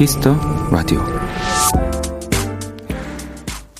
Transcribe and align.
Kiss 0.00 0.19
the 0.19 0.34
Radio 0.70 0.98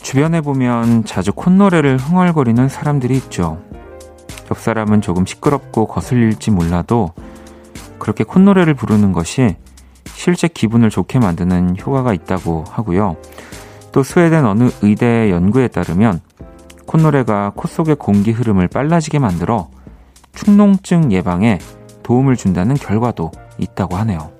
주변에 0.03 0.43
보면 0.43 1.07
자주 1.07 1.32
콧노래를 1.32 1.96
흥얼거리는 1.96 2.68
사람들이 2.68 3.16
있죠. 3.16 3.59
옆 4.50 4.59
사람은 4.59 5.00
조금 5.00 5.25
시끄럽고 5.25 5.86
거슬릴지 5.86 6.50
몰라도 6.50 7.14
그렇게 7.98 8.25
콧노래를 8.25 8.75
부르는 8.75 9.14
것이 9.14 9.57
실제 10.09 10.46
기분을 10.46 10.90
좋게 10.90 11.21
만드는 11.21 11.79
효과가 11.81 12.12
있다고 12.12 12.64
하고요. 12.68 13.17
또 13.90 14.03
스웨덴 14.03 14.45
어느 14.45 14.68
의대 14.82 15.31
연구에 15.31 15.68
따르면 15.68 16.21
콧노래가 16.84 17.53
코 17.57 17.67
속의 17.67 17.96
공기 17.96 18.32
흐름을 18.32 18.68
빨라지게 18.68 19.21
만들어 19.21 19.71
축농증 20.34 21.12
예방에 21.12 21.59
도움을 22.03 22.37
준다는 22.37 22.75
결과도 22.75 23.31
있다고 23.57 23.96
하네요. 23.96 24.39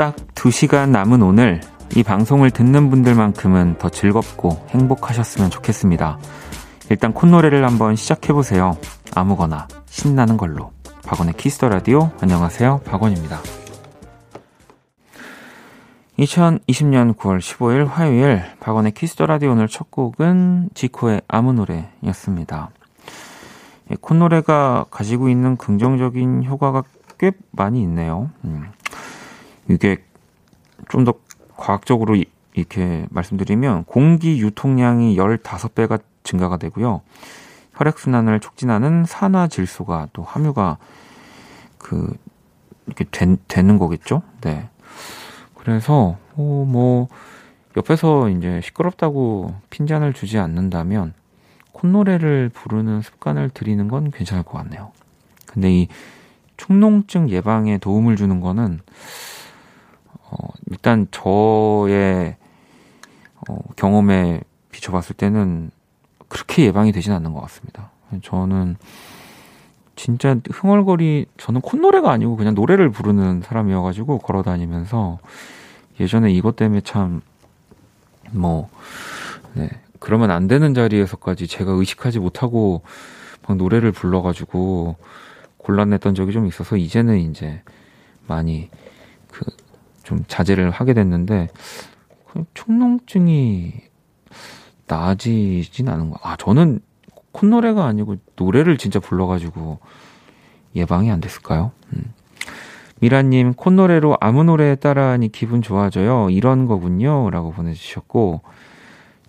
딱 0.00 0.16
2시간 0.34 0.88
남은 0.88 1.20
오늘 1.20 1.60
이 1.94 2.02
방송을 2.02 2.50
듣는 2.52 2.88
분들만큼은 2.88 3.76
더 3.76 3.90
즐겁고 3.90 4.66
행복하셨으면 4.70 5.50
좋겠습니다. 5.50 6.18
일단 6.88 7.12
콧노래를 7.12 7.66
한번 7.66 7.96
시작해보세요. 7.96 8.78
아무거나 9.14 9.68
신나는 9.84 10.38
걸로. 10.38 10.72
박원의 11.04 11.34
Kiss 11.34 11.53
the 11.53 11.68
Radio. 11.68 12.10
안녕하세요. 12.22 12.80
박원입니다. 12.86 13.40
2020년 16.18 17.14
9월 17.14 17.38
15일 17.38 17.86
화요일 17.86 18.42
박원의 18.58 18.92
Kiss 18.92 19.11
the 19.11 19.26
Radio 19.26 19.50
오늘 19.50 19.68
첫 19.68 19.90
곡은 19.90 20.70
지코의 20.72 21.20
아무 21.28 21.52
노래였습니다. 21.52 22.70
콧노래가 24.00 24.86
가지고 24.90 25.28
있는 25.28 25.58
긍정적인 25.58 26.44
효과가 26.46 26.84
꽤 27.18 27.32
많이 27.50 27.82
있네요. 27.82 28.30
음. 28.46 28.70
이게 29.70 30.04
좀 30.88 31.04
더 31.04 31.14
과학적으로 31.56 32.16
이렇게 32.54 33.06
말씀드리면 33.10 33.84
공기 33.84 34.40
유통량이 34.40 35.16
15배가 35.16 36.00
증가가 36.24 36.56
되고요. 36.56 37.02
혈액순환을 37.74 38.40
촉진하는 38.40 39.04
산화질소가 39.04 40.08
또 40.12 40.22
함유가 40.22 40.78
그 41.78 42.16
이렇게 42.86 43.04
된, 43.10 43.36
되는 43.46 43.78
거겠죠? 43.78 44.22
네. 44.40 44.68
그래서 45.54 46.16
어, 46.34 46.64
뭐 46.66 47.08
옆에서 47.76 48.30
이제 48.30 48.60
시끄럽다고 48.64 49.54
핀잔을 49.68 50.14
주지 50.14 50.38
않는다면 50.38 51.14
콧노래를 51.72 52.50
부르는 52.52 53.02
습관을 53.02 53.50
들이는 53.50 53.88
건 53.88 54.10
괜찮을 54.10 54.42
것 54.42 54.58
같네요. 54.58 54.92
근데 55.46 55.72
이 55.72 55.88
축농증 56.56 57.30
예방에 57.30 57.78
도움을 57.78 58.16
주는 58.16 58.40
거는 58.40 58.80
어, 60.30 60.36
일단 60.70 61.06
저의 61.10 62.36
어, 63.48 63.58
경험에 63.76 64.40
비춰봤을 64.70 65.16
때는 65.16 65.70
그렇게 66.28 66.64
예방이 66.64 66.92
되진 66.92 67.12
않는 67.12 67.32
것 67.32 67.40
같습니다. 67.42 67.90
저는 68.22 68.76
진짜 69.96 70.36
흥얼거리, 70.50 71.26
저는 71.36 71.60
콧노래가 71.60 72.10
아니고 72.10 72.36
그냥 72.36 72.54
노래를 72.54 72.90
부르는 72.90 73.42
사람이어가지고 73.42 74.18
걸어 74.18 74.42
다니면서 74.42 75.18
예전에 75.98 76.32
이것 76.32 76.56
때문에 76.56 76.80
참, 76.80 77.20
뭐, 78.30 78.70
네. 79.54 79.68
그러면 79.98 80.30
안 80.30 80.48
되는 80.48 80.72
자리에서까지 80.72 81.46
제가 81.46 81.72
의식하지 81.72 82.20
못하고 82.20 82.80
막 83.46 83.58
노래를 83.58 83.92
불러가지고 83.92 84.96
곤란했던 85.58 86.14
적이 86.14 86.32
좀 86.32 86.46
있어서 86.46 86.76
이제는 86.76 87.18
이제 87.18 87.60
많이 88.26 88.70
그 88.70 88.89
좀 90.10 90.24
자제를 90.26 90.72
하게 90.72 90.92
됐는데 90.92 91.50
축농증이 92.54 93.74
나아지진 94.88 95.88
않은 95.88 96.10
거. 96.10 96.18
아 96.20 96.36
저는 96.36 96.80
콧노래가 97.30 97.84
아니고 97.86 98.16
노래를 98.34 98.76
진짜 98.76 98.98
불러가지고 98.98 99.78
예방이 100.74 101.12
안 101.12 101.20
됐을까요? 101.20 101.70
음. 101.92 102.12
미라님 102.98 103.54
콧노래로 103.54 104.16
아무 104.20 104.42
노래 104.42 104.74
따라하니 104.74 105.30
기분 105.30 105.62
좋아져요. 105.62 106.28
이런 106.30 106.66
거군요.라고 106.66 107.52
보내주셨고 107.52 108.40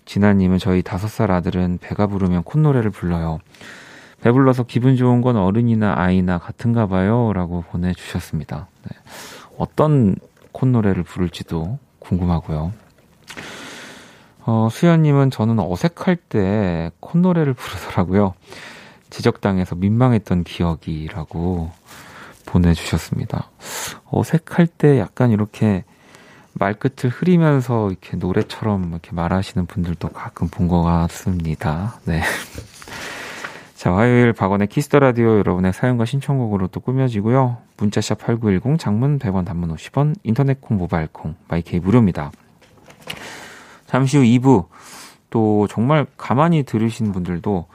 진아님은 0.06 0.58
저희 0.58 0.82
다섯 0.82 1.08
살 1.08 1.32
아들은 1.32 1.78
배가 1.80 2.08
부르면 2.08 2.42
콧노래를 2.44 2.90
불러요. 2.90 3.38
배불러서 4.22 4.64
기분 4.64 4.96
좋은 4.96 5.22
건 5.22 5.38
어른이나 5.38 5.94
아이나 5.96 6.40
같은가 6.40 6.88
봐요.라고 6.88 7.66
보내주셨습니다. 7.70 8.68
네. 8.90 8.98
어떤 9.60 10.16
콧노래를 10.62 11.02
부를지도 11.04 11.80
궁금하고요. 12.00 12.72
어, 14.46 14.68
수연님은 14.72 15.32
저는 15.32 15.60
어색할 15.60 16.16
때 16.16 16.92
콧노래를 17.00 17.54
부르더라고요. 17.56 18.36
지적당해서 19.10 19.76
민망했던 19.76 20.44
기억이라고 20.44 21.72
보내주셨습니다. 22.46 23.50
어색할 24.12 24.68
때 24.68 25.00
약간 25.00 25.32
이렇게 25.32 25.84
말끝을 26.54 27.10
흐리면서 27.10 27.90
이렇게 27.90 28.18
노래처럼 28.18 28.90
이렇게 28.92 29.14
말하시는 29.14 29.66
분들도 29.66 30.10
가끔 30.10 30.48
본 30.48 30.68
것 30.68 30.84
같습니다. 30.84 32.00
네. 32.06 32.22
자, 33.82 33.96
화요일 33.96 34.32
박원의 34.32 34.68
키스 34.68 34.88
더 34.88 35.00
라디오 35.00 35.40
여러분의 35.40 35.74
사연과 35.74 36.06
신청곡으로 36.06 36.68
또 36.68 36.80
꾸며지고요. 36.82 37.58
문자샵 37.78 38.20
8910 38.20 38.78
장문 38.78 39.18
100원 39.18 39.44
단문 39.44 39.74
50원 39.76 40.14
인터넷 40.22 40.62
콩 40.62 40.78
모바일 40.78 41.08
콩 41.12 41.34
My 41.48 41.69
K 41.69 41.80
무료입니다. 41.80 42.32
잠시 43.88 44.18
후 44.18 44.24
2부 44.24 44.68
또 45.32 45.66
정말 45.68 46.06
가만히 46.16 46.62
들으신 46.62 47.12
분들도 47.12 47.66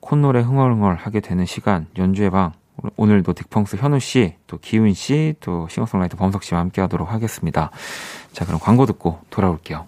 콧노래 0.00 0.40
흥얼흥얼 0.40 0.96
하게 0.96 1.20
되는 1.20 1.46
시간 1.46 1.86
연주의 1.96 2.30
방 2.30 2.52
오늘도 2.96 3.34
딕펑스 3.34 3.76
현우 3.76 4.00
씨, 4.00 4.34
또 4.48 4.58
기훈 4.58 4.92
씨, 4.92 5.36
또 5.38 5.68
싱어송라이터 5.70 6.16
범석 6.16 6.42
씨와 6.42 6.58
함께 6.58 6.80
하도록 6.80 7.08
하겠습니다. 7.12 7.70
자, 8.32 8.44
그럼 8.44 8.58
광고 8.58 8.86
듣고 8.86 9.20
돌아올게요. 9.30 9.86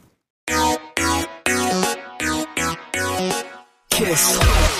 키스. 3.89 4.80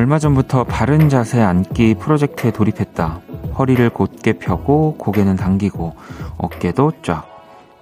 얼마 0.00 0.18
전부터 0.18 0.64
바른 0.64 1.10
자세 1.10 1.42
앉기 1.42 1.96
프로젝트에 1.96 2.52
돌입했다. 2.52 3.20
허리를 3.58 3.90
곧게 3.90 4.32
펴고 4.32 4.96
고개는 4.96 5.36
당기고 5.36 5.94
어깨도 6.38 6.92
쫙. 7.02 7.28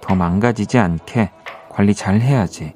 더 0.01 0.15
망가지지 0.15 0.79
않게 0.79 1.31
관리 1.69 1.93
잘 1.95 2.19
해야지. 2.19 2.73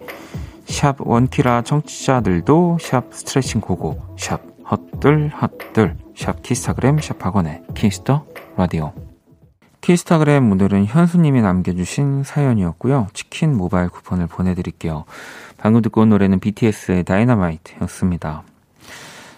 샵 0.63 0.95
원키라 0.99 1.63
청취자들도 1.63 2.77
샵 2.79 3.13
스트레칭 3.13 3.59
go 3.59 3.80
go 3.80 4.01
샵 4.17 4.39
헛둘 4.71 5.31
헛둘 5.31 5.97
샵 6.15 6.41
키스타그램 6.41 6.99
샵 6.99 7.25
박원의 7.25 7.63
키스 7.75 8.05
더 8.05 8.23
라디오 8.55 8.93
키스타그램 9.81 10.49
오늘은 10.53 10.85
현수님이 10.85 11.41
남겨주신 11.41 12.23
사연이었고요. 12.23 13.07
치킨 13.11 13.57
모바일 13.57 13.89
쿠폰을 13.89 14.27
보내드릴게요. 14.27 15.03
방금 15.57 15.81
듣고 15.81 15.99
온 15.99 16.09
노래는 16.11 16.39
BTS의 16.39 17.03
다이너마이트였습니다. 17.03 18.43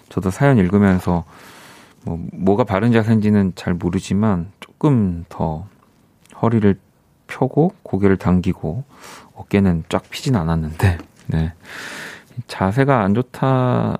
저도 0.08 0.30
사연 0.30 0.58
읽으면서 0.58 1.24
뭐 2.04 2.18
뭐가 2.32 2.64
바른 2.64 2.92
자세인지는 2.92 3.52
잘 3.56 3.74
모르지만 3.74 4.50
조금 4.60 5.24
더 5.28 5.66
허리를 6.40 6.78
펴고 7.26 7.72
고개를 7.82 8.16
당기고 8.16 8.84
어깨는 9.34 9.84
쫙 9.88 10.08
피진 10.10 10.36
않았는데 10.36 10.98
네. 11.26 11.52
자세가 12.46 13.02
안 13.02 13.14
좋다 13.14 13.98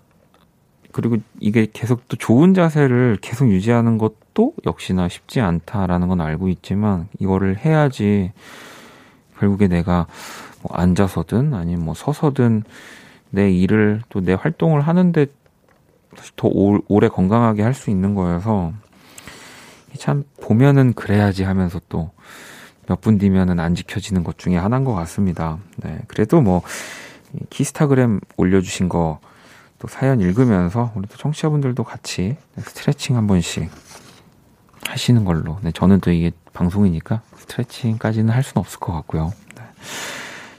그리고 0.93 1.19
이게 1.41 1.67
계속 1.73 2.09
또 2.09 2.17
좋은 2.17 2.55
자세를 2.55 3.19
계속 3.21 3.49
유지하는 3.51 3.97
이것도 3.97 4.55
역시나 4.65 5.09
쉽지 5.09 5.41
않다라는 5.41 6.09
건 6.09 6.21
알고 6.21 6.49
있지만 6.49 7.09
이거를 7.19 7.59
해야지 7.59 8.33
결국에 9.39 9.69
내가 9.69 10.07
뭐 10.63 10.75
앉아서든 10.77 11.53
아니면 11.55 11.85
뭐 11.85 11.95
서서든 11.95 12.63
내 13.31 13.51
일을 13.51 14.03
또 14.09 14.21
내 14.21 14.35
활동을 14.35 14.81
하는데 14.81 15.27
더 16.37 16.49
오, 16.49 16.79
오래 16.89 17.09
건강하게 17.09 17.63
할 17.63 17.75
수 17.75 17.91
있는 17.91 18.15
거여서 18.15 18.73
참 19.99 20.25
보면은 20.41 20.93
그래야지 20.93 21.45
하면서 21.45 21.81
또 21.89 22.11
몇 22.89 23.01
분 23.01 23.19
뒤면은 23.19 23.59
안 23.59 23.75
지켜지는 23.75 24.23
것 24.23 24.39
중에 24.39 24.57
하나인 24.57 24.85
것 24.85 24.95
같습니다. 24.95 25.59
네. 25.77 25.99
그래도 26.07 26.41
뭐 26.41 26.63
키스타그램 27.51 28.21
올려주신 28.37 28.89
거 28.89 29.19
또 29.79 29.89
사연 29.89 30.21
읽으면서 30.21 30.91
우리 30.95 31.07
또 31.07 31.17
청취자분들도 31.19 31.85
같이 31.85 32.37
스트레칭 32.59 33.17
한 33.17 33.27
번씩 33.27 33.71
하시는 34.87 35.25
걸로. 35.25 35.59
네. 35.63 35.71
저는 35.73 36.01
또 36.01 36.11
이게 36.11 36.31
방송이니까 36.55 37.21
스트레칭까지는 37.37 38.33
할 38.33 38.43
수는 38.43 38.61
없을 38.61 38.79
것 38.79 38.93
같고요. 38.93 39.33
네. 39.57 39.63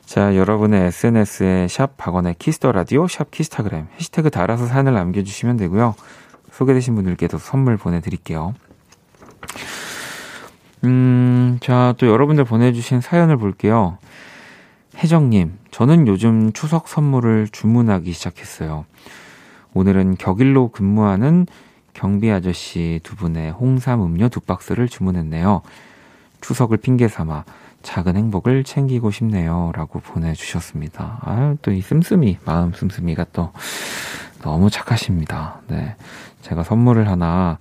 자, 0.07 0.37
여러분의 0.37 0.85
SNS에 0.85 1.67
샵 1.67 1.97
박원의 1.97 2.35
키스 2.39 2.59
더 2.59 2.71
라디오, 2.71 3.09
샵 3.09 3.29
키스타그램 3.29 3.87
해시태그 3.95 4.29
달아서 4.29 4.65
사연을 4.65 4.93
남겨주시면 4.93 5.57
되고요. 5.57 5.95
소개되신 6.49 6.95
분들께도 6.95 7.37
선물 7.37 7.75
보내드릴게요. 7.75 8.53
음, 10.85 11.57
자, 11.61 11.93
또 11.97 12.07
여러분들 12.07 12.45
보내주신 12.45 13.01
사연을 13.01 13.35
볼게요. 13.35 13.97
혜정님, 14.95 15.59
저는 15.71 16.07
요즘 16.07 16.53
추석 16.53 16.87
선물을 16.87 17.49
주문하기 17.51 18.09
시작했어요. 18.13 18.85
오늘은 19.73 20.15
격일로 20.15 20.69
근무하는 20.69 21.47
경비 21.91 22.31
아저씨 22.31 23.01
두 23.03 23.17
분의 23.17 23.51
홍삼 23.51 24.01
음료 24.01 24.29
두 24.29 24.39
박스를 24.39 24.87
주문했네요. 24.87 25.63
추석을 26.39 26.77
핑계 26.77 27.09
삼아 27.09 27.43
작은 27.87 28.17
행복을 28.17 28.65
챙기고 28.65 29.11
싶네요. 29.11 29.71
라고 29.73 30.01
보내주셨습니다. 30.01 31.19
아유, 31.21 31.55
또이 31.61 31.79
씀씀이, 31.79 32.37
마음 32.43 32.73
씀씀이가 32.73 33.27
또 33.31 33.53
너무 34.41 34.69
착하십니다. 34.69 35.61
네. 35.69 35.95
제가 36.41 36.63
선물을 36.63 37.07
하나 37.07 37.57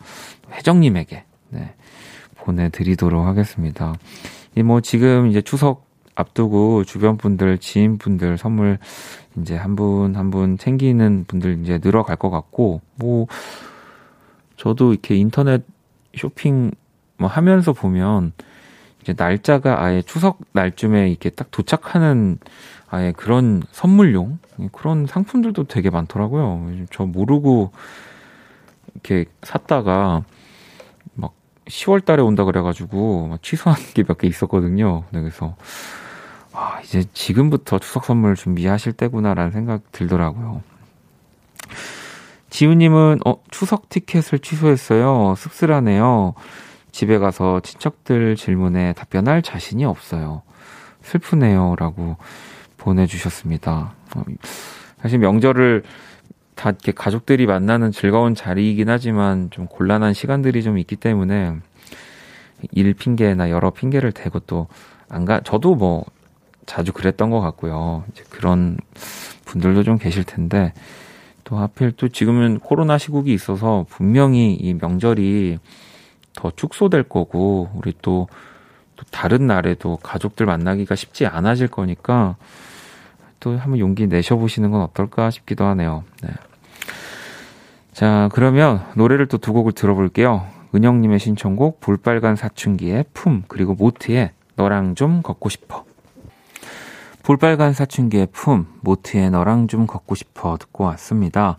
혜정님에게, 0.51 1.23
네. 1.51 1.75
보내드리도록 2.39 3.25
하겠습니다. 3.25 3.95
이 4.57 4.63
뭐 4.63 4.81
지금 4.81 5.29
이제 5.29 5.43
추석 5.43 5.87
앞두고 6.17 6.83
주변 6.83 7.17
분들, 7.19 7.59
지인 7.59 7.97
분들 7.97 8.37
선물 8.37 8.79
이제 9.41 9.55
한 9.57 9.77
분 9.77 10.17
한분 10.17 10.59
챙기는 10.59 11.25
분들 11.29 11.61
이제 11.63 11.79
늘어갈 11.81 12.17
것 12.17 12.31
같고, 12.31 12.81
뭐, 12.97 13.29
저도 14.57 14.93
이렇게 14.93 15.15
인터넷 15.15 15.65
쇼핑 16.17 16.73
뭐 17.17 17.29
하면서 17.29 17.73
보면 17.73 18.33
이제 19.07 19.15
날짜가 19.17 19.85
아예 19.85 20.03
추석 20.03 20.39
날쯤에 20.53 21.09
이렇게 21.09 21.31
딱 21.31 21.53
도착하는 21.53 22.39
아예 22.89 23.13
그런 23.13 23.63
선물용 23.71 24.41
그런 24.73 25.07
상품들도 25.07 25.65
되게 25.65 25.91
많더라고요. 25.91 26.69
저 26.91 27.05
모르고 27.05 27.71
이렇게 28.95 29.27
샀다가 29.43 30.25
막 31.15 31.35
10월 31.67 32.05
달에 32.05 32.21
온다 32.21 32.43
그래가지고 32.45 33.39
취소한 33.43 33.79
게 33.95 34.03
몇 34.03 34.19
개 34.19 34.27
있었거든요. 34.27 35.05
네, 35.11 35.21
그래서 35.21 35.55
아, 36.53 36.81
이제 36.83 37.05
지금부터 37.13 37.79
추석 37.79 38.05
선물 38.07 38.35
준비하실 38.35 38.95
때구나라는 38.95 39.53
생각 39.53 39.93
들더라고요. 39.93 40.63
지우님은 42.51 43.21
어, 43.25 43.37
추석 43.53 43.89
티켓을 43.89 44.41
취소했어요. 44.41 45.35
씁쓸하네요. 45.37 46.35
집에 46.97 47.19
가서 47.19 47.61
친척들 47.61 48.37
질문에 48.37 48.95
답변할 48.95 49.43
자신이 49.43 49.85
없어요. 49.85 50.41
슬프네요. 51.03 51.77
라고 51.79 52.17
보내주셨습니다. 52.79 53.93
어, 54.17 54.23
사실 55.03 55.19
명절을 55.19 55.83
다 56.55 56.71
이렇게 56.71 56.93
가족들이 56.93 57.45
만나는 57.45 57.93
즐거운 57.93 58.35
자리이긴 58.35 58.89
하지만 58.89 59.51
좀 59.51 59.67
곤란한 59.67 60.15
시간들이 60.15 60.63
좀 60.63 60.79
있기 60.79 60.97
때문에 60.97 61.57
일 62.73 62.95
핑계나 62.95 63.51
여러 63.51 63.71
핑계를 63.71 64.13
대고 64.13 64.41
또 64.41 64.67
안 65.09 65.25
가, 65.25 65.41
저도 65.41 65.75
뭐 65.75 66.05
자주 66.65 66.93
그랬던 66.93 67.31
것 67.31 67.41
같고요. 67.41 68.05
이제 68.11 68.25
그런 68.31 68.77
분들도 69.45 69.85
좀 69.85 69.99
계실 69.99 70.25
텐데 70.25 70.73
또 71.45 71.57
하필 71.57 71.93
또 71.93 72.09
지금은 72.09 72.59
코로나 72.59 72.99
시국이 72.99 73.33
있어서 73.33 73.87
분명히 73.89 74.55
이 74.55 74.75
명절이 74.75 75.59
더 76.37 76.53
축소될 76.55 77.03
거고 77.03 77.69
우리 77.75 77.93
또, 78.01 78.29
또 78.95 79.05
다른 79.11 79.49
날에도 79.49 79.97
가족들 79.97 80.47
만나기가 80.47 80.95
쉽지 80.95 81.27
않아질 81.27 81.67
거니까 81.67 82.37
또 83.41 83.59
한번 83.59 83.81
용기 83.81 84.07
내셔보시는 84.07 84.71
건 84.71 84.83
어떨까 84.83 85.31
싶기도 85.31 85.65
하네요. 85.65 86.05
네. 86.23 86.29
자, 87.93 88.29
그러면 88.33 88.85
노래를 88.95 89.27
또 89.27 89.39
두 89.39 89.53
곡을 89.53 89.73
들어볼게요. 89.73 90.47
은영님의 90.75 91.19
신청곡 91.19 91.81
볼빨간 91.81 92.37
사춘기의 92.37 93.07
품 93.15 93.43
그리고 93.49 93.75
모트의 93.75 94.33
너랑 94.57 94.95
좀 94.95 95.23
걷고 95.23 95.49
싶어. 95.49 95.85
볼빨간 97.23 97.73
사춘기의 97.73 98.29
품, 98.31 98.67
모트의 98.83 99.31
너랑 99.31 99.67
좀 99.67 99.87
걷고 99.87 100.15
싶어 100.15 100.57
듣고 100.59 100.85
왔습니다. 100.85 101.57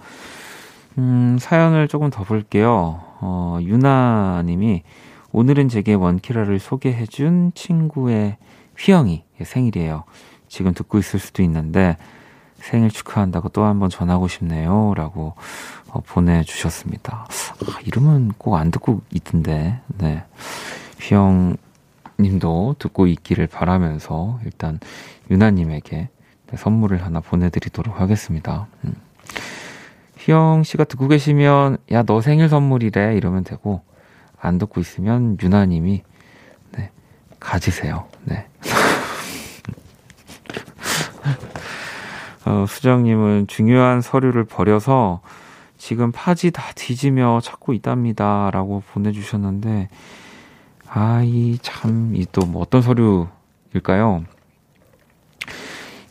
음, 0.97 1.37
사연을 1.39 1.87
조금 1.87 2.09
더 2.09 2.23
볼게요. 2.23 3.01
어, 3.21 3.59
유나 3.61 4.43
님이 4.45 4.83
오늘은 5.31 5.69
제게 5.69 5.93
원키라를 5.93 6.59
소개해 6.59 7.05
준 7.05 7.51
친구의 7.53 8.37
휘영이 8.77 9.23
생일이에요. 9.43 10.03
지금 10.47 10.73
듣고 10.73 10.97
있을 10.97 11.19
수도 11.19 11.43
있는데 11.43 11.97
생일 12.55 12.89
축하한다고 12.89 13.49
또 13.49 13.63
한 13.63 13.79
번 13.79 13.89
전하고 13.89 14.27
싶네요. 14.27 14.93
라고 14.95 15.35
어, 15.89 16.01
보내주셨습니다. 16.01 17.27
아, 17.27 17.79
이름은 17.85 18.33
꼭 18.37 18.55
안 18.55 18.71
듣고 18.71 19.01
있던데, 19.13 19.79
네. 19.99 20.23
휘영 20.99 21.57
님도 22.19 22.77
듣고 22.79 23.05
있기를 23.07 23.45
바라면서 23.47 24.39
일단 24.43 24.79
유나님에게 25.29 26.09
선물을 26.55 27.03
하나 27.05 27.19
보내드리도록 27.19 28.01
하겠습니다. 28.01 28.67
음. 28.85 28.95
휘영 30.27 30.63
씨가 30.63 30.83
듣고 30.83 31.07
계시면 31.07 31.77
야 31.91 32.03
너 32.03 32.19
생일 32.21 32.49
선물이래 32.49 33.15
이러면 33.15 33.43
되고 33.45 33.81
안 34.39 34.57
듣고 34.57 34.81
있으면 34.81 35.37
유나님이 35.41 36.03
네 36.73 36.91
가지세요. 37.39 38.07
네. 38.25 38.47
어, 42.45 42.65
수정님은 42.67 43.47
중요한 43.47 44.01
서류를 44.01 44.43
버려서 44.45 45.21
지금 45.77 46.11
파지 46.11 46.51
다 46.51 46.71
뒤지며 46.75 47.39
찾고 47.41 47.73
있답니다. 47.73 48.49
라고 48.51 48.83
보내주셨는데, 48.93 49.89
아, 50.89 51.21
이 51.23 51.57
참, 51.61 52.15
이 52.15 52.25
또 52.25 52.45
뭐 52.45 52.61
어떤 52.61 52.81
서류일까요? 52.81 54.23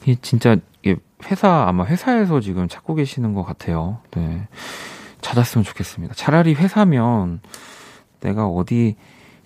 이 0.07 0.17
진짜 0.23 0.57
회사 1.31 1.65
아마 1.69 1.85
회사에서 1.85 2.41
지금 2.41 2.69
찾고 2.69 2.95
계시는 2.95 3.35
것 3.35 3.43
같아요. 3.45 3.99
네. 4.13 4.47
찾았으면 5.21 5.65
좋겠습니다. 5.65 6.15
차라리 6.15 6.55
회사면 6.55 7.41
내가 8.21 8.47
어디 8.47 8.97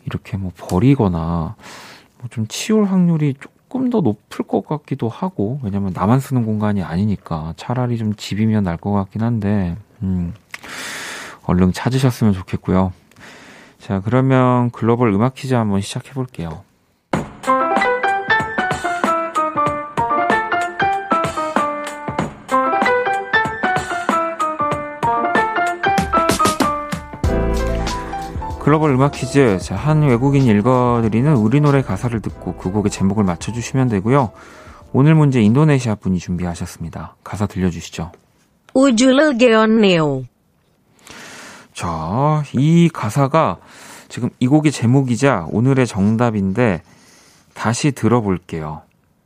이렇게 0.07 0.37
뭐 0.37 0.53
버리거나 0.57 1.55
뭐 2.19 2.29
좀 2.31 2.47
치울 2.49 2.85
확률이 2.85 3.35
조금 3.41 3.89
더 3.89 4.01
높을 4.03 4.45
것 4.47 4.67
같기도 4.67 5.09
하고 5.09 5.59
왜냐면 5.63 5.93
나만 5.95 6.21
쓰는 6.21 6.45
공간이 6.45 6.83
아니니까 6.83 7.55
차라리 7.57 7.97
좀 7.97 8.15
집이면 8.15 8.65
날 8.65 8.77
것 8.77 8.93
같긴 8.93 9.23
한데 9.23 9.77
음. 10.03 10.35
얼른 11.47 11.73
찾으셨으면 11.73 12.33
좋겠고요. 12.35 12.93
자, 13.79 14.01
그러면 14.05 14.71
글로벌 14.71 15.09
음악 15.15 15.35
퀴즈 15.35 15.55
한번 15.55 15.81
시작해 15.81 16.13
볼게요. 16.13 16.63
글로벌 28.71 28.93
음악 28.93 29.11
퀴즈. 29.11 29.59
자, 29.59 29.75
한 29.75 30.03
외국인이 30.03 30.47
읽어드리는 30.49 31.35
우리 31.35 31.61
노래 31.61 31.83
가사를 31.83 32.21
듣고 32.21 32.55
그 32.55 32.71
곡의 32.71 32.93
제목을 32.93 33.25
맞춰주시면 33.25 33.89
되고요. 33.89 34.31
오늘 34.93 35.17
문제 35.17 35.43
인도네시아 35.43 35.97
분이 35.97 36.21
준비하셨습니다. 36.21 37.17
가사 37.25 37.47
들려주시죠. 37.47 38.13
우주를 38.73 39.39
건너. 39.39 40.23
자, 41.75 42.45
이 42.53 42.89
가사가 42.91 43.59
지금 44.09 44.31
이 44.39 44.47
곡의 44.47 44.71
제목이자 44.71 45.49
오늘의 45.51 45.89
정답인데 45.89 46.83
다시 47.55 47.91
들어볼게요. 47.91 48.83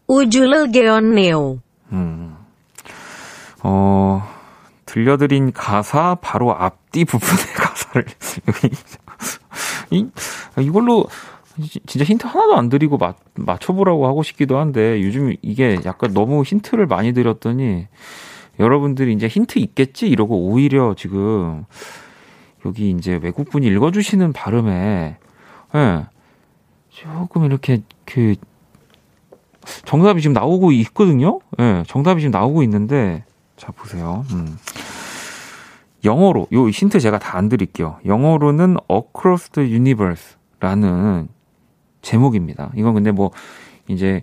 우주를 0.07 0.73
건너. 0.73 1.59
음. 1.93 2.35
어, 3.63 4.27
들려드린 4.87 5.53
가사 5.53 6.17
바로 6.23 6.55
앞뒤 6.55 7.05
부분의 7.05 7.45
가사를 7.55 8.07
여기 8.49 8.75
이, 9.95 10.07
이걸로 10.61 11.07
진짜 11.87 12.05
힌트 12.05 12.27
하나도 12.27 12.57
안 12.57 12.69
드리고 12.69 12.99
맞, 12.99 13.17
맞춰보라고 13.35 14.07
하고 14.07 14.23
싶기도 14.23 14.59
한데 14.59 15.01
요즘 15.03 15.35
이게 15.41 15.79
약간 15.85 16.13
너무 16.13 16.43
힌트를 16.43 16.87
많이 16.87 17.13
드렸더니 17.13 17.87
여러분들이 18.59 19.13
이제 19.13 19.29
힌트 19.29 19.59
있겠지 19.59 20.09
이러고 20.09 20.49
오히려 20.49 20.95
지금 20.97 21.65
여기 22.67 22.91
이제 22.91 23.19
외국분이 23.23 23.67
읽어주시는 23.67 24.33
발음에 24.33 25.17
예, 25.75 26.07
조금 26.91 27.45
이렇게 27.45 27.83
그 28.05 28.35
정답이 29.85 30.23
지금 30.23 30.35
나오고 30.35 30.73
있거든요. 30.73 31.41
예, 31.59 31.85
정답이 31.87 32.21
지금 32.21 32.31
나오고 32.33 32.63
있는데 32.63 33.25
자 33.57 33.73
보세요. 33.73 34.25
음. 34.33 34.57
영어로 36.05 36.49
요 36.53 36.69
힌트 36.69 37.01
제가 37.01 37.19
다 37.19 37.35
안 37.39 37.49
드릴게요. 37.49 37.99
영어로는 38.07 38.77
Across 38.91 39.51
the 39.51 39.71
Universe라는 39.73 41.29
제목입니다. 42.03 42.71
이건 42.77 42.95
근데 42.95 43.11
뭐 43.11 43.31
이제 43.89 44.23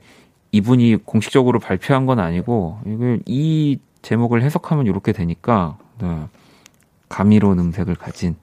이분이 0.51 0.97
공식적으로 1.05 1.59
발표한 1.59 2.05
건 2.05 2.19
아니고 2.19 2.79
이걸 2.85 3.19
이 3.25 3.79
제목을 4.01 4.41
해석하면 4.43 4.85
이렇게 4.85 5.11
되니까 5.11 5.77
네. 5.99 6.25
감미로운 7.09 7.59
음색을 7.59 7.95
가진 7.95 8.35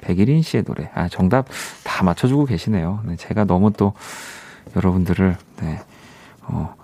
백일인 0.00 0.42
씨의 0.42 0.64
노래. 0.64 0.90
아 0.94 1.08
정답 1.08 1.46
다 1.84 2.02
맞춰주고 2.04 2.46
계시네요. 2.46 3.02
네, 3.06 3.16
제가 3.16 3.44
너무 3.44 3.72
또 3.72 3.92
여러분들을 4.74 5.36
네, 5.60 5.80
어, 6.42 6.74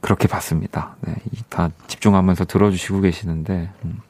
그렇게 0.00 0.28
봤습니다. 0.28 0.96
네, 1.00 1.14
다 1.48 1.70
집중하면서 1.86 2.44
들어주시고 2.44 3.00
계시는데. 3.00 3.70
음. 3.84 4.00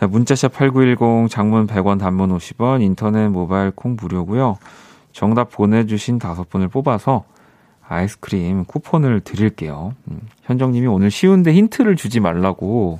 자, 0.00 0.06
문자샵 0.06 0.54
8910 0.54 1.30
장문 1.30 1.66
100원 1.66 1.98
단문 1.98 2.34
50원 2.34 2.80
인터넷 2.80 3.28
모바일 3.28 3.70
콩 3.70 3.96
무료고요. 4.00 4.56
정답 5.12 5.50
보내주신 5.50 6.18
다섯 6.18 6.48
분을 6.48 6.68
뽑아서 6.68 7.24
아이스크림 7.86 8.64
쿠폰을 8.64 9.20
드릴게요. 9.20 9.92
음, 10.10 10.20
현정님이 10.44 10.86
오늘 10.86 11.10
쉬운데 11.10 11.52
힌트를 11.52 11.96
주지 11.96 12.18
말라고 12.18 12.98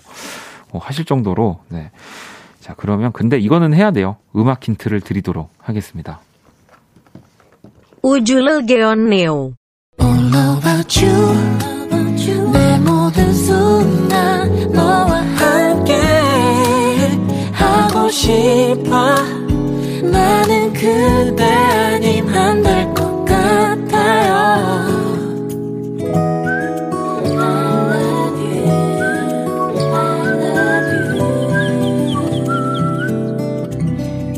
어, 0.72 0.78
하실 0.78 1.06
정도로, 1.06 1.60
네. 1.70 1.90
자, 2.60 2.74
그러면 2.76 3.12
근데 3.12 3.38
이거는 3.38 3.72
해야 3.72 3.92
돼요. 3.92 4.16
음악 4.36 4.68
힌트를 4.68 5.00
드리도록 5.00 5.50
하겠습니다. 5.56 6.20
우주를 8.02 8.66
개었네요. 8.66 9.54
All 10.02 10.34
about 10.58 11.06
you. 11.06 11.70
내 12.52 12.78
모든 12.78 13.32
순간 13.32 14.72
너와 14.72 15.30
싶어. 18.10 19.14
나는 20.10 20.72
그대 20.72 21.44
아님 21.44 22.28
안 22.28 22.62
될 22.62 22.94
것 22.94 23.24
같아요. 23.24 24.90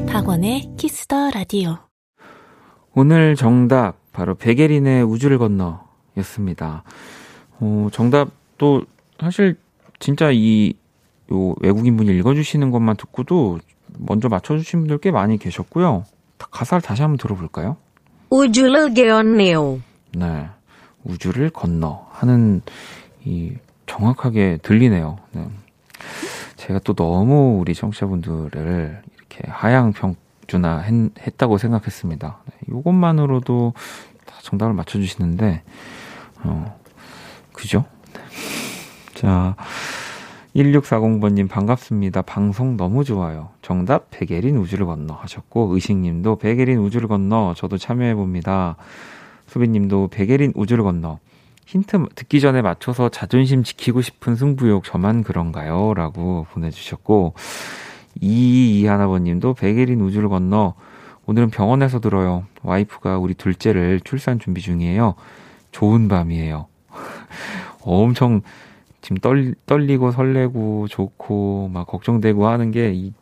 박원의 0.06 0.72
키스더 0.76 1.30
라디오. 1.30 1.78
오늘 2.94 3.36
정답 3.36 3.96
바로 4.12 4.34
백예린의 4.34 5.02
우주를 5.04 5.38
건너 5.38 5.84
였습니다. 6.18 6.84
어, 7.60 7.88
정답도 7.92 8.82
사실 9.20 9.56
진짜 9.98 10.30
이 10.32 10.74
요 11.32 11.54
외국인 11.60 11.96
분이 11.96 12.16
읽어주시는 12.18 12.70
것만 12.70 12.96
듣고도 12.96 13.58
먼저 13.98 14.28
맞춰주신 14.28 14.80
분들 14.80 14.98
꽤 14.98 15.10
많이 15.10 15.38
계셨고요. 15.38 16.04
가사를 16.50 16.82
다시 16.82 17.02
한번 17.02 17.18
들어볼까요? 17.18 17.76
우주를 18.30 18.94
건너. 18.94 19.80
네. 20.14 20.48
우주를 21.04 21.50
건너 21.50 22.06
하는 22.10 22.62
이 23.24 23.52
정확하게 23.86 24.58
들리네요. 24.62 25.18
네. 25.32 25.48
제가 26.56 26.80
또 26.80 26.94
너무 26.94 27.58
우리 27.60 27.74
청취자분들을 27.74 29.02
이렇게 29.16 29.50
하향 29.50 29.92
평준화 29.92 30.78
했, 30.78 31.36
다고 31.36 31.58
생각했습니다. 31.58 32.38
네. 32.46 32.52
이것만으로도 32.68 33.74
다 34.26 34.36
정답을 34.42 34.72
맞춰주시는데, 34.74 35.62
어, 36.44 36.80
그죠? 37.52 37.84
자, 39.14 39.56
1640번님 40.54 41.48
반갑습니다. 41.48 42.22
방송 42.22 42.76
너무 42.76 43.04
좋아요. 43.04 43.48
정답 43.62 44.10
백예린 44.10 44.56
우주를 44.58 44.84
건너 44.84 45.14
하셨고 45.14 45.74
의식님도 45.74 46.36
백예린 46.36 46.78
우주를 46.78 47.08
건너 47.08 47.54
저도 47.56 47.78
참여해 47.78 48.14
봅니다. 48.14 48.76
수빈님도 49.46 50.08
백예린 50.08 50.52
우주를 50.54 50.84
건너 50.84 51.18
힌트 51.64 52.06
듣기 52.14 52.40
전에 52.40 52.60
맞춰서 52.60 53.08
자존심 53.08 53.62
지키고 53.62 54.02
싶은 54.02 54.36
승부욕 54.36 54.84
저만 54.84 55.22
그런가요? 55.22 55.94
라고 55.94 56.46
보내주셨고 56.50 57.32
이이하나번님도 58.20 59.54
백예린 59.54 60.02
우주를 60.02 60.28
건너 60.28 60.74
오늘은 61.24 61.48
병원에서 61.48 61.98
들어요. 61.98 62.44
와이프가 62.62 63.16
우리 63.18 63.32
둘째를 63.32 64.00
출산 64.04 64.38
준비 64.38 64.60
중이에요. 64.60 65.14
좋은 65.70 66.08
밤이에요. 66.08 66.66
엄청 67.80 68.42
지금 69.02 69.18
떨, 69.18 69.54
떨리고 69.66 70.10
설레고 70.10 70.88
좋고 70.88 71.70
막 71.72 71.86
걱정되고 71.86 72.46
하는 72.46 72.70
게 72.70 72.92
이 72.94 73.12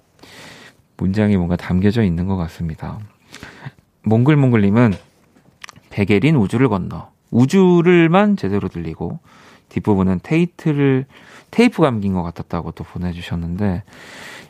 문장에 1.00 1.36
뭔가 1.36 1.56
담겨져 1.56 2.02
있는 2.02 2.26
것 2.26 2.36
같습니다. 2.36 2.98
몽글몽글님은 4.02 4.92
백예린 5.88 6.36
우주를 6.36 6.68
건너 6.68 7.10
우주를만 7.30 8.36
제대로 8.36 8.68
들리고 8.68 9.18
뒷부분은 9.70 10.20
테이프를 10.22 11.06
테이프 11.50 11.82
감긴 11.82 12.12
것 12.12 12.22
같았다고 12.22 12.72
또 12.72 12.84
보내주셨는데 12.84 13.82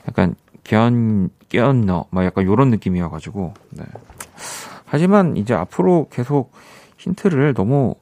약간 0.08 0.34
견 0.64 1.30
껴너 1.48 2.06
막 2.10 2.24
약간 2.24 2.44
요런 2.44 2.70
느낌이어가지고 2.70 3.54
네. 3.70 3.84
하지만 4.84 5.36
이제 5.36 5.54
앞으로 5.54 6.08
계속 6.10 6.52
힌트를 6.98 7.54
너무 7.54 7.94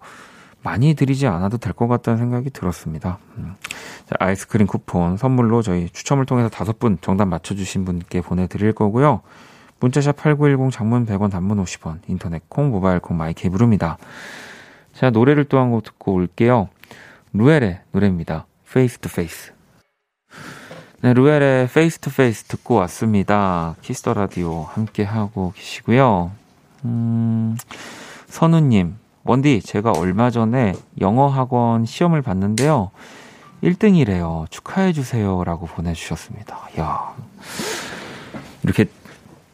많이 0.62 0.94
드리지 0.94 1.26
않아도 1.26 1.56
될 1.58 1.72
것 1.72 1.86
같다는 1.88 2.18
생각이 2.18 2.50
들었습니다. 2.50 3.18
음. 3.38 3.54
자, 4.06 4.16
아이스크림 4.18 4.66
쿠폰 4.66 5.16
선물로 5.16 5.62
저희 5.62 5.88
추첨을 5.90 6.26
통해서 6.26 6.48
다섯 6.48 6.78
분 6.78 6.98
정답 7.00 7.26
맞춰주신 7.26 7.84
분께 7.84 8.20
보내드릴 8.20 8.72
거고요. 8.72 9.22
문자샵 9.80 10.16
8910 10.16 10.72
장문 10.72 11.06
100원 11.06 11.30
단문 11.30 11.62
50원 11.62 12.00
인터넷 12.08 12.42
콩 12.48 12.70
모바일 12.70 12.98
콩 12.98 13.16
My 13.16 13.32
K 13.34 13.39
무료입니다. 13.39 13.96
자 14.92 15.10
노래를 15.10 15.44
또 15.44 15.58
한 15.58 15.70
곡 15.70 15.84
듣고 15.84 16.14
올게요. 16.14 16.68
루엘의 17.32 17.80
노래입니다. 17.92 18.46
Face 18.68 18.98
to 19.00 19.08
Face. 19.10 19.52
네, 21.00 21.12
루엘의 21.14 21.64
Face 21.66 22.00
to 22.00 22.10
Face 22.12 22.48
듣고 22.48 22.74
왔습니다. 22.74 23.76
키스 23.82 24.02
더 24.02 24.14
라디오 24.14 24.64
함께 24.64 25.04
하고 25.04 25.52
계시고요. 25.54 26.32
음, 26.84 27.56
선우님 28.26 28.96
원디, 29.28 29.60
제가 29.60 29.92
얼마 29.92 30.30
전에 30.30 30.72
영어 31.02 31.26
학원 31.28 31.84
시험을 31.84 32.22
봤는데요. 32.22 32.90
1등이래요. 33.62 34.50
축하해주세요. 34.50 35.44
라고 35.44 35.66
보내주셨습니다. 35.66 36.58
야 36.80 37.14
이렇게 38.62 38.86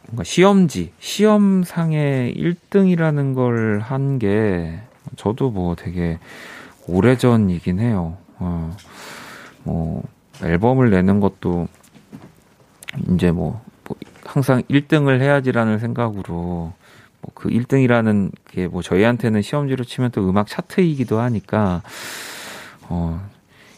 뭔가 0.07 0.23
시험지, 0.23 0.93
시험상에 0.99 2.33
1등이라는 2.37 3.35
걸 3.35 3.81
한 3.81 4.17
게 4.19 4.79
저도 5.17 5.49
뭐 5.51 5.75
되게 5.75 6.19
오래전이긴 6.87 7.79
해요. 7.79 8.15
어, 8.39 8.75
뭐, 9.63 10.03
앨범을 10.41 10.89
내는 10.91 11.19
것도 11.19 11.67
이제 13.13 13.31
뭐, 13.31 13.61
뭐 13.87 13.97
항상 14.25 14.61
1등을 14.69 15.19
해야지라는 15.21 15.79
생각으로 15.79 16.33
뭐 16.33 16.73
그 17.33 17.49
1등이라는 17.49 18.31
게 18.45 18.67
뭐 18.67 18.81
저희한테는 18.81 19.41
시험지로 19.41 19.83
치면 19.83 20.11
또 20.11 20.27
음악 20.29 20.47
차트이기도 20.47 21.19
하니까 21.19 21.81
어 22.89 23.21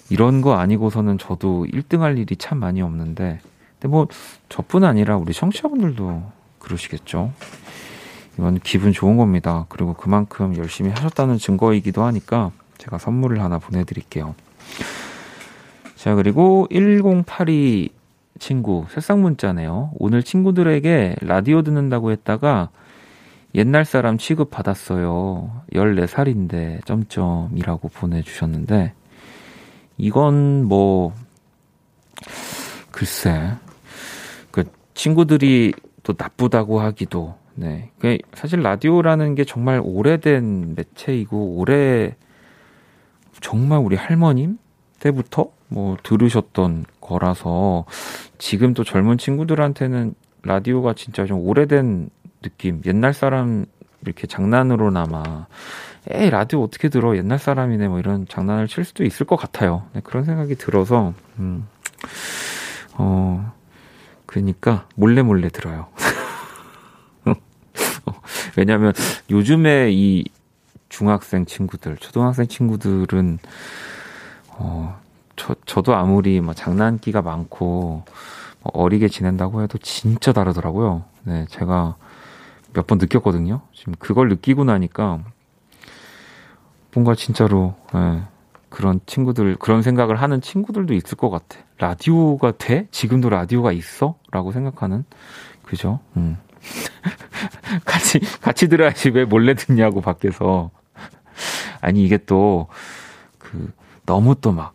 이런 0.10 0.42
거 0.42 0.56
아니고서는 0.58 1.18
저도 1.18 1.66
1등 1.72 2.00
할 2.00 2.18
일이 2.18 2.36
참 2.36 2.60
많이 2.60 2.82
없는데 2.82 3.40
근데 3.80 3.88
뭐 3.88 4.08
저뿐 4.50 4.84
아니라 4.84 5.18
우리 5.18 5.34
청취자분들도 5.34 6.32
그러시겠죠. 6.60 7.32
이건 8.38 8.60
기분 8.64 8.92
좋은 8.94 9.18
겁니다. 9.18 9.66
그리고 9.70 9.94
그만큼 9.94 10.56
열심히 10.58 10.92
하셨다는 10.92 11.38
증거이기도 11.38 12.04
하니까 12.04 12.52
제가 12.78 12.98
선물을 12.98 13.42
하나 13.42 13.58
보내드릴게요. 13.58 14.36
자, 15.96 16.14
그리고 16.16 16.68
1082 16.72 17.90
친구, 18.40 18.86
새싹 18.92 19.20
문자네요. 19.20 19.92
오늘 19.98 20.22
친구들에게 20.22 21.16
라디오 21.22 21.64
듣는다고 21.64 22.12
했다가 22.12 22.70
옛날 23.56 23.86
사람 23.86 24.18
취급 24.18 24.52
받았어요. 24.52 25.64
14살인데, 25.74 26.86
점점이라고 26.86 27.90
보내주셨는데, 27.90 28.94
이건 29.98 30.66
뭐, 30.66 31.14
글쎄, 32.92 33.54
그 34.52 34.66
친구들이 34.94 35.74
또 36.04 36.14
나쁘다고 36.18 36.80
하기도, 36.80 37.36
네. 37.56 37.90
사실 38.34 38.62
라디오라는 38.62 39.34
게 39.34 39.44
정말 39.44 39.82
오래된 39.84 40.76
매체이고, 40.76 41.58
오래, 41.58 42.16
정말 43.42 43.80
우리 43.80 43.96
할머님 43.96 44.58
때부터 45.00 45.52
뭐 45.70 45.98
들으셨던 46.04 46.86
거라서, 47.02 47.86
지금 48.38 48.74
또 48.74 48.84
젊은 48.84 49.18
친구들한테는 49.18 50.14
라디오가 50.44 50.94
진짜 50.94 51.26
좀 51.26 51.40
오래된 51.40 52.10
느낌, 52.42 52.82
옛날 52.86 53.14
사람 53.14 53.66
이렇게 54.02 54.28
장난으로나마, 54.28 55.48
에이, 56.10 56.30
라디오 56.30 56.64
어떻게 56.64 56.90
들어? 56.90 57.18
옛날 57.18 57.40
사람이네. 57.40 57.88
뭐 57.88 58.00
이런 58.00 58.28
장난을 58.28 58.68
칠 58.68 58.86
수도 58.86 59.04
있을 59.04 59.26
것 59.26 59.36
같아요. 59.36 59.84
네, 59.94 60.02
그런 60.04 60.24
생각이 60.24 60.56
들어서, 60.56 61.14
음, 61.40 61.68
어, 62.94 63.54
그니까 64.26 64.88
몰래 64.96 65.22
몰래 65.22 65.50
들어요. 65.50 65.88
왜냐면 68.58 68.94
요즘에 69.30 69.90
이 69.92 70.26
중학생 70.90 71.46
친구들, 71.46 71.98
초등학생 71.98 72.48
친구들은 72.48 73.40
어, 74.50 75.00
저, 75.36 75.56
저도 75.66 75.96
아무리 75.96 76.42
뭐 76.42 76.54
장난기가 76.54 77.22
많고 77.22 78.04
뭐 78.62 78.72
어리게 78.74 79.08
지낸다고 79.08 79.62
해도 79.62 79.78
진짜 79.78 80.34
다르더라고요. 80.34 81.04
네, 81.24 81.46
제가 81.50 81.96
몇 82.78 82.86
번 82.88 83.00
느꼈거든요. 83.00 83.62
지금 83.74 83.96
그걸 83.98 84.30
느끼고 84.30 84.64
나니까 84.64 85.20
뭔가 86.94 87.16
진짜로 87.16 87.76
네, 87.94 88.22
그런 88.70 89.00
친구들 89.08 89.56
그런 89.58 89.82
생각을 89.82 90.22
하는 90.22 90.42
친구들도 90.42 90.94
있을 90.94 91.18
것 91.18 91.30
같아. 91.32 91.58
라디오가 91.80 92.52
돼? 92.58 92.88
지금도 92.92 93.30
라디오가 93.30 93.72
있어? 93.72 94.16
라고 94.32 94.52
생각하는 94.52 95.06
그죠? 95.64 96.00
음. 96.18 96.38
같이 97.86 98.20
같이 98.42 98.68
들어야지 98.68 99.10
왜 99.10 99.26
몰래 99.26 99.54
듣냐고 99.56 100.02
밖에서 100.02 100.70
아니 101.82 102.04
이게 102.04 102.18
또 102.18 102.68
그 103.40 103.72
너무 104.06 104.36
또 104.36 104.52
막 104.52 104.74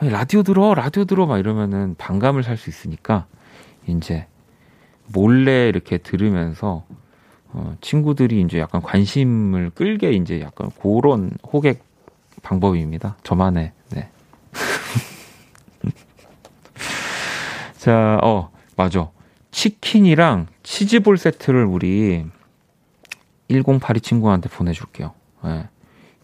라디오 0.00 0.42
들어 0.42 0.74
라디오 0.74 1.04
들어 1.06 1.26
막 1.26 1.38
이러면은 1.38 1.94
반감을 1.96 2.42
살 2.44 2.56
수 2.56 2.70
있으니까 2.70 3.26
이제 3.86 4.26
몰래 5.12 5.68
이렇게 5.68 5.98
들으면서 5.98 6.84
어, 7.52 7.76
친구들이 7.80 8.40
이제 8.40 8.58
약간 8.58 8.80
관심을 8.82 9.70
끌게 9.70 10.12
이제 10.12 10.40
약간 10.40 10.70
그런 10.80 11.32
호객 11.52 11.84
방법입니다. 12.42 13.16
저만의 13.22 13.72
네. 13.90 14.08
자, 17.78 18.18
어 18.22 18.50
맞아. 18.76 19.10
치킨이랑 19.50 20.46
치즈볼 20.62 21.18
세트를 21.18 21.64
우리 21.64 22.24
1082 23.48 24.00
친구한테 24.00 24.48
보내줄게요. 24.48 25.12
예. 25.44 25.68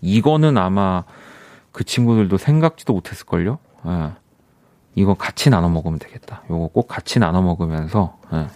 이거는 0.00 0.56
아마 0.56 1.04
그 1.72 1.84
친구들도 1.84 2.38
생각지도 2.38 2.94
못했을걸요? 2.94 3.58
예. 3.86 4.12
이거 4.94 5.14
같이 5.14 5.50
나눠 5.50 5.68
먹으면 5.68 5.98
되겠다. 5.98 6.42
요거 6.50 6.68
꼭 6.68 6.88
같이 6.88 7.18
나눠 7.18 7.42
먹으면서, 7.42 8.18
예. 8.32 8.46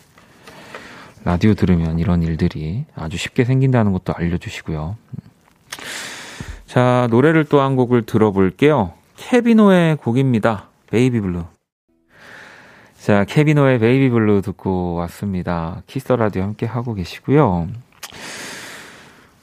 라디오 1.25 1.55
들으면 1.55 1.99
이런 1.99 2.23
일들이 2.23 2.85
아주 2.95 3.17
쉽게 3.17 3.45
생긴다는 3.45 3.93
것도 3.93 4.13
알려주시고요. 4.17 4.97
자, 6.67 7.07
노래를 7.11 7.45
또 7.45 7.61
한 7.61 7.77
곡을 7.77 8.07
들어볼게요. 8.07 8.93
케비노의 9.17 9.97
곡입니다. 9.97 10.69
Baby 10.91 11.21
Blue. 11.21 11.45
자, 12.99 13.25
케비노의 13.25 13.79
Baby 13.79 14.11
Blue 14.11 14.43
듣고 14.43 14.95
왔습니다. 14.95 15.83
키스 15.87 16.13
라디오 16.13 16.43
함께 16.43 16.67
하고 16.67 16.95
계시고요. 16.95 17.69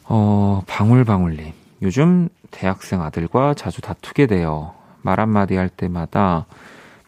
어, 0.05 0.63
방울방울님. 0.67 1.53
요즘 1.81 2.29
대학생 2.51 3.01
아들과 3.01 3.53
자주 3.53 3.79
다투게 3.81 4.27
돼요. 4.27 4.73
말 5.01 5.19
한마디 5.21 5.55
할 5.55 5.69
때마다 5.69 6.45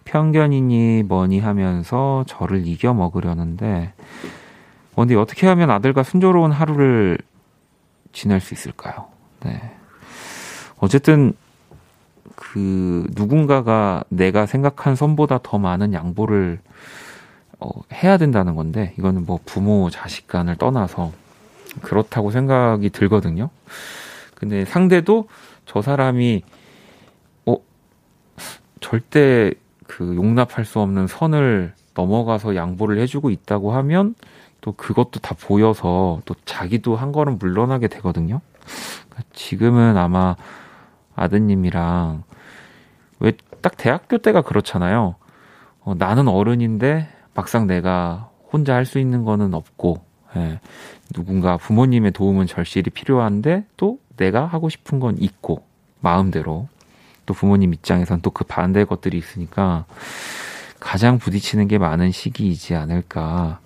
편견이니 0.06 1.04
뭐니 1.04 1.40
하면서 1.40 2.24
저를 2.28 2.66
이겨 2.68 2.94
먹으려는데, 2.94 3.94
근데 4.96 5.16
어떻게 5.16 5.48
하면 5.48 5.72
아들과 5.72 6.04
순조로운 6.04 6.52
하루를 6.52 7.18
지낼 8.12 8.40
수 8.40 8.54
있을까요? 8.54 9.08
네. 9.44 9.60
어쨌든 10.78 11.34
그 12.36 13.08
누군가가 13.16 14.04
내가 14.10 14.46
생각한 14.46 14.96
선보다 14.96 15.40
더 15.44 15.58
많은 15.58 15.94
양보를 15.94 16.60
어, 17.60 17.70
해야 17.94 18.18
된다는 18.18 18.56
건데 18.56 18.94
이거는 18.98 19.26
뭐 19.26 19.40
부모 19.46 19.90
자식 19.90 20.28
간을 20.28 20.56
떠나서 20.56 21.12
그렇다고 21.82 22.32
생각이 22.32 22.90
들거든요. 22.90 23.50
근데 24.36 24.66
상대도 24.66 25.28
저 25.66 25.82
사람이 25.82 26.42
어 27.46 27.56
절대 28.80 29.54
그 29.86 30.16
용납할 30.16 30.66
수 30.66 30.80
없는 30.80 31.08
선을 31.08 31.74
넘어가서 31.94 32.56
양보를 32.56 33.00
해주고 33.00 33.30
있다고 33.30 33.74
하면 33.74 34.16
또 34.62 34.74
그것도 34.74 35.20
다 35.22 35.36
보여서 35.40 36.22
또 36.26 36.36
자기도 36.46 36.96
한 36.96 37.12
걸음 37.12 37.38
물러나게 37.40 37.88
되거든요. 37.88 38.42
그러니까 39.10 39.24
지금은 39.34 39.98
아마 39.98 40.36
아드님이랑 41.16 42.24
왜 43.20 43.34
딱 43.62 43.78
대학교 43.78 44.18
때가 44.18 44.42
그렇잖아요. 44.42 45.16
어, 45.82 45.94
나는 45.96 46.28
어른인데 46.28 47.08
막상 47.34 47.68
내가 47.68 48.30
혼자 48.52 48.76
할 48.76 48.86
수 48.86 49.00
있는 49.00 49.24
거는 49.24 49.54
없고, 49.54 50.04
예, 50.36 50.60
누군가 51.14 51.58
부모님의 51.58 52.12
도움은 52.12 52.48
절실히 52.48 52.90
필요한데 52.90 53.66
또 53.78 54.00
내가 54.18 54.46
하고 54.46 54.70
싶은 54.70 55.00
건 55.00 55.18
있고, 55.20 55.64
마음대로. 56.02 56.68
또 57.28 57.34
부모님 57.36 57.74
입장에선 57.74 58.22
또 58.22 58.32
그 58.32 58.44
반대의 58.44 58.88
것들이 58.88 59.18
있으니까 59.18 59.86
가장 60.80 61.20
부딪히는 61.20 61.68
게 61.68 61.78
많은 61.78 62.12
시기이지 62.12 62.76
않을까 62.76 63.60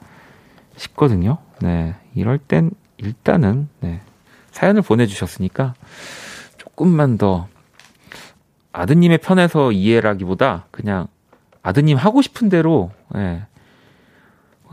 싶거든요. 0.78 1.38
네. 1.62 1.96
이럴 2.14 2.38
땐 2.38 2.72
일단은, 2.98 3.70
네. 3.80 4.02
사연을 4.52 4.82
보내주셨으니까 4.82 5.74
조금만 6.58 7.18
더 7.18 7.48
아드님의 8.72 9.18
편에서 9.20 9.72
이해라기보다 9.72 10.66
그냥 10.72 11.08
아드님 11.62 11.98
하고 11.98 12.22
싶은 12.22 12.50
대로 12.50 12.92
예. 13.16 13.46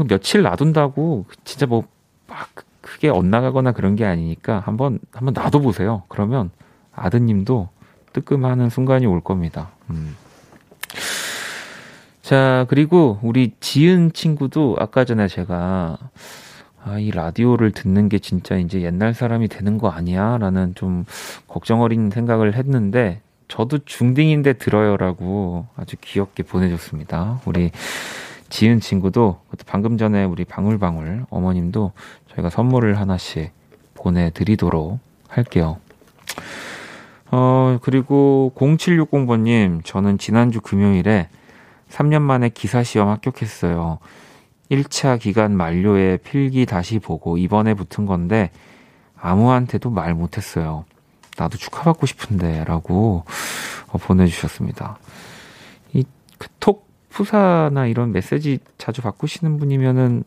며칠 0.08 0.42
놔둔다고 0.42 1.26
진짜 1.44 1.66
뭐 1.66 1.84
막 2.32 2.48
크게 2.80 3.10
엇나가거나 3.10 3.72
그런 3.72 3.94
게 3.94 4.04
아니니까 4.04 4.60
한번 4.60 4.98
한번 5.12 5.34
놔둬 5.34 5.60
보세요. 5.60 6.02
그러면 6.08 6.50
아드님도 6.94 7.68
뜨끔하는 8.12 8.70
순간이 8.70 9.06
올 9.06 9.20
겁니다. 9.20 9.70
음. 9.90 10.16
자 12.32 12.64
그리고 12.68 13.18
우리 13.20 13.52
지은 13.60 14.14
친구도 14.14 14.76
아까 14.78 15.04
전에 15.04 15.28
제가 15.28 15.98
아, 16.82 16.98
이 16.98 17.10
라디오를 17.10 17.72
듣는 17.72 18.08
게 18.08 18.18
진짜 18.18 18.56
이제 18.56 18.80
옛날 18.80 19.12
사람이 19.12 19.48
되는 19.48 19.76
거 19.76 19.90
아니야? 19.90 20.38
라는 20.38 20.74
좀 20.74 21.04
걱정 21.46 21.82
어린 21.82 22.08
생각을 22.08 22.54
했는데 22.54 23.20
저도 23.48 23.80
중딩인데 23.84 24.54
들어요라고 24.54 25.66
아주 25.76 25.96
귀엽게 26.00 26.44
보내줬습니다. 26.44 27.42
우리 27.44 27.70
지은 28.48 28.80
친구도 28.80 29.40
방금 29.66 29.98
전에 29.98 30.24
우리 30.24 30.46
방울방울 30.46 31.26
어머님도 31.28 31.92
저희가 32.34 32.48
선물을 32.48 32.98
하나씩 32.98 33.50
보내드리도록 33.92 35.00
할게요. 35.28 35.76
어, 37.30 37.78
그리고 37.82 38.52
0760번님, 38.56 39.84
저는 39.84 40.16
지난주 40.16 40.62
금요일에 40.62 41.28
3년 41.92 42.22
만에 42.22 42.48
기사 42.48 42.82
시험 42.82 43.08
합격했어요. 43.08 43.98
1차 44.70 45.20
기간 45.20 45.54
만료에 45.56 46.16
필기 46.16 46.64
다시 46.64 46.98
보고 46.98 47.36
이번에 47.36 47.74
붙은 47.74 48.06
건데 48.06 48.50
아무한테도 49.20 49.90
말 49.90 50.14
못했어요. 50.14 50.84
나도 51.36 51.58
축하받고 51.58 52.06
싶은데 52.06 52.64
라고 52.64 53.24
어, 53.88 53.98
보내주셨습니다. 53.98 54.98
이 55.94 56.04
톡 56.58 56.88
푸사나 57.10 57.86
이런 57.86 58.10
메시지 58.12 58.58
자주 58.78 59.02
바꾸시는 59.02 59.58
분이면은 59.58 60.24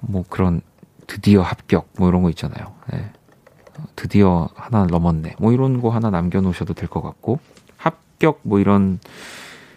뭐 0.00 0.24
그런 0.28 0.60
드디어 1.06 1.42
합격 1.42 1.88
뭐 1.98 2.08
이런 2.08 2.22
거 2.22 2.28
있잖아요. 2.30 2.74
네. 2.92 3.10
드디어 3.94 4.48
하나 4.54 4.84
넘었네. 4.86 5.36
뭐 5.38 5.52
이런 5.52 5.80
거 5.80 5.90
하나 5.90 6.10
남겨놓으셔도 6.10 6.74
될 6.74 6.88
것 6.88 7.02
같고 7.02 7.38
합격 7.76 8.40
뭐 8.42 8.58
이런 8.58 8.98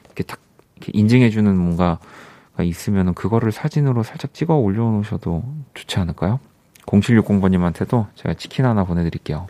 이렇게 0.08 0.23
딱 0.23 0.39
이렇게 0.39 0.49
인증해주는 0.88 1.56
뭔가가 1.58 2.00
있으면은 2.62 3.13
그거를 3.13 3.52
사진으로 3.52 4.04
살짝 4.04 4.34
찍어 4.34 4.56
올려놓으셔도 4.56 5.44
좋지 5.74 6.00
않을까요? 6.00 6.39
0760번님한테도 6.86 8.08
제가 8.15 8.34
치킨 8.34 8.65
하나 8.65 8.84
보내드릴게요. 8.84 9.48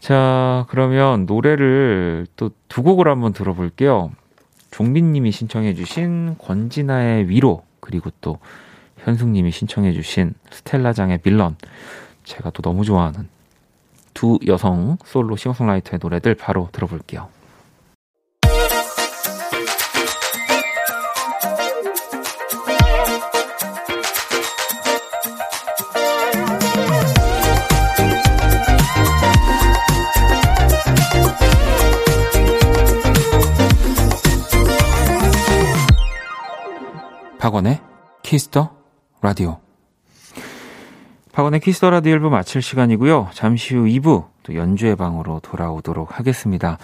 자, 0.00 0.66
그러면 0.68 1.26
노래를 1.26 2.26
또 2.36 2.50
두 2.68 2.82
곡을 2.82 3.08
한번 3.08 3.32
들어볼게요. 3.32 4.12
종민님이 4.70 5.32
신청해주신 5.32 6.36
권진아의 6.38 7.28
위로, 7.28 7.64
그리고 7.80 8.10
또 8.20 8.38
현숙님이 8.98 9.50
신청해주신 9.50 10.34
스텔라장의 10.50 11.18
빌런. 11.18 11.56
제가 12.24 12.50
또 12.50 12.62
너무 12.62 12.84
좋아하는 12.84 13.28
두 14.14 14.38
여성 14.46 14.98
솔로 15.04 15.36
싱어송라이터의 15.36 15.98
노래들 16.00 16.34
바로 16.34 16.68
들어볼게요. 16.70 17.28
키스 38.28 38.58
더 38.58 38.76
라디오. 39.22 39.58
박원의 41.32 41.60
키스 41.60 41.77
더 41.77 41.88
라디오 41.88 42.14
1부 42.16 42.28
마칠 42.28 42.60
시간이고요. 42.60 43.30
잠시 43.32 43.74
후 43.74 43.84
2부 43.84 44.26
또 44.42 44.54
연주의 44.54 44.94
방으로 44.96 45.40
돌아오도록 45.40 46.18
하겠습니다. 46.18 46.76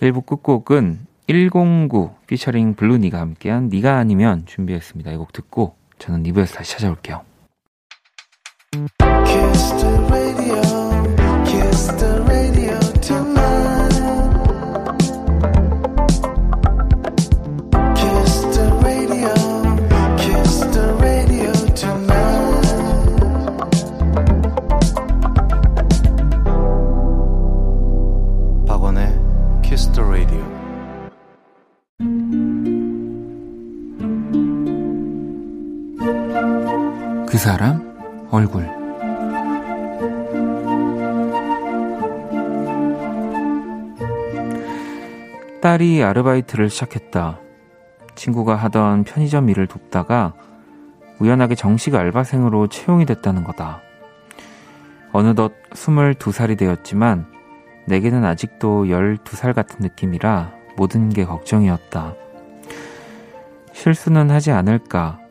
1부 0.00 0.24
끝곡은 0.24 1.00
109 1.26 2.14
피처링 2.28 2.74
블루니가 2.74 3.18
함께한 3.18 3.70
네가 3.70 3.96
아니면 3.96 4.46
준비했습니다. 4.46 5.10
이 5.10 5.16
곡 5.16 5.32
듣고 5.32 5.74
저는 5.98 6.22
2부에서 6.22 6.54
다시 6.54 6.74
찾아올게요. 6.74 7.22
사람 37.44 38.26
얼굴 38.30 38.64
딸이 45.60 46.02
아르바이트를 46.02 46.70
시작했다. 46.70 47.40
친구가 48.14 48.56
하던 48.56 49.04
편의점 49.04 49.50
일을 49.50 49.66
돕다가 49.66 50.32
우연하게 51.20 51.54
정식 51.54 51.94
알바생으로 51.94 52.68
채용이 52.68 53.04
됐다는 53.04 53.44
거다. 53.44 53.82
어느덧 55.12 55.52
22살이 55.72 56.56
되었지만 56.56 57.26
내게는 57.84 58.24
아직도 58.24 58.86
12살 58.86 59.52
같은 59.52 59.80
느낌이라 59.80 60.50
모든 60.78 61.10
게 61.10 61.26
걱정이었다. 61.26 62.14
실수는 63.74 64.30
하지 64.30 64.50
않을까? 64.50 65.23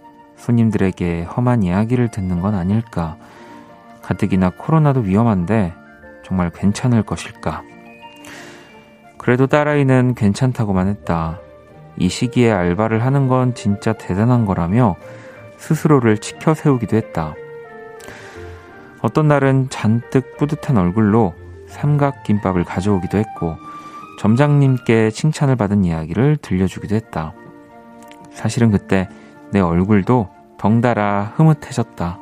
손님들에게 0.44 1.24
험한 1.24 1.64
이야기를 1.64 2.10
듣는 2.12 2.42
건 2.42 2.54
아닐까. 2.54 3.16
가뜩이나 4.02 4.50
코로나도 4.50 5.02
위험한데 5.02 5.74
정말 6.26 6.50
괜찮을 6.50 7.04
것일까. 7.04 7.64
그래도 9.18 9.48
딸아이는 9.48 10.16
괜찮다고만 10.16 10.90
했다. 10.90 11.40
이 11.96 12.10
시기에 12.10 12.52
알바를 12.52 13.06
하는 13.06 13.30
건 13.30 13.56
진짜 13.56 13.94
대단한 13.94 14.46
거라며 14.46 14.98
스스로를 15.58 16.18
치켜 16.18 16.54
세우기도 16.54 16.98
했다. 16.98 17.36
어떤 19.02 19.30
날은 19.30 19.70
잔뜩 19.70 20.36
뿌듯한 20.38 20.78
얼굴로 20.78 21.34
삼각김밥을 21.68 22.66
가져오기도 22.66 23.18
했고, 23.18 23.56
점장님께 24.20 25.12
칭찬을 25.12 25.56
받은 25.56 25.86
이야기를 25.86 26.38
들려주기도 26.42 26.96
했다. 26.96 27.34
사실은 28.34 28.72
그때 28.72 29.08
내 29.54 29.60
얼굴도 29.60 30.30
덩달아 30.58 31.34
흐뭇해졌다. 31.36 32.18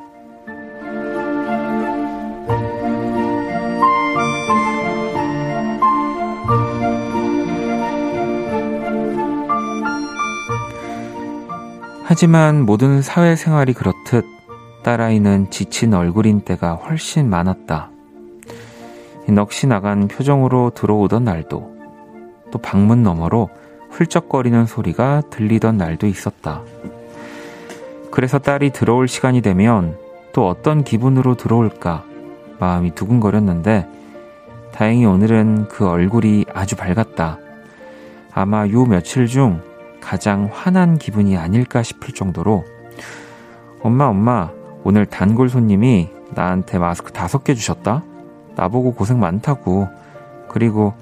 하지만 12.04 12.66
모든 12.66 13.00
사회생활이 13.00 13.72
그렇듯 13.72 14.26
딸아이는 14.82 15.48
지친 15.48 15.94
얼굴인 15.94 16.42
때가 16.42 16.74
훨씬 16.74 17.30
많았다. 17.30 17.88
넋이 19.26 19.68
나간 19.68 20.06
표정으로 20.06 20.72
들어오던 20.74 21.24
날도, 21.24 21.76
또 22.50 22.58
방문 22.58 23.02
너머로 23.02 23.48
훌쩍거리는 23.88 24.66
소리가 24.66 25.22
들리던 25.30 25.78
날도 25.78 26.06
있었다. 26.06 26.60
그래서 28.12 28.38
딸이 28.38 28.70
들어올 28.70 29.08
시간이 29.08 29.40
되면 29.40 29.96
또 30.34 30.46
어떤 30.46 30.84
기분으로 30.84 31.34
들어올까 31.34 32.04
마음이 32.60 32.94
두근거렸는데 32.94 33.88
다행히 34.70 35.06
오늘은 35.06 35.68
그 35.68 35.88
얼굴이 35.88 36.44
아주 36.52 36.76
밝았다. 36.76 37.38
아마 38.34 38.68
요 38.68 38.84
며칠 38.84 39.26
중 39.26 39.62
가장 40.00 40.50
환한 40.52 40.98
기분이 40.98 41.38
아닐까 41.38 41.82
싶을 41.82 42.12
정도로 42.14 42.64
엄마 43.80 44.04
엄마 44.04 44.50
오늘 44.84 45.06
단골 45.06 45.48
손님이 45.48 46.10
나한테 46.34 46.78
마스크 46.78 47.12
다섯 47.12 47.44
개 47.44 47.54
주셨다. 47.54 48.02
나보고 48.56 48.92
고생 48.92 49.20
많다고. 49.20 49.88
그리고 50.48 50.92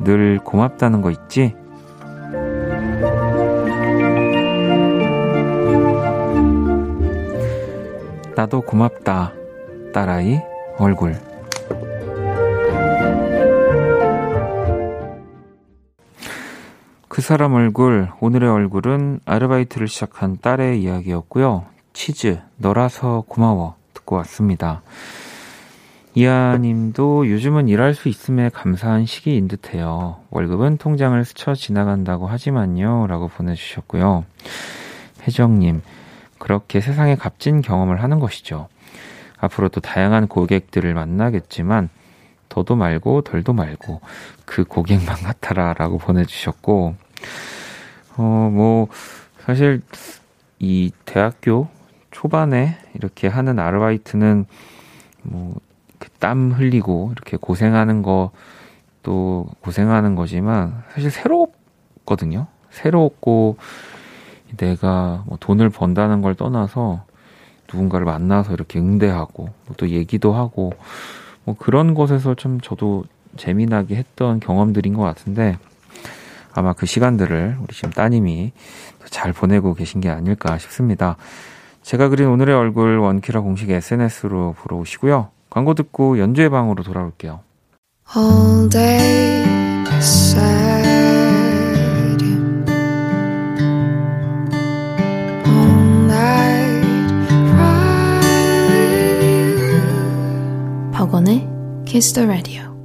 늘 0.00 0.40
고맙다는 0.42 1.00
거 1.00 1.12
있지? 1.12 1.54
나도 8.36 8.60
고맙다. 8.60 9.32
딸아이 9.94 10.38
얼굴. 10.76 11.18
그 17.08 17.22
사람 17.22 17.54
얼굴, 17.54 18.10
오늘의 18.20 18.50
얼굴은 18.50 19.20
아르바이트를 19.24 19.88
시작한 19.88 20.36
딸의 20.38 20.82
이야기였고요. 20.82 21.64
치즈, 21.94 22.38
너라서 22.58 23.24
고마워. 23.26 23.76
듣고 23.94 24.16
왔습니다. 24.16 24.82
이하 26.14 26.58
님도 26.58 27.30
요즘은 27.30 27.68
일할 27.68 27.94
수 27.94 28.10
있음에 28.10 28.50
감사한 28.50 29.06
시기인 29.06 29.48
듯해요. 29.48 30.18
월급은 30.28 30.76
통장을 30.76 31.24
스쳐 31.24 31.54
지나간다고 31.54 32.26
하지만요. 32.26 33.06
라고 33.06 33.28
보내주셨고요. 33.28 34.26
혜정 35.22 35.58
님, 35.58 35.80
그렇게 36.38 36.80
세상에 36.80 37.16
값진 37.16 37.62
경험을 37.62 38.02
하는 38.02 38.20
것이죠. 38.20 38.68
앞으로도 39.38 39.80
다양한 39.80 40.28
고객들을 40.28 40.92
만나겠지만 40.94 41.88
더도 42.48 42.76
말고 42.76 43.22
덜도 43.22 43.52
말고 43.52 44.00
그 44.44 44.64
고객만 44.64 45.16
같아라 45.22 45.74
라고 45.74 45.98
보내주셨고 45.98 46.94
어 48.18 48.22
뭐 48.22 48.88
사실 49.44 49.82
이 50.58 50.90
대학교 51.04 51.68
초반에 52.10 52.78
이렇게 52.94 53.28
하는 53.28 53.58
아르바이트는 53.58 54.46
뭐땀 55.22 56.50
그 56.50 56.56
흘리고 56.56 57.12
이렇게 57.12 57.36
고생하는 57.36 58.02
거 58.02 58.30
또 59.06 59.46
고생하는 59.60 60.16
거지만 60.16 60.82
사실 60.92 61.12
새롭거든요. 61.12 62.48
새롭고 62.70 63.56
내가 64.56 65.24
뭐 65.26 65.38
돈을 65.40 65.70
번다는 65.70 66.22
걸 66.22 66.34
떠나서 66.34 67.04
누군가를 67.72 68.04
만나서 68.06 68.52
이렇게 68.52 68.78
응대하고 68.78 69.50
또 69.76 69.88
얘기도 69.88 70.32
하고 70.32 70.72
뭐 71.44 71.56
그런 71.58 71.94
것에서 71.94 72.34
좀 72.34 72.60
저도 72.60 73.04
재미나게 73.36 73.96
했던 73.96 74.40
경험들인 74.40 74.94
것 74.94 75.02
같은데 75.02 75.58
아마 76.52 76.72
그 76.72 76.86
시간들을 76.86 77.56
우리 77.60 77.74
지금 77.74 77.90
따님이 77.90 78.52
잘 79.10 79.32
보내고 79.32 79.74
계신 79.74 80.00
게 80.00 80.08
아닐까 80.08 80.58
싶습니다. 80.58 81.16
제가 81.82 82.08
그린 82.08 82.28
오늘의 82.28 82.54
얼굴 82.54 82.98
원키라 82.98 83.42
공식 83.42 83.70
SNS로 83.70 84.54
보러 84.58 84.76
오시고요. 84.78 85.28
광고 85.50 85.74
듣고 85.74 86.18
연주의 86.18 86.48
방으로 86.48 86.82
돌아올게요. 86.82 87.40
Kiss 101.96 102.12
the 102.12 102.28
Radio. 102.28 102.76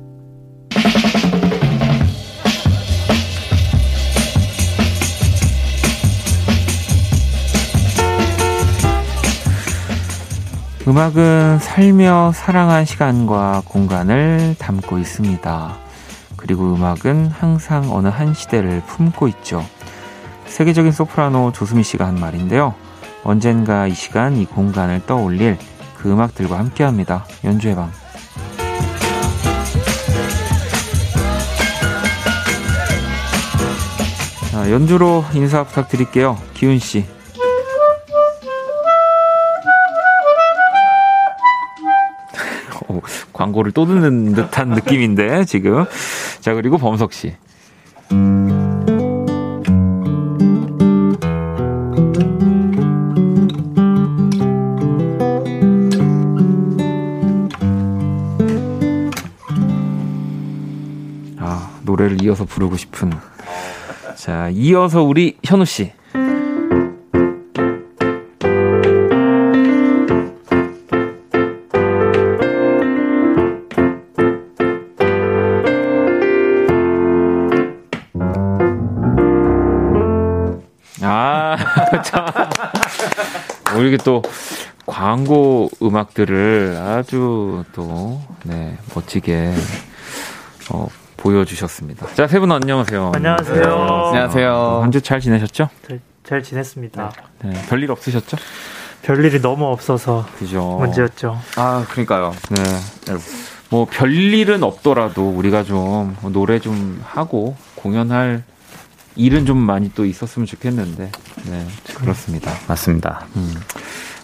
음악은 10.88 11.60
살며 11.60 12.32
사랑한 12.34 12.86
시간과 12.86 13.64
공간을 13.66 14.56
담고 14.58 14.98
있습니다. 15.00 15.78
그리고 16.38 16.74
음악은 16.74 17.32
항상 17.32 17.92
어느 17.92 18.08
한 18.08 18.34
시대를 18.34 18.82
품고 18.86 19.28
있죠. 19.28 19.62
세계적인 20.46 20.94
소프라노 20.94 21.52
조수미 21.52 21.84
씨가 21.84 22.08
한 22.08 22.16
말인데요. 22.16 22.76
언젠가 23.26 23.88
이 23.88 23.94
시간, 23.94 24.38
이 24.38 24.46
공간을 24.46 25.06
떠올릴 25.06 25.58
그 25.98 26.10
음악들과 26.10 26.58
함께 26.58 26.86
합니다. 26.86 27.26
연주의 27.44 27.76
방. 27.76 27.92
자, 34.62 34.70
연주로 34.70 35.26
인사 35.34 35.64
부탁드릴게요. 35.64 36.38
기훈 36.54 36.78
씨. 36.78 37.00
어, 42.88 43.02
광고를 43.34 43.72
또 43.72 43.88
듣는 43.88 44.36
듯한 44.36 44.70
느낌인데 44.70 45.46
지금. 45.46 45.86
자 46.42 46.54
그리고 46.54 46.78
범석 46.78 47.12
씨. 47.12 47.34
아 61.40 61.80
노래를 61.84 62.22
이어서 62.22 62.46
부르고 62.46 62.78
싶은. 62.78 63.31
자 64.22 64.50
이어서 64.52 65.02
우리 65.02 65.36
현우 65.44 65.66
씨. 65.66 65.92
아, 81.02 81.58
참. 82.06 82.26
우리 83.76 83.88
이게 83.88 83.98
또 83.98 84.22
광고 84.86 85.68
음악들을 85.82 86.78
아주 86.78 87.64
또, 87.74 88.22
네, 88.44 88.78
멋지게, 88.94 89.56
어, 90.72 90.88
보여주셨습니다. 91.22 92.08
자, 92.16 92.28
세 92.28 92.40
분 92.40 92.52
안녕하세요. 92.52 93.12
안녕하세요. 93.16 93.64
안녕하세요. 94.10 94.80
한 94.82 94.92
주 94.92 95.02
잘 95.02 95.20
지내셨죠? 95.20 95.70
잘, 95.88 96.00
잘 96.24 96.44
지냈습니다. 96.44 97.12
네, 97.44 97.66
별일 97.70 97.92
없으셨죠? 97.92 98.38
별일이 99.04 99.42
너무 99.42 99.66
없어서 99.66 100.26
그죠. 100.38 100.78
문제였죠. 100.80 101.40
아, 101.58 101.86
그러니까요. 101.90 102.34
네. 102.50 102.64
뭐, 103.70 103.86
별일은 103.90 104.64
없더라도 104.64 105.30
우리가 105.30 105.64
좀 105.64 106.16
노래 106.34 106.60
좀 106.60 107.02
하고 107.06 107.56
공연할 107.76 108.44
일은 109.16 109.46
좀 109.46 109.58
많이 109.58 109.92
또 109.94 110.06
있었으면 110.06 110.46
좋겠는데, 110.46 111.12
네, 111.46 111.68
그렇습니다. 111.96 112.52
맞습니다. 112.68 113.26
음. 113.36 113.54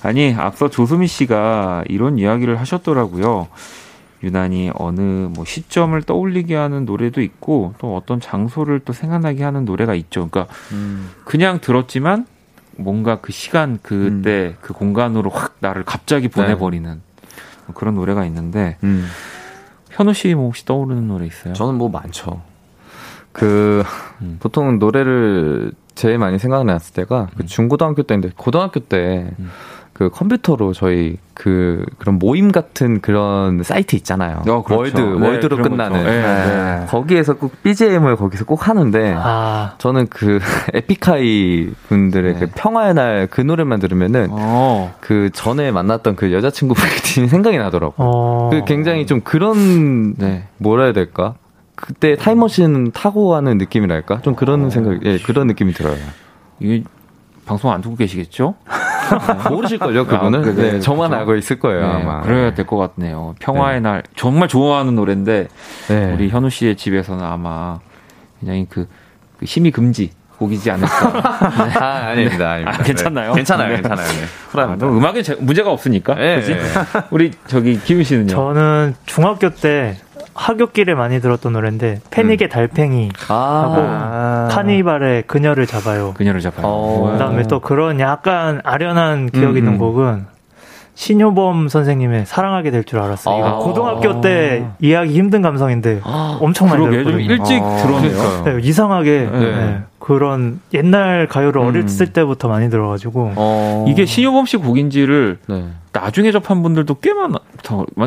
아니, 0.03 0.35
앞서 0.37 0.69
조수미 0.69 1.07
씨가 1.07 1.83
이런 1.87 2.17
이야기를 2.19 2.59
하셨더라고요. 2.59 3.47
유난히 4.23 4.71
어느 4.75 5.01
뭐 5.01 5.45
시점을 5.45 6.01
떠올리게 6.01 6.55
하는 6.55 6.85
노래도 6.85 7.21
있고 7.21 7.73
또 7.77 7.95
어떤 7.95 8.19
장소를 8.19 8.79
또 8.79 8.93
생각나게 8.93 9.43
하는 9.43 9.65
노래가 9.65 9.93
있죠. 9.95 10.27
그러니까 10.27 10.53
음. 10.71 11.09
그냥 11.23 11.59
들었지만 11.59 12.25
뭔가 12.77 13.19
그 13.21 13.31
시간 13.31 13.79
그때 13.81 14.55
그 14.61 14.73
공간으로 14.73 15.29
확 15.29 15.55
나를 15.59 15.83
갑자기 15.83 16.27
보내버리는 16.27 17.01
그런 17.73 17.95
노래가 17.95 18.25
있는데 18.25 18.77
음. 18.83 19.07
현우 19.91 20.13
씨 20.13 20.33
뭐 20.35 20.45
혹시 20.45 20.65
떠오르는 20.65 21.07
노래 21.07 21.25
있어요? 21.25 21.53
저는 21.53 21.75
뭐 21.75 21.89
많죠. 21.89 22.41
그, 23.31 23.83
음. 24.21 24.37
보통 24.39 24.79
노래를 24.79 25.71
제일 25.95 26.17
많이 26.17 26.39
생각났을 26.39 26.93
때가 26.93 27.29
그 27.35 27.43
음. 27.43 27.45
중고등학교 27.47 28.03
때인데, 28.03 28.31
고등학교 28.35 28.79
때, 28.79 29.31
음. 29.39 29.49
그 29.97 30.09
컴퓨터로 30.09 30.73
저희 30.73 31.17
그 31.33 31.85
그런 31.97 32.19
모임 32.19 32.51
같은 32.51 33.01
그런 33.01 33.63
사이트 33.63 33.95
있잖아요. 33.95 34.43
어, 34.47 34.63
그렇죠. 34.63 34.77
월드 34.77 34.99
네, 34.99 35.27
월드로 35.27 35.57
끝나는 35.57 35.97
거죠. 35.97 36.09
네, 36.09 36.21
네. 36.21 36.85
거기에서 36.87 37.33
꼭 37.35 37.61
BGM을 37.63 38.15
거기서 38.15 38.45
꼭 38.45 38.67
하는데 38.67 39.15
아, 39.17 39.73
저는 39.77 40.07
그 40.07 40.39
에픽하이 40.73 41.71
분들의 41.87 42.33
네. 42.33 42.39
그 42.39 42.51
평화의 42.55 42.93
날 42.93 43.27
그 43.29 43.41
노래만 43.41 43.79
들으면은 43.79 44.27
어, 44.31 44.93
그 44.99 45.29
전에 45.33 45.71
만났던 45.71 46.15
그 46.15 46.31
여자친구분이 46.33 47.27
생각이 47.27 47.57
나더라고. 47.57 47.93
어. 47.97 48.49
그 48.51 48.63
굉장히 48.65 49.05
좀 49.05 49.21
그런 49.21 50.15
네. 50.15 50.47
뭐라 50.57 50.83
해야 50.83 50.93
될까? 50.93 51.35
그때 51.75 52.15
타임머신 52.15 52.91
타고 52.91 53.29
가는 53.29 53.57
느낌이랄까? 53.57 54.21
좀 54.21 54.35
그런 54.35 54.65
어. 54.65 54.69
생각, 54.69 55.05
예, 55.05 55.19
그런 55.19 55.47
느낌이 55.47 55.73
들어요. 55.73 55.97
이게 56.59 56.83
방송 57.45 57.71
안 57.71 57.81
듣고 57.81 57.95
계시겠죠? 57.95 58.55
모르실걸요, 59.49 60.05
그분은? 60.05 60.39
아, 60.39 60.43
그래, 60.43 60.55
네, 60.55 60.69
그래, 60.71 60.79
저만 60.79 61.09
그렇죠. 61.09 61.19
알고 61.19 61.35
있을 61.35 61.59
거예요, 61.59 61.81
네, 61.87 61.93
아마. 62.01 62.21
그래야 62.21 62.53
될 62.53 62.65
것 62.65 62.77
같네요. 62.95 63.35
평화의 63.39 63.81
날 63.81 64.03
정말 64.15 64.47
좋아하는 64.47 64.95
노래인데 64.95 65.47
네. 65.89 66.13
우리 66.13 66.29
현우 66.29 66.49
씨의 66.49 66.75
집에서는 66.75 67.23
아마 67.23 67.79
굉장히 68.39 68.65
그, 68.69 68.87
그 69.39 69.45
힘이 69.45 69.71
금지 69.71 70.11
곡이지 70.37 70.69
않을까. 70.69 70.91
아, 71.81 72.09
아닙니다, 72.09 72.51
아닙니다. 72.51 72.77
아, 72.79 72.83
괜찮나요? 72.83 73.31
네. 73.31 73.35
괜찮아요, 73.37 73.69
네. 73.69 73.75
괜찮아요. 73.75 74.07
네. 74.07 74.23
아, 74.23 74.51
쿨합니다. 74.51 74.87
음악에 74.87 75.21
제- 75.23 75.35
문제가 75.39 75.71
없으니까. 75.71 76.13
네, 76.15 76.35
그지? 76.35 76.53
네. 76.53 76.59
우리 77.09 77.31
저기 77.47 77.79
기훈 77.79 78.03
씨는요. 78.03 78.27
저는 78.27 78.95
중학교 79.07 79.49
때 79.49 79.97
하굣길에 80.37 80.93
많이 80.93 81.19
들었던 81.19 81.51
노래인데 81.51 81.99
패닉의 82.11 82.49
달팽이 82.49 83.09
아, 83.27 84.47
카니발의 84.51 85.23
그녀를 85.23 85.65
잡아요. 85.65 86.13
그녀를 86.13 86.41
잡아요. 86.41 86.65
어. 86.65 87.11
그다음에 87.11 87.43
또 87.43 87.59
그런 87.59 87.99
약간 87.99 88.61
아련한 88.63 89.31
기억 89.31 89.51
음, 89.51 89.57
있는 89.57 89.73
음. 89.73 89.77
곡은 89.79 90.36
신효범 91.01 91.69
선생님의 91.69 92.25
사랑하게 92.25 92.71
될 92.71 92.83
줄 92.83 92.97
알았어요. 92.99 93.35
아. 93.35 93.47
이거 93.49 93.57
고등학교 93.59 94.19
때 94.19 94.65
이해하기 94.79 95.13
힘든 95.13 95.43
감성인데 95.43 96.01
엄청 96.39 96.69
많이 96.69 96.83
들었거든요. 96.89 97.19
일찍 97.19 97.61
아. 97.61 97.83
그러니까요. 97.83 98.43
네, 98.45 98.67
이상하게 98.67 99.29
네. 99.31 99.39
네, 99.39 99.79
그런 99.99 100.59
옛날 100.73 101.27
가요를 101.27 101.61
음. 101.61 101.67
어렸을 101.67 102.13
때부터 102.13 102.47
많이 102.47 102.71
들어가지고 102.71 103.33
어. 103.35 103.85
이게 103.87 104.05
신효범 104.05 104.47
씨 104.47 104.57
곡인지를 104.57 105.37
네. 105.47 105.65
나중에 105.93 106.31
접한 106.31 106.63
분들도 106.63 106.95
꽤 106.95 107.13
많, 107.13 107.31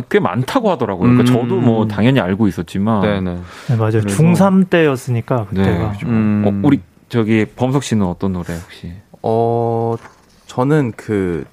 꽤 0.08 0.18
많다고 0.18 0.68
하더라고요. 0.72 1.10
그러니까 1.10 1.22
음. 1.32 1.42
저도 1.42 1.60
뭐 1.60 1.86
당연히 1.86 2.18
알고 2.18 2.48
있었지만. 2.48 3.02
네네. 3.02 3.36
네, 3.68 3.76
맞아요. 3.76 4.00
그래서- 4.00 4.20
중3 4.20 4.68
때였으니까 4.68 5.46
네. 5.50 5.62
그때가 5.62 5.92
음. 6.06 6.44
어, 6.44 6.66
우리 6.66 6.80
저기 7.08 7.44
범석 7.44 7.84
씨는 7.84 8.04
어떤 8.04 8.32
노래 8.32 8.46
혹시? 8.54 8.92
어, 9.22 9.94
저는 10.46 10.92
그, 10.96 11.44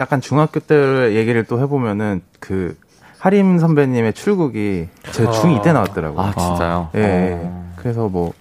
약간 0.00 0.20
중학교 0.20 0.60
때 0.60 1.14
얘기를 1.14 1.44
또 1.44 1.60
해보면은 1.60 2.22
그, 2.40 2.76
하림 3.18 3.58
선배님의 3.58 4.12
출국이 4.12 4.88
제 5.12 5.24
아. 5.26 5.30
중2 5.30 5.62
때 5.62 5.72
나왔더라고요. 5.72 6.20
아, 6.20 6.32
진짜요? 6.32 6.90
예, 6.96 7.00
예. 7.00 7.32
어. 7.42 7.72
그래서 7.76 8.08
뭐, 8.08 8.32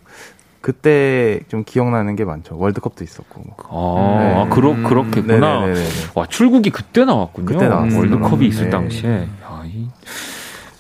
그때 0.60 1.40
좀 1.50 1.64
기억나는 1.66 2.16
게 2.16 2.26
많죠. 2.26 2.58
월드컵도 2.58 3.04
있었고. 3.04 3.42
뭐. 3.46 3.56
아, 3.70 4.20
네. 4.24 4.36
아, 4.36 4.50
그렇, 4.50 4.72
음. 4.72 4.84
그렇겠구나. 4.84 5.62
네네네네. 5.62 5.90
와, 6.16 6.26
출국이 6.26 6.70
그때 6.70 7.06
나왔군요. 7.06 7.46
그때 7.46 7.68
나왔어요. 7.68 8.00
월드컵이 8.00 8.46
있을 8.48 8.66
네. 8.66 8.70
당시에. 8.70 9.10
야, 9.44 9.64
이, 9.66 9.88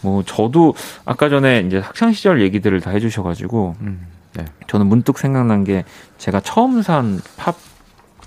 뭐, 0.01 0.23
저도 0.23 0.73
아까 1.05 1.29
전에 1.29 1.59
이제 1.61 1.79
학창시절 1.79 2.41
얘기들을 2.41 2.81
다 2.81 2.91
해주셔가지고, 2.91 3.75
음. 3.81 4.07
네. 4.35 4.45
저는 4.67 4.87
문득 4.87 5.17
생각난 5.19 5.63
게 5.63 5.85
제가 6.17 6.39
처음 6.41 6.81
산 6.81 7.19
팝 7.37 7.55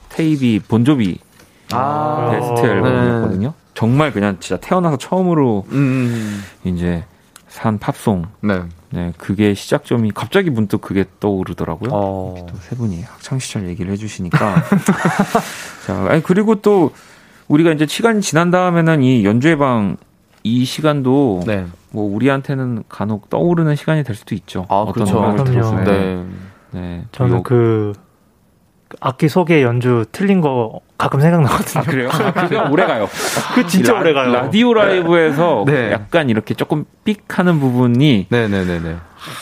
테이프 0.09 0.65
본조비 0.69 1.19
아, 1.73 2.31
베스트 2.33 2.61
네. 2.67 2.73
앨범이었거든요. 2.73 3.53
정말 3.75 4.13
그냥 4.13 4.37
진짜 4.41 4.61
태어나서 4.61 4.97
처음으로 4.97 5.67
음. 5.73 6.43
이제 6.65 7.05
산 7.49 7.79
팝송. 7.79 8.25
네. 8.43 8.63
네, 8.91 9.13
그게 9.19 9.53
시작점이 9.55 10.13
갑자기 10.15 10.49
문득 10.51 10.81
그게 10.81 11.05
떠오르더라고요. 11.21 11.91
어. 11.93 12.47
또세 12.49 12.77
분이 12.77 13.03
학창 13.03 13.39
시절 13.39 13.69
얘기를 13.69 13.93
해주시니까. 13.93 14.63
자, 15.87 16.07
아니 16.09 16.23
그리고 16.23 16.55
또 16.57 16.93
우리가 17.49 17.73
이제 17.73 17.87
시간이 17.87 18.21
지난 18.23 18.51
다음에는 18.51 19.03
이 19.03 19.25
연주회 19.25 19.57
방 19.57 19.97
이 20.49 20.65
시간도 20.65 21.43
네. 21.45 21.67
뭐 21.91 22.05
우리한테는 22.15 22.85
간혹 22.89 23.29
떠오르는 23.31 23.75
시간이 23.75 24.05
될 24.05 24.15
수도 24.15 24.37
있죠. 24.37 24.65
아, 24.69 24.77
어떤 24.83 24.93
그렇죠. 24.93 25.19
음악을 25.19 25.85
때. 25.85 25.91
네. 25.91 26.25
네. 26.71 27.05
저는 27.11 27.39
요- 27.39 27.43
그 27.43 27.93
악기 29.01 29.29
소개 29.29 29.63
연주 29.63 30.05
틀린 30.13 30.41
거 30.41 30.81
가끔 30.97 31.21
생각나거든요. 31.21 31.81
아 31.83 31.85
그래요? 31.85 32.09
아, 32.13 32.33
그게 32.33 32.57
오래 32.57 32.87
가요. 32.87 33.09
그 33.55 33.67
진짜 33.67 33.93
라- 33.95 34.01
오래 34.01 34.13
가요. 34.13 34.33
라디오 34.33 34.73
라이브에서 34.75 35.65
네. 35.67 35.91
약간 35.93 36.31
이렇게 36.31 36.55
조금 36.55 36.85
삑 37.05 37.39
하는 37.39 37.59
부분이 37.61 38.27
네네네네. 38.31 38.97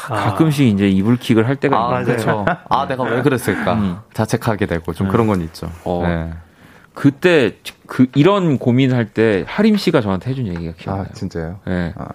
아, 0.09 0.15
가끔씩 0.15 0.67
이제 0.69 0.89
이불킥을 0.89 1.47
할 1.47 1.57
때가 1.57 1.77
아, 1.77 2.01
있는데. 2.01 2.23
그렇죠. 2.23 2.45
아, 2.71 2.87
내가 2.87 3.03
왜 3.05 3.21
그랬을까? 3.23 3.75
음. 3.75 3.99
자책하게 4.15 4.67
되고 4.67 4.93
좀 4.95 5.09
음. 5.09 5.11
그런 5.13 5.27
건 5.27 5.43
있죠. 5.43 5.71
어. 5.85 6.03
네. 6.07 6.31
그때 6.95 7.57
그 7.87 8.07
이런 8.15 8.59
고민할 8.59 9.07
때 9.07 9.45
하림 9.47 9.77
씨가 9.77 10.01
저한테 10.01 10.31
해준 10.31 10.47
얘기가 10.47 10.73
기억나요. 10.79 11.07
아, 11.11 11.13
진짜요? 11.13 11.59
예. 11.69 11.93
아. 11.99 12.07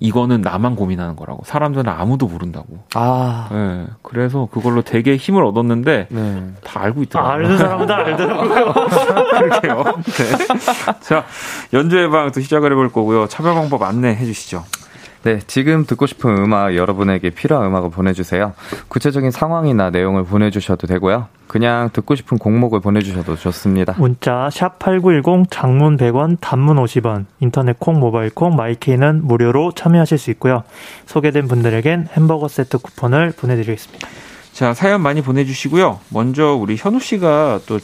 이거는 0.00 0.40
나만 0.40 0.76
고민하는 0.76 1.14
거라고. 1.14 1.42
사람들은 1.44 1.92
아무도 1.92 2.26
모르는다고. 2.26 2.66
아, 2.94 3.48
예. 3.52 3.86
그래서 4.02 4.48
그걸로 4.50 4.80
되게 4.82 5.16
힘을 5.16 5.44
얻었는데 5.44 6.06
네. 6.10 6.46
다 6.64 6.80
알고 6.82 7.00
아, 7.00 7.02
있더라고요. 7.04 7.32
아는 7.46 7.58
사람은 7.58 7.86
다 7.86 7.96
알더라고요. 7.98 8.72
그러게요. 9.30 9.84
네. 10.02 10.94
자, 11.00 11.24
연주의 11.74 12.08
방또 12.10 12.40
시작을 12.40 12.72
해볼 12.72 12.90
거고요. 12.92 13.26
참여 13.28 13.54
방법 13.54 13.82
안내해 13.82 14.24
주시죠. 14.24 14.64
네, 15.22 15.38
지금 15.46 15.84
듣고 15.84 16.06
싶은 16.06 16.34
음악 16.38 16.74
여러분에게 16.74 17.28
필요한 17.28 17.66
음악을 17.66 17.90
보내주세요. 17.90 18.54
구체적인 18.88 19.30
상황이나 19.30 19.90
내용을 19.90 20.24
보내주셔도 20.24 20.86
되고요. 20.86 21.28
그냥 21.46 21.90
듣고 21.92 22.14
싶은 22.14 22.38
곡목을 22.38 22.80
보내주셔도 22.80 23.36
좋습니다. 23.36 23.94
문자 23.98 24.48
샵8910 24.50 25.48
장문 25.50 25.98
100원 25.98 26.38
단문 26.40 26.76
50원 26.76 27.26
인터넷 27.40 27.78
콩 27.78 28.00
모바일 28.00 28.30
콩 28.30 28.56
마이케이는 28.56 29.26
무료로 29.26 29.72
참여하실 29.72 30.16
수 30.16 30.30
있고요. 30.30 30.62
소개된 31.04 31.48
분들에겐 31.48 32.08
햄버거 32.16 32.48
세트 32.48 32.78
쿠폰을 32.78 33.32
보내드리겠습니다. 33.36 34.08
자, 34.52 34.72
사연 34.72 35.02
많이 35.02 35.20
보내주시고요. 35.20 36.00
먼저 36.08 36.54
우리 36.54 36.76
현우 36.76 36.98
씨가 36.98 37.60
또 37.66 37.78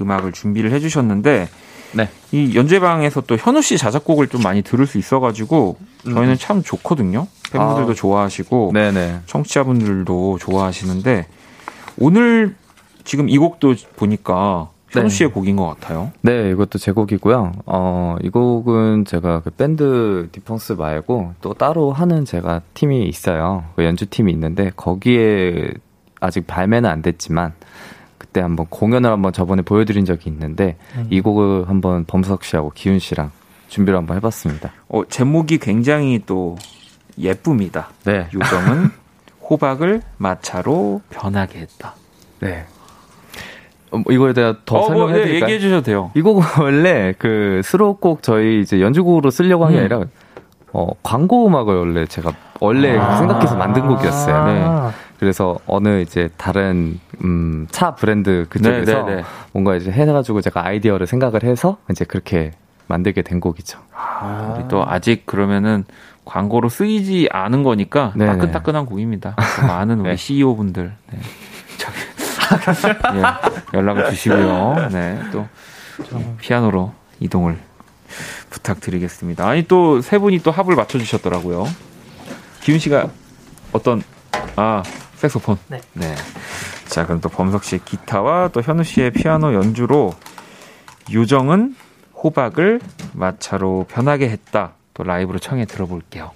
음악을 0.00 0.32
준비를 0.32 0.70
해주셨는데, 0.70 1.48
네. 1.92 2.08
이 2.32 2.54
연주방에서 2.54 3.22
또 3.22 3.36
현우 3.36 3.62
씨 3.62 3.78
자작곡을 3.78 4.28
좀 4.28 4.42
많이 4.42 4.62
들을 4.62 4.86
수 4.86 4.98
있어가지고 4.98 5.76
저희는 6.04 6.36
참 6.38 6.62
좋거든요. 6.62 7.26
팬분들도 7.52 7.92
아. 7.92 7.94
좋아하시고 7.94 8.72
네네. 8.74 9.20
청취자분들도 9.26 10.38
좋아하시는데 10.38 11.26
오늘 11.98 12.54
지금 13.04 13.28
이 13.28 13.38
곡도 13.38 13.74
보니까 13.96 14.70
현우 14.90 15.08
네. 15.08 15.14
씨의 15.14 15.30
곡인 15.32 15.56
것 15.56 15.66
같아요. 15.66 16.12
네, 16.22 16.50
이것도 16.50 16.78
제 16.78 16.92
곡이고요. 16.92 17.52
어, 17.66 18.16
이 18.22 18.30
곡은 18.30 19.04
제가 19.04 19.40
그 19.40 19.50
밴드 19.50 20.28
디펑스 20.32 20.74
말고 20.74 21.34
또 21.40 21.54
따로 21.54 21.92
하는 21.92 22.24
제가 22.24 22.62
팀이 22.74 23.04
있어요. 23.04 23.64
그 23.76 23.84
연주 23.84 24.06
팀이 24.06 24.32
있는데 24.32 24.70
거기에 24.76 25.72
아직 26.20 26.46
발매는 26.46 26.88
안 26.88 27.02
됐지만 27.02 27.52
그 27.60 27.67
때 28.38 28.40
한번 28.40 28.66
공연을 28.70 29.10
한번 29.10 29.32
저번에 29.32 29.62
보여드린 29.62 30.04
적이 30.04 30.30
있는데 30.30 30.76
이 31.10 31.20
곡을 31.20 31.68
한번 31.68 32.04
범석 32.04 32.44
씨하고 32.44 32.70
기훈 32.74 33.00
씨랑 33.00 33.32
준비를 33.66 33.98
한번 33.98 34.16
해봤습니다. 34.16 34.72
어, 34.88 35.04
제목이 35.04 35.58
굉장히 35.58 36.22
또 36.24 36.56
예쁩니다. 37.18 37.90
네. 38.04 38.28
요정은 38.32 38.90
호박을 39.50 40.02
마차로 40.18 41.02
변하게 41.10 41.60
했다. 41.60 41.94
네. 42.40 42.64
어, 43.90 43.98
뭐 43.98 44.12
이거에 44.12 44.32
대해 44.32 44.54
더 44.64 44.76
어, 44.76 44.78
뭐, 44.78 44.88
설명해 44.88 45.12
네, 45.14 45.24
드릴까요? 45.24 45.42
얘기해 45.42 45.58
주셔도 45.58 45.82
돼요. 45.82 46.10
이 46.14 46.22
곡은 46.22 46.42
원래 46.62 47.12
그 47.18 47.60
수록곡 47.64 48.22
저희 48.22 48.60
이제 48.60 48.80
연주곡으로 48.80 49.30
쓰려고 49.30 49.64
한게 49.64 49.78
음. 49.78 49.80
아니라 49.80 50.04
어, 50.72 50.88
광고 51.02 51.46
음악을 51.46 51.74
원래 51.74 52.06
제가 52.06 52.32
원래 52.60 52.96
아. 52.98 53.16
생각해서 53.16 53.56
만든 53.56 53.86
곡이었어요. 53.86 54.44
네. 54.46 54.62
아, 54.64 54.92
그래서 55.18 55.58
어느 55.66 56.00
이제 56.00 56.28
다른 56.36 57.00
음, 57.22 57.66
차 57.70 57.94
브랜드 57.94 58.46
그쪽에서 58.48 59.02
네, 59.02 59.02
네, 59.02 59.16
네. 59.16 59.24
뭔가 59.52 59.74
이제 59.76 59.90
해가지고 59.90 60.40
제가 60.40 60.64
아이디어를 60.64 61.06
생각을 61.06 61.42
해서 61.42 61.78
이제 61.90 62.04
그렇게 62.04 62.52
만들게 62.86 63.22
된 63.22 63.40
곡이죠. 63.40 63.78
아, 63.94 64.54
우리 64.56 64.68
또 64.68 64.84
아직 64.86 65.26
그러면은 65.26 65.84
광고로 66.24 66.68
쓰이지 66.68 67.28
않은 67.32 67.62
거니까 67.62 68.12
네네. 68.16 68.32
따끈따끈한 68.32 68.86
곡입니다. 68.86 69.34
또 69.60 69.66
많은 69.66 70.00
우리 70.00 70.10
네. 70.10 70.16
CEO 70.16 70.54
분들 70.56 70.92
네. 71.12 71.18
저기 71.78 71.96
예, 73.18 73.22
연락을 73.78 74.06
주시고요. 74.10 74.88
네, 74.92 75.20
또 75.32 75.46
피아노로 76.38 76.92
이동을 77.20 77.58
부탁드리겠습니다. 78.50 79.46
아니 79.46 79.62
또 79.66 80.00
세 80.00 80.18
분이 80.18 80.38
또 80.40 80.50
합을 80.50 80.74
맞춰 80.76 80.98
주셨더라고요. 80.98 81.66
기훈 82.68 82.78
씨가 82.78 83.08
어떤 83.72 84.02
아 84.56 84.82
색소폰. 85.16 85.56
네. 85.94 86.14
자 86.86 87.06
그럼 87.06 87.22
또 87.22 87.30
범석 87.30 87.64
씨의 87.64 87.80
기타와 87.82 88.48
또 88.48 88.60
현우 88.60 88.84
씨의 88.84 89.12
피아노 89.12 89.54
연주로 89.54 90.14
요정은 91.10 91.74
호박을 92.22 92.82
마차로 93.14 93.86
변하게 93.88 94.28
했다. 94.28 94.74
또 94.92 95.02
라이브로 95.02 95.38
청해 95.38 95.64
들어볼게요. 95.64 96.32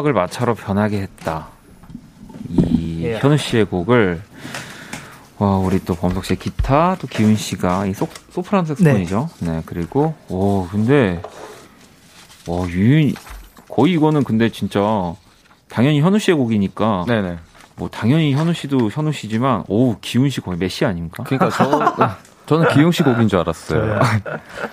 호박을 0.00 0.12
마차로 0.12 0.54
변하게 0.54 1.02
했다. 1.02 1.48
이 2.48 3.04
예. 3.04 3.18
현우 3.18 3.36
씨의 3.36 3.66
곡을 3.66 4.20
와 5.38 5.56
우리 5.58 5.82
또 5.84 5.94
범석 5.94 6.24
씨의 6.24 6.38
기타 6.38 6.96
또 7.00 7.06
기훈 7.06 7.36
씨가 7.36 7.86
이 7.86 7.94
소, 7.94 8.08
소프라노 8.30 8.66
색스폰이죠. 8.66 9.30
네. 9.40 9.50
네. 9.52 9.62
그리고 9.64 10.14
오 10.28 10.66
근데 10.68 11.22
와 12.46 12.66
유윤 12.68 13.14
거의 13.68 13.92
이거는 13.94 14.24
근데 14.24 14.50
진짜 14.50 14.80
당연히 15.68 16.00
현우 16.00 16.18
씨의 16.18 16.36
곡이니까 16.36 17.04
네네. 17.06 17.38
뭐 17.76 17.88
당연히 17.88 18.34
현우 18.34 18.52
씨도 18.52 18.90
현우 18.90 19.12
씨지만 19.12 19.64
오 19.68 19.98
기훈 20.00 20.28
씨 20.28 20.40
거의 20.40 20.58
메시 20.58 20.84
아닙니까? 20.84 21.24
그러니까 21.24 21.50
저 21.50 22.16
저는 22.46 22.68
기웅 22.74 22.90
씨 22.90 23.02
곡인 23.02 23.28
줄 23.28 23.38
알았어요. 23.38 24.00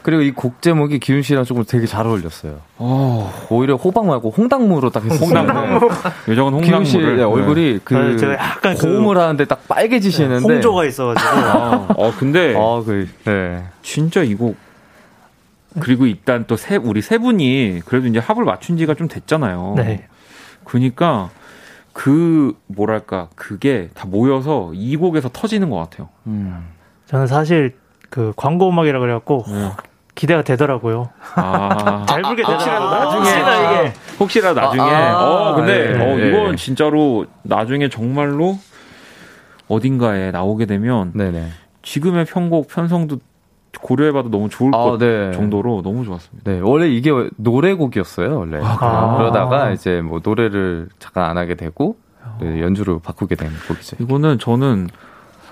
그리고 0.08 0.22
이 0.22 0.32
곡 0.32 0.62
제목이 0.62 1.00
기웅 1.00 1.22
씨랑 1.22 1.44
조금 1.44 1.66
되게 1.66 1.86
잘 1.86 2.08
어울렸어요. 2.08 2.54
오, 2.78 2.86
어. 2.86 3.34
오히려 3.50 3.76
호박 3.76 4.06
말고 4.06 4.30
홍당무로 4.30 4.90
딱 4.90 5.04
했어요. 5.04 5.20
홍당무. 5.20 5.90
요정은 6.30 6.54
홍당무를. 6.54 6.86
씨 6.86 6.98
네. 6.98 7.24
얼굴이 7.24 7.80
그 7.84 7.94
네, 7.94 8.34
약간 8.36 8.78
그 8.78 8.84
고음을 8.88 9.16
그 9.16 9.20
하는데 9.20 9.44
딱 9.44 9.68
빨개지시는데. 9.68 10.46
홍조가 10.54 10.86
있어가지고. 10.86 11.30
아, 11.30 11.88
어, 11.98 12.14
근데. 12.18 12.56
아, 12.56 12.82
그, 12.86 13.10
네. 13.26 13.66
진짜 13.82 14.24
이 14.24 14.34
곡. 14.36 14.56
그리고 15.82 16.06
일단 16.06 16.46
또 16.48 16.56
세, 16.56 16.78
우리 16.78 17.02
세 17.02 17.18
분이 17.18 17.82
그래도 17.86 18.08
이제 18.08 18.20
합을 18.20 18.46
맞춘 18.46 18.78
지가 18.78 18.94
좀 18.94 19.10
됐잖아요. 19.10 19.74
네. 19.76 20.08
그니까 20.64 21.32
그, 21.92 22.54
뭐랄까, 22.68 23.28
그게 23.36 23.90
다 23.94 24.06
모여서 24.08 24.72
이 24.74 24.96
곡에서 24.96 25.28
터지는 25.34 25.70
것 25.70 25.76
같아요. 25.76 26.08
음. 26.28 26.66
저는 27.08 27.28
사실 27.28 27.76
그 28.10 28.32
광고 28.38 28.70
음악이라 28.70 29.00
그래갖고 29.02 29.44
네. 29.50 29.72
기대가 30.18 30.42
되더라고요. 30.42 31.10
아. 31.36 32.06
잘 32.10 32.22
불게 32.24 32.44
되더라고. 32.44 32.86
아, 32.86 33.06
나중에 33.06 33.20
혹시나 33.20 33.82
이게 33.82 33.94
혹시나 34.20 34.54
나중에. 34.54 34.82
아, 34.82 35.20
아, 35.20 35.24
어 35.24 35.56
근데 35.56 35.94
네, 35.94 36.04
어, 36.04 36.18
네. 36.18 36.28
이건 36.28 36.58
진짜로 36.58 37.26
나중에 37.44 37.88
정말로 37.90 38.58
어딘가에 39.68 40.32
나오게 40.32 40.66
되면 40.66 41.12
네네. 41.14 41.50
지금의 41.84 42.26
편곡 42.26 42.68
편성도 42.68 43.20
고려해봐도 43.80 44.30
너무 44.30 44.50
좋을 44.50 44.72
아, 44.74 44.78
것 44.80 44.98
네. 44.98 45.32
정도로 45.34 45.82
너무 45.84 46.04
좋았습니다. 46.04 46.52
네, 46.52 46.60
원래 46.62 46.90
이게 46.90 47.12
노래곡이었어요, 47.36 48.38
원래. 48.40 48.60
아, 48.62 49.18
그러다가 49.18 49.72
이제 49.72 50.02
뭐 50.02 50.20
노래를 50.24 50.90
잠깐 51.00 51.26
안 51.30 51.38
하게 51.38 51.56
되고 51.56 51.98
네, 52.42 52.62
연주로 52.62 53.00
바꾸게 53.00 53.36
된 53.36 53.52
곡이죠. 53.68 53.98
이거는 54.00 54.40
저는 54.40 54.90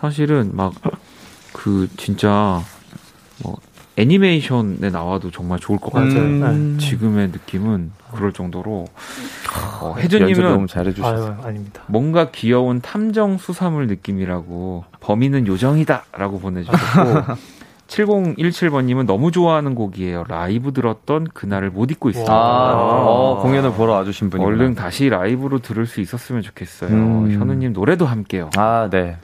사실은 0.01 0.51
막 0.53 0.73
그 1.55 1.87
진짜 1.95 2.61
뭐 3.41 3.55
애니메이션에 3.97 4.89
나와도 4.91 5.31
정말 5.31 5.59
좋을 5.59 5.79
것 5.79 5.91
같아요. 5.93 6.19
음. 6.19 6.77
지금의 6.79 7.29
느낌은 7.29 7.91
그럴 8.13 8.33
정도로 8.33 8.85
어, 9.81 9.95
혜주님은 9.97 10.43
너무 10.43 10.67
잘해주셨어요. 10.67 11.37
아유, 11.41 11.47
아닙니다. 11.47 11.81
뭔가 11.87 12.31
귀여운 12.31 12.81
탐정 12.81 13.37
수사물 13.37 13.87
느낌이라고 13.87 14.85
범인은 14.99 15.47
요정이다라고 15.47 16.39
보내주셨고 16.39 17.35
7017번님은 17.87 19.05
너무 19.05 19.31
좋아하는 19.31 19.75
곡이에요. 19.75 20.25
라이브 20.27 20.73
들었던 20.73 21.27
그날을 21.33 21.69
못 21.69 21.91
잊고 21.91 22.09
있어요. 22.09 22.25
아, 22.27 22.73
어, 22.73 23.39
공연을 23.41 23.73
보러 23.73 23.93
와주신 23.93 24.31
분이 24.31 24.43
얼른 24.43 24.75
다시 24.75 25.07
라이브로 25.09 25.59
들을 25.59 25.85
수 25.85 26.01
있었으면 26.01 26.41
좋겠어요. 26.41 26.89
음. 26.89 27.31
현우님 27.31 27.73
노래도 27.73 28.05
함께요. 28.05 28.49
아, 28.57 28.89
네. 28.91 29.17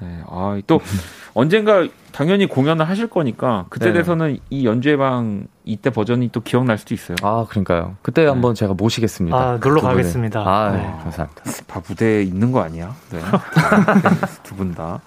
네. 0.00 0.20
아, 0.28 0.60
또 0.66 0.80
언젠가 1.34 1.86
당연히 2.12 2.46
공연을 2.46 2.88
하실 2.88 3.08
거니까 3.08 3.66
그때 3.70 3.86
네. 3.86 3.94
돼서는 3.94 4.38
이 4.50 4.66
연주회 4.66 4.96
방 4.96 5.46
이때 5.64 5.90
버전이 5.90 6.28
또 6.30 6.40
기억날 6.42 6.78
수도 6.78 6.94
있어요. 6.94 7.16
아, 7.22 7.46
그러니까요. 7.48 7.96
그때 8.02 8.22
네. 8.22 8.28
한번 8.28 8.54
제가 8.54 8.74
모시겠습니다. 8.74 9.36
아, 9.36 9.58
놀러 9.62 9.80
가겠습니다. 9.80 10.40
아, 10.40 10.70
네. 10.72 10.78
네. 10.78 10.84
감사합니다. 11.02 11.42
다 11.66 11.80
무대에 11.88 12.22
있는 12.22 12.52
거 12.52 12.60
아니야? 12.62 12.94
네. 13.10 13.20
두 14.44 14.54
분 14.54 14.74
다. 14.74 15.00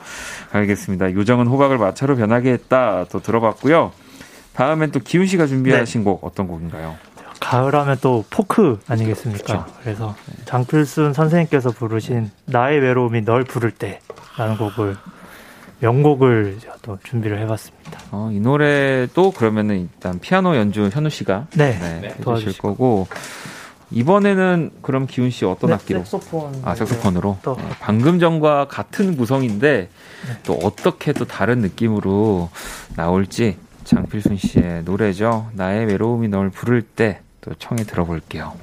알겠습니다. 0.51 1.13
요정은 1.13 1.47
호박을 1.47 1.77
마차로 1.77 2.15
변하게 2.17 2.51
했다. 2.53 3.05
또 3.11 3.21
들어봤고요. 3.21 3.91
다음엔 4.53 4.91
또 4.91 4.99
기훈 4.99 5.27
씨가 5.27 5.45
준비하신 5.47 6.01
네. 6.01 6.05
곡 6.05 6.23
어떤 6.25 6.47
곡인가요? 6.47 6.95
가을하면 7.39 7.97
또 8.01 8.25
포크 8.31 8.79
아니겠습니까? 8.87 9.65
그렇죠. 9.65 9.65
그래서 9.83 10.15
장필순 10.45 11.13
선생님께서 11.13 11.69
부르신 11.69 12.31
나의 12.45 12.79
외로움이 12.79 13.23
널 13.23 13.43
부를 13.43 13.69
때 13.71 13.99
라는 14.37 14.57
곡을 14.57 14.95
명곡을 15.79 16.59
또 16.81 16.97
준비를 17.03 17.39
해봤습니다. 17.39 17.99
어, 18.11 18.29
이 18.31 18.39
노래도 18.39 19.31
그러면은 19.31 19.81
일단 19.81 20.19
피아노 20.19 20.55
연주 20.55 20.89
현우 20.91 21.09
씨가 21.09 21.47
네, 21.55 21.77
네, 21.77 21.99
네 22.01 22.15
도와주실 22.21 22.59
거고 22.59 23.07
이번에는 23.91 24.71
그럼 24.81 25.07
기훈 25.07 25.29
씨 25.29 25.45
어떤 25.45 25.69
네, 25.69 25.75
악기로? 25.75 25.99
색소폰. 25.99 26.61
아 26.63 26.75
색소폰으로. 26.75 27.37
네, 27.45 27.69
방금 27.79 28.19
전과 28.19 28.67
같은 28.67 29.15
구성인데 29.15 29.89
네. 30.27 30.37
또 30.43 30.53
어떻게 30.63 31.13
또 31.13 31.25
다른 31.25 31.59
느낌으로 31.59 32.49
나올지 32.95 33.57
장필순 33.83 34.37
씨의 34.37 34.83
노래죠. 34.83 35.49
나의 35.53 35.85
외로움이 35.85 36.27
널 36.27 36.49
부를 36.49 36.81
때 36.81 37.21
또 37.47 37.53
청해 37.55 37.85
들어볼게요. 37.85 38.53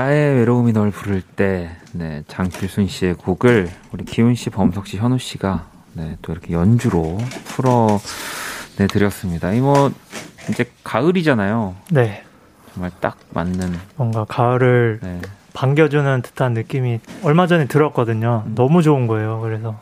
나의 0.00 0.36
외로움이 0.36 0.72
널 0.72 0.90
부를 0.90 1.20
때, 1.20 1.68
네, 1.92 2.22
장필순 2.26 2.86
씨의 2.86 3.14
곡을 3.16 3.68
우리 3.92 4.04
기훈 4.06 4.34
씨, 4.34 4.48
범석 4.48 4.86
씨, 4.86 4.96
현우 4.96 5.18
씨가 5.18 5.66
네, 5.92 6.16
또 6.22 6.32
이렇게 6.32 6.54
연주로 6.54 7.18
풀어 7.44 8.00
내 8.78 8.86
드렸습니다. 8.86 9.52
이 9.52 9.60
뭐 9.60 9.92
이제 10.48 10.64
가을이잖아요. 10.84 11.74
네. 11.90 12.24
정말 12.72 12.90
딱 13.00 13.18
맞는 13.34 13.74
뭔가 13.96 14.24
가을을 14.24 15.00
네. 15.02 15.20
반겨주는 15.52 16.22
듯한 16.22 16.54
느낌이 16.54 17.00
얼마 17.22 17.46
전에 17.46 17.66
들었거든요. 17.66 18.44
음. 18.46 18.54
너무 18.54 18.82
좋은 18.82 19.06
거예요. 19.06 19.40
그래서 19.42 19.78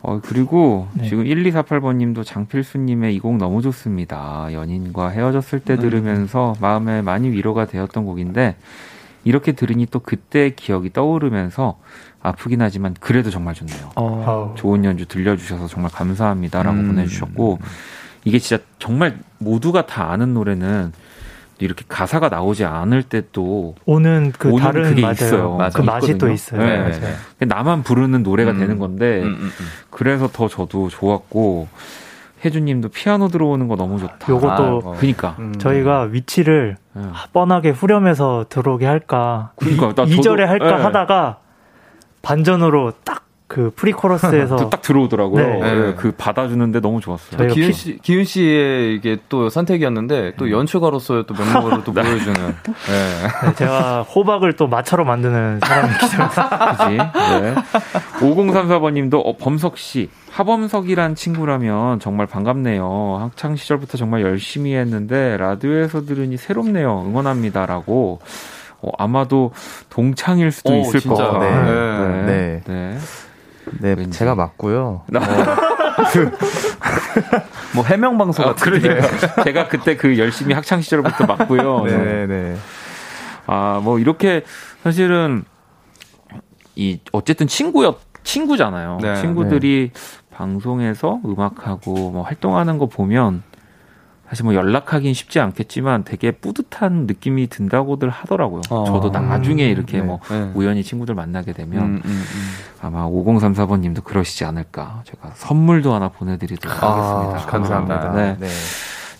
어, 0.00 0.18
그리고 0.24 0.88
네. 0.94 1.06
지금 1.10 1.24
1248번님도 1.24 2.24
장필수님의 2.24 3.14
이 3.14 3.18
곡 3.20 3.36
너무 3.36 3.60
좋습니다. 3.60 4.48
연인과 4.52 5.08
헤어졌을 5.10 5.60
때 5.60 5.74
음. 5.74 5.80
들으면서 5.80 6.54
마음에 6.60 7.02
많이 7.02 7.28
위로가 7.30 7.66
되었던 7.66 8.06
곡인데, 8.06 8.56
이렇게 9.24 9.52
들으니 9.52 9.86
또 9.86 9.98
그때 10.00 10.50
기억이 10.50 10.92
떠오르면서 10.92 11.78
아프긴 12.22 12.62
하지만 12.62 12.94
그래도 13.00 13.30
정말 13.30 13.54
좋네요. 13.54 13.90
어. 13.96 14.54
좋은 14.56 14.84
연주 14.84 15.06
들려주셔서 15.06 15.66
정말 15.68 15.90
감사합니다라고 15.90 16.76
음. 16.78 16.86
보내주셨고, 16.88 17.58
이게 18.24 18.38
진짜 18.38 18.62
정말 18.78 19.18
모두가 19.38 19.86
다 19.86 20.10
아는 20.10 20.32
노래는 20.34 20.92
이렇게 21.58 21.84
가사가 21.88 22.28
나오지 22.30 22.64
않을 22.64 23.02
때 23.04 23.22
또 23.32 23.74
오는 23.84 24.32
그 24.36 24.48
오는 24.48 24.58
다른 24.62 24.82
그게 24.84 25.02
맞아요. 25.02 25.12
있어요. 25.14 25.50
그 25.52 25.56
맞아요. 25.56 25.84
맛이 25.84 26.06
또 26.18 26.28
있거든요. 26.30 26.32
있어요. 26.32 26.60
네. 26.60 26.78
맞아요. 26.78 27.16
나만 27.40 27.82
부르는 27.82 28.22
노래가 28.22 28.52
음. 28.52 28.58
되는 28.58 28.78
건데, 28.78 29.22
음, 29.22 29.26
음, 29.28 29.38
음. 29.44 29.66
그래서 29.90 30.28
더 30.32 30.48
저도 30.48 30.88
좋았고 30.88 31.68
혜주님도 32.44 32.88
피아노 32.90 33.28
들어오는 33.28 33.66
거 33.68 33.76
너무 33.76 33.98
좋다. 33.98 34.28
요것도 34.28 34.52
아, 34.52 34.70
어. 34.90 34.96
그니까. 34.98 35.36
음. 35.38 35.54
저희가 35.58 36.02
위치를 36.02 36.76
예. 36.96 37.00
뻔하게 37.32 37.70
후렴에서 37.70 38.46
들어오게 38.48 38.86
할까, 38.86 39.52
그러니까, 39.56 39.94
나 39.94 40.04
저도- 40.04 40.08
2절에 40.08 40.40
할까 40.44 40.78
예. 40.78 40.82
하다가 40.82 41.38
반전으로 42.22 42.92
딱 43.04 43.23
그 43.46 43.70
프리코러스에서 43.76 44.56
또 44.56 44.68
딱 44.70 44.80
들어오더라고요. 44.80 45.46
네. 45.46 45.60
예, 45.88 45.94
그 45.94 46.12
받아주는데 46.12 46.80
너무 46.80 47.00
좋았어요. 47.00 47.46
피- 47.52 47.72
씨, 47.72 47.98
기훈 47.98 48.24
씨의 48.24 48.94
이게 48.94 49.18
또 49.28 49.50
선택이었는데 49.50 50.32
또 50.38 50.50
연출가로서의 50.50 51.24
또 51.26 51.34
면모를 51.34 51.84
또 51.84 51.92
보여주는. 51.92 52.32
네. 52.34 52.54
네, 53.44 53.54
제가 53.56 54.02
호박을 54.02 54.54
또 54.54 54.66
마차로 54.66 55.04
만드는 55.04 55.60
사람이기 55.62 55.98
때문에 56.10 56.28
그지? 56.76 56.96
네. 57.42 57.54
5034번님도 58.20 59.20
어, 59.24 59.36
범석 59.36 59.76
씨 59.78 60.08
하범석이란 60.30 61.14
친구라면 61.14 62.00
정말 62.00 62.26
반갑네요. 62.26 63.18
학창 63.20 63.56
시절부터 63.56 63.98
정말 63.98 64.22
열심히 64.22 64.74
했는데 64.74 65.36
라디오에서 65.36 66.06
들으니 66.06 66.36
새롭네요. 66.36 67.04
응원합니다라고. 67.06 68.20
어, 68.82 68.90
아마도 68.98 69.52
동창일 69.88 70.50
수도 70.50 70.72
오, 70.74 70.80
있을 70.80 71.00
진짜. 71.00 71.16
것 71.28 71.38
네. 71.38 71.48
같아요. 71.50 72.08
네. 72.08 72.22
네. 72.26 72.62
네. 72.66 72.90
네, 72.92 72.98
왠지. 73.80 74.18
제가 74.18 74.34
맞고요. 74.34 75.02
뭐 77.74 77.84
해명 77.84 78.18
방송 78.18 78.44
아, 78.44 78.54
같은. 78.54 78.80
그러니까 78.80 79.08
제가 79.44 79.68
그때 79.68 79.96
그 79.96 80.18
열심히 80.18 80.54
학창 80.54 80.80
시절부터 80.80 81.26
맞고요. 81.26 81.84
네, 81.86 82.26
네. 82.26 82.56
아, 83.46 83.80
뭐 83.82 83.98
이렇게 83.98 84.42
사실은 84.82 85.44
이 86.76 86.98
어쨌든 87.12 87.46
친구였 87.46 87.98
친구잖아요. 88.24 88.98
네. 89.02 89.16
친구들이 89.16 89.92
방송에서 90.30 91.20
음악하고 91.24 92.10
뭐 92.10 92.22
활동하는 92.22 92.78
거 92.78 92.86
보면 92.86 93.42
사실 94.34 94.46
뭐 94.46 94.54
연락하긴 94.56 95.14
쉽지 95.14 95.38
않겠지만 95.38 96.02
되게 96.02 96.32
뿌듯한 96.32 97.06
느낌이 97.06 97.46
든다고들 97.46 98.10
하더라고요. 98.10 98.62
어. 98.68 98.84
저도 98.84 99.10
나중에 99.10 99.64
이렇게 99.64 99.98
네. 99.98 100.02
뭐 100.02 100.18
네. 100.28 100.50
우연히 100.54 100.82
친구들 100.82 101.14
만나게 101.14 101.52
되면 101.52 101.80
음, 101.80 102.02
음, 102.04 102.10
음. 102.10 102.50
아마 102.82 103.06
5034번 103.06 103.78
님도 103.78 104.02
그러시지 104.02 104.44
않을까. 104.44 105.04
제가 105.04 105.34
선물도 105.36 105.94
하나 105.94 106.08
보내드리도록 106.08 106.82
하겠습니다. 106.82 107.44
아, 107.44 107.46
감사합니다. 107.46 108.12
네. 108.12 108.36
네. 108.40 108.48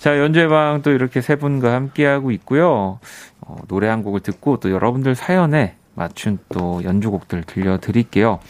자, 0.00 0.18
연주회방 0.18 0.82
또 0.82 0.90
이렇게 0.90 1.20
세 1.20 1.36
분과 1.36 1.72
함께하고 1.72 2.32
있고요. 2.32 2.98
어, 3.40 3.56
노래 3.68 3.86
한 3.86 4.02
곡을 4.02 4.18
듣고 4.18 4.58
또 4.58 4.72
여러분들 4.72 5.14
사연에 5.14 5.76
맞춘 5.94 6.38
또 6.48 6.82
연주곡들 6.82 7.44
들려드릴게요. 7.44 8.40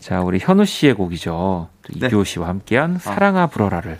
자, 0.00 0.20
우리 0.20 0.40
현우 0.40 0.64
씨의 0.64 0.94
곡이죠. 0.94 1.68
또 1.82 1.92
네. 2.00 2.08
이규호 2.08 2.24
씨와 2.24 2.48
함께한 2.48 2.98
사랑아 2.98 3.46
불어라를. 3.46 3.98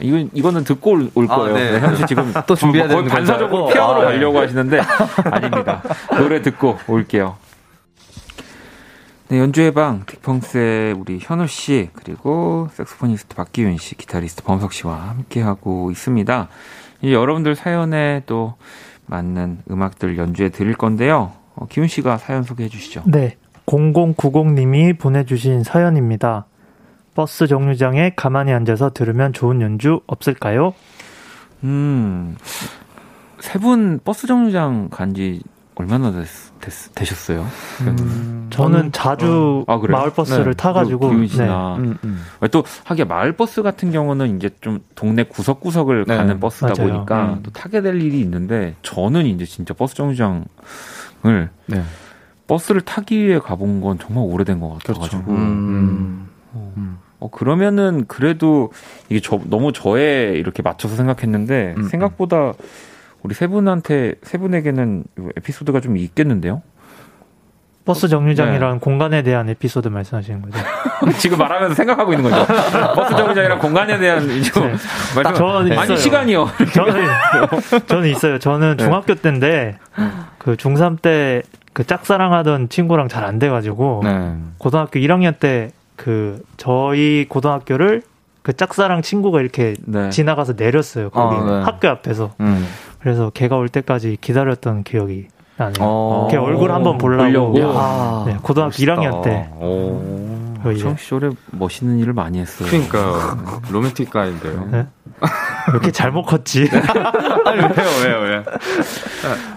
이건, 0.00 0.30
이거는 0.32 0.64
듣고 0.64 0.92
올, 0.92 1.10
올 1.14 1.26
아, 1.30 1.36
거예요. 1.36 1.54
네. 1.54 1.72
네, 1.72 1.80
현우 1.80 1.96
씨 1.96 2.06
지금 2.06 2.32
또 2.46 2.54
준비해야 2.54 2.88
거의 2.88 3.04
되는 3.04 3.10
건줄 3.10 3.26
반사적으로. 3.34 3.68
피아노로 3.68 4.00
아, 4.00 4.04
네. 4.10 4.16
가려고 4.16 4.38
하시는데 4.38 4.80
아닙니다. 5.30 5.82
노래 6.16 6.42
듣고 6.42 6.78
올게요. 6.88 7.36
네, 9.28 9.38
연주의 9.38 9.72
방 9.72 10.04
딕펑스의 10.04 10.98
우리 11.00 11.18
현우 11.20 11.46
씨 11.46 11.90
그리고 11.94 12.68
색소포니스트 12.72 13.34
박기윤 13.34 13.78
씨, 13.78 13.96
기타리스트 13.96 14.42
범석 14.42 14.72
씨와 14.72 14.94
함께 15.08 15.40
하고 15.40 15.90
있습니다. 15.90 16.48
이제 17.02 17.12
여러분들 17.12 17.54
사연에 17.54 18.22
또 18.26 18.54
맞는 19.06 19.62
음악들 19.70 20.18
연주해 20.18 20.50
드릴 20.50 20.74
건데요. 20.74 21.32
어, 21.56 21.66
기훈 21.68 21.88
씨가 21.88 22.18
사연 22.18 22.42
소개해 22.42 22.68
주시죠. 22.68 23.02
네. 23.06 23.36
0090님이 23.66 24.98
보내주신 24.98 25.62
사연입니다. 25.62 26.46
버스 27.14 27.46
정류장에 27.46 28.12
가만히 28.16 28.52
앉아서 28.52 28.90
들으면 28.90 29.32
좋은 29.32 29.60
연주 29.60 30.00
없을까요? 30.06 30.74
음, 31.62 32.36
세 33.40 33.58
분 33.58 34.00
버스 34.04 34.26
정류장 34.26 34.88
간지 34.90 35.42
얼마나 35.76 36.12
됐, 36.12 36.24
됐, 36.60 36.72
되셨어요? 36.94 37.44
음, 37.82 38.46
저는 38.50 38.92
자주 38.92 39.64
아, 39.66 39.78
그래요? 39.78 39.96
마을 39.98 40.10
버스를 40.10 40.44
네. 40.44 40.54
타가지고 40.54 41.10
기훈 41.10 41.26
네. 41.26 41.48
음, 41.48 41.98
음. 42.04 42.24
또 42.52 42.62
하긴 42.84 43.08
마을 43.08 43.32
버스 43.32 43.60
같은 43.62 43.90
경우는 43.90 44.36
이제 44.36 44.50
좀 44.60 44.80
동네 44.94 45.24
구석구석을 45.24 46.04
네, 46.06 46.16
가는 46.16 46.38
버스다 46.38 46.74
맞아요. 46.78 46.92
보니까 46.92 47.24
음. 47.34 47.40
또 47.42 47.50
타게 47.50 47.80
될 47.82 48.00
일이 48.00 48.20
있는데 48.20 48.76
저는 48.82 49.26
이제 49.26 49.44
진짜 49.44 49.74
버스 49.74 49.94
정류장을 49.96 50.44
네. 51.66 51.82
버스를 52.46 52.80
타기 52.82 53.24
위해 53.26 53.38
가본 53.40 53.80
건 53.80 53.98
정말 53.98 54.24
오래된 54.26 54.60
것 54.60 54.78
같아가지고 54.78 55.24
그렇죠. 55.24 55.36
음. 55.40 56.28
어, 57.24 57.30
그러면은 57.30 58.04
그래도 58.06 58.70
이게 59.08 59.20
저, 59.20 59.40
너무 59.44 59.72
저에 59.72 60.34
이렇게 60.36 60.62
맞춰서 60.62 60.94
생각했는데 60.94 61.74
음, 61.78 61.84
생각보다 61.84 62.52
우리 63.22 63.34
세 63.34 63.46
분한테 63.46 64.16
세 64.22 64.36
분에게는 64.36 65.04
요 65.20 65.28
에피소드가 65.38 65.80
좀 65.80 65.96
있겠는데요? 65.96 66.60
버스 67.86 68.02
네. 68.06 68.10
정류장이라는 68.10 68.78
공간에 68.80 69.22
대한 69.22 69.48
에피소드 69.48 69.88
말씀하시는 69.88 70.42
거죠? 70.42 70.58
지금 71.18 71.38
말하면서 71.38 71.74
생각하고 71.74 72.12
있는 72.12 72.30
거죠. 72.30 72.46
버스 72.94 73.16
정류장이랑 73.16 73.58
공간에 73.58 73.98
대한 73.98 74.20
좀 74.42 74.64
네. 74.64 74.74
말씀. 75.22 75.34
저는 75.34 75.72
아니 75.72 75.84
있어요. 75.84 75.96
시간이요. 75.96 76.48
저는 76.74 77.06
저는 77.86 78.08
있어요. 78.10 78.38
저는 78.38 78.76
네. 78.76 78.84
중학교 78.84 79.14
때인데 79.14 79.78
그 80.38 80.56
중3 80.56 81.00
때 81.00 81.42
그 81.74 81.84
짝사랑하던 81.84 82.68
친구랑 82.68 83.08
잘 83.08 83.24
안 83.24 83.38
돼가지고 83.40 84.02
네. 84.04 84.36
고등학교 84.58 85.00
1학년 85.00 85.38
때 85.38 85.70
그 85.96 86.42
저희 86.56 87.26
고등학교를 87.28 88.02
그 88.42 88.52
짝사랑 88.52 89.02
친구가 89.02 89.40
이렇게 89.40 89.74
네. 89.86 90.10
지나가서 90.10 90.54
내렸어요. 90.56 91.10
거기 91.10 91.36
아, 91.36 91.44
네. 91.44 91.64
학교 91.64 91.88
앞에서. 91.88 92.34
음. 92.40 92.66
그래서 93.00 93.30
걔가 93.30 93.56
올 93.56 93.68
때까지 93.68 94.18
기다렸던 94.20 94.84
기억이 94.84 95.28
어. 95.80 96.28
걔 96.30 96.36
얼굴 96.36 96.72
한번 96.72 96.98
보려고. 96.98 97.60
야, 97.60 98.24
네, 98.26 98.36
고등학교 98.42 98.68
멋있다. 98.70 98.94
1학년 98.94 99.22
때. 99.22 99.48
오. 99.60 100.54
그청 100.62 100.96
시절에 100.96 101.30
멋있는 101.50 101.98
일을 101.98 102.14
많이 102.14 102.38
했어요. 102.38 102.66
그러니까 102.70 103.60
로맨틱 103.70 104.08
guy인데요. 104.10 104.66
네? 104.70 104.86
이렇게 105.68 105.90
잘못 105.92 106.22
컸지. 106.24 106.68
아니 107.44 107.60
왜요 107.60 107.90
왜요 108.02 108.18
왜? 108.22 108.44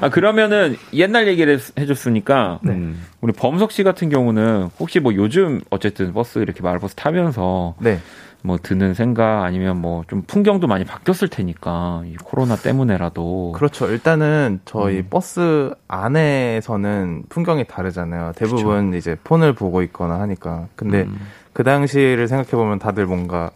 아 0.02 0.10
그러면은 0.10 0.76
옛날 0.94 1.28
얘기를 1.30 1.58
해- 1.58 1.82
해줬으니까 1.82 2.60
네. 2.62 2.74
음. 2.74 3.02
우리 3.22 3.32
범석 3.32 3.72
씨 3.72 3.84
같은 3.84 4.10
경우는 4.10 4.70
혹시 4.80 5.00
뭐 5.00 5.16
요즘 5.16 5.62
어쨌든 5.70 6.14
버스 6.14 6.40
이렇게 6.40 6.62
마을버스 6.62 6.96
타면서 6.96 7.76
네. 7.80 8.00
뭐 8.44 8.58
드는 8.62 8.94
생각 8.94 9.44
아니면 9.44 9.82
뭐 9.82 10.04
좀 10.08 10.22
풍경도 10.22 10.68
많이 10.68 10.86
바뀌었을 10.86 11.28
테니까 11.28 12.04
이 12.06 12.16
코로나 12.24 12.56
때문에라도 12.56 13.52
그렇죠. 13.56 13.88
일단은 13.90 14.62
저희 14.66 15.00
음. 15.00 15.08
버스 15.10 15.74
안에서는 15.88 17.24
풍경이 17.30 17.66
다르잖아요. 17.66 18.34
대부분 18.36 18.94
이제 18.94 19.18
폰을 19.24 19.54
보고 19.54 19.82
있거나 19.84 20.20
하니까. 20.22 20.68
근데 20.76 21.02
음. 21.04 21.20
그 21.54 21.64
당시를 21.64 22.28
생각해 22.28 22.52
보면 22.52 22.80
다들 22.80 23.06
뭔가 23.06 23.50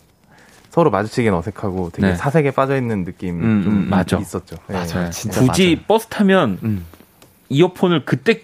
서로 0.70 0.90
마주치기는 0.90 1.38
어색하고 1.38 1.92
되게 1.92 2.08
네. 2.08 2.16
사색에 2.16 2.52
빠져 2.52 2.76
있는 2.78 3.04
느낌이 3.04 3.44
음, 3.44 3.62
좀 3.64 3.74
음, 3.74 3.90
맞아. 3.90 4.18
있었죠. 4.18 4.56
네. 4.68 4.74
맞아요. 4.76 5.10
진짜 5.12 5.42
굳이 5.42 5.76
맞아요. 5.76 5.86
버스 5.88 6.08
타면 6.08 6.60
음. 6.64 6.86
이어폰을 7.50 8.06
그때 8.06 8.42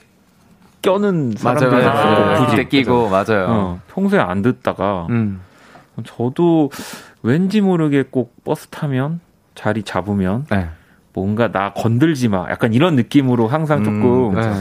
껴는 0.81 1.33
맞아요 1.43 1.57
사람들이 1.59 1.83
맞아요. 1.85 2.25
아, 2.29 2.33
있어요. 2.33 2.47
그때 2.51 2.63
끼고 2.67 3.09
맞아요. 3.09 3.45
어, 3.49 3.79
평소에 3.93 4.19
안 4.19 4.41
듣다가 4.41 5.07
음. 5.09 5.41
저도 6.05 6.71
왠지 7.23 7.61
모르게 7.61 8.03
꼭 8.09 8.43
버스 8.43 8.67
타면 8.67 9.19
자리 9.55 9.83
잡으면 9.83 10.45
네. 10.51 10.69
뭔가 11.13 11.51
나 11.51 11.73
건들지 11.73 12.27
마. 12.27 12.47
약간 12.49 12.73
이런 12.73 12.95
느낌으로 12.95 13.47
항상 13.47 13.83
조금 13.83 14.29
음, 14.29 14.35
네. 14.35 14.53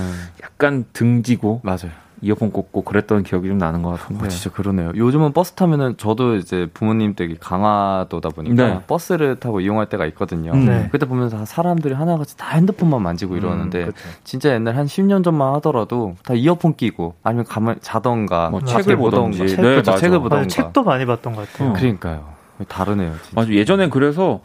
약간 0.42 0.84
등지고 0.92 1.60
맞아요. 1.62 1.90
이어폰 2.22 2.50
꽂고 2.50 2.82
그랬던 2.82 3.22
기억이 3.24 3.48
좀 3.48 3.58
나는 3.58 3.82
것 3.82 3.90
같은데. 3.90 4.24
아, 4.24 4.28
진짜 4.28 4.50
그러네요. 4.54 4.92
요즘은 4.96 5.32
버스 5.32 5.52
타면은 5.52 5.96
저도 5.98 6.36
이제 6.36 6.66
부모님 6.72 7.14
댁이 7.14 7.36
강화도다 7.38 8.30
보니까 8.30 8.54
네. 8.68 8.80
버스를 8.86 9.36
타고 9.38 9.60
이용할 9.60 9.88
때가 9.88 10.06
있거든요. 10.06 10.52
음. 10.52 10.64
네. 10.66 10.88
그때 10.90 11.06
보면서 11.06 11.44
사람들이 11.44 11.94
하나같이 11.94 12.36
다 12.36 12.50
핸드폰만 12.56 13.02
만지고 13.02 13.36
이러는데 13.36 13.84
음. 13.84 13.92
진짜 14.24 14.52
옛날 14.54 14.76
한 14.76 14.86
10년 14.86 15.22
전만 15.22 15.54
하더라도 15.56 16.14
다 16.24 16.32
이어폰 16.34 16.76
끼고 16.76 17.14
아니면 17.22 17.44
가만 17.44 17.76
자던가 17.82 18.50
뭐 18.50 18.60
맞아요. 18.60 18.78
책을 18.78 18.96
보던가. 18.96 19.36
책, 19.46 19.56
네, 19.56 19.62
그렇죠. 19.62 19.96
책을. 19.96 20.20
보던가. 20.20 20.46
책도 20.48 20.82
많이 20.84 21.04
봤던 21.04 21.34
것 21.34 21.50
같아요. 21.52 21.70
어. 21.70 21.72
그러니까요. 21.74 22.24
다르네요. 22.68 23.12
진짜. 23.22 23.40
맞아. 23.40 23.50
예전엔 23.52 23.90
그래서 23.90 24.40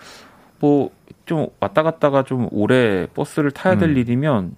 뭐 0.59 0.89
좀 1.26 1.47
왔다 1.61 1.84
갔다가 1.84 2.24
좀 2.24 2.47
오래 2.51 3.07
버스를 3.13 3.51
타야 3.51 3.78
될 3.78 3.89
음. 3.91 3.97
일이면 3.97 4.43
뭐 4.43 4.51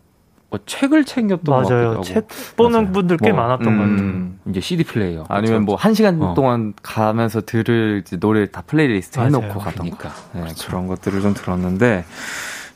책을 0.65 1.05
챙겼던 1.05 1.63
맞아요. 1.63 2.01
책 2.01 2.27
보는 2.55 2.71
맞아요. 2.83 2.91
분들 2.93 3.17
꽤 3.17 3.31
뭐, 3.31 3.41
많았던 3.41 3.65
것 3.65 3.83
같아요. 3.83 3.97
음. 3.99 4.39
이제 4.49 4.59
CD 4.59 4.83
플레이어. 4.83 5.25
아니면 5.29 5.65
뭐 5.65 5.75
한 5.75 5.93
시간 5.93 6.21
어. 6.21 6.33
동안 6.33 6.73
가면서 6.81 7.41
들을 7.41 8.03
이제 8.05 8.17
노래 8.17 8.49
다 8.49 8.61
플레이리스트 8.65 9.19
맞아요. 9.19 9.27
해놓고 9.35 9.59
가던 9.59 9.89
거. 9.89 9.97
그러니까 9.97 10.09
네, 10.33 10.53
그런 10.65 10.87
것들을 10.87 11.21
좀 11.21 11.33
들었는데 11.33 12.05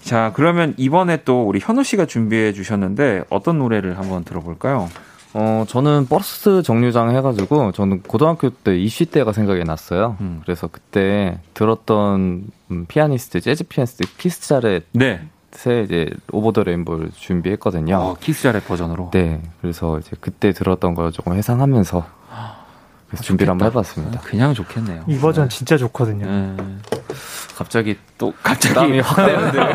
자 0.01 0.31
그러면 0.35 0.73
이번에 0.77 1.23
또 1.25 1.43
우리 1.47 1.59
현우 1.61 1.83
씨가 1.83 2.05
준비해 2.05 2.53
주셨는데 2.53 3.23
어떤 3.29 3.59
노래를 3.59 3.97
한번 3.97 4.23
들어볼까요? 4.23 4.89
어, 5.33 5.65
저는 5.67 6.07
버스 6.07 6.63
정류장 6.63 7.11
해가지고, 7.15 7.73
저는 7.73 8.01
고등학교 8.03 8.49
때 8.49 8.75
이시 8.75 9.05
때가 9.05 9.33
생각이 9.33 9.63
났어요. 9.65 10.15
음. 10.21 10.39
그래서 10.43 10.67
그때 10.67 11.37
들었던 11.53 12.45
음, 12.71 12.85
피아니스트, 12.87 13.41
재즈 13.41 13.65
피아니스트 13.65 14.05
키스 14.17 14.47
자렛의 14.47 14.81
네. 15.63 15.83
이제 15.83 16.09
Over 16.31 16.51
the 16.51 16.63
Rainbow를 16.63 17.11
준비했거든요. 17.15 17.95
어, 17.95 18.15
키스 18.19 18.43
자렛 18.43 18.65
버전으로. 18.67 19.11
네. 19.11 19.41
그래서 19.61 19.99
이제 19.99 20.11
그때 20.19 20.51
들었던 20.51 20.93
걸 20.93 21.11
조금 21.11 21.33
회상하면서 21.33 22.16
그래서 23.07 23.23
준비를 23.23 23.51
한번 23.51 23.67
해봤습니다. 23.69 24.19
그냥 24.21 24.53
좋겠네요. 24.53 25.03
이 25.07 25.17
버전 25.17 25.47
진짜 25.49 25.77
좋거든요. 25.77 26.25
네. 26.25 26.55
갑자기 27.55 27.97
또 28.17 28.33
갑자기 28.43 28.73
부담이 28.73 28.99
확 28.99 29.15
되는데. 29.15 29.73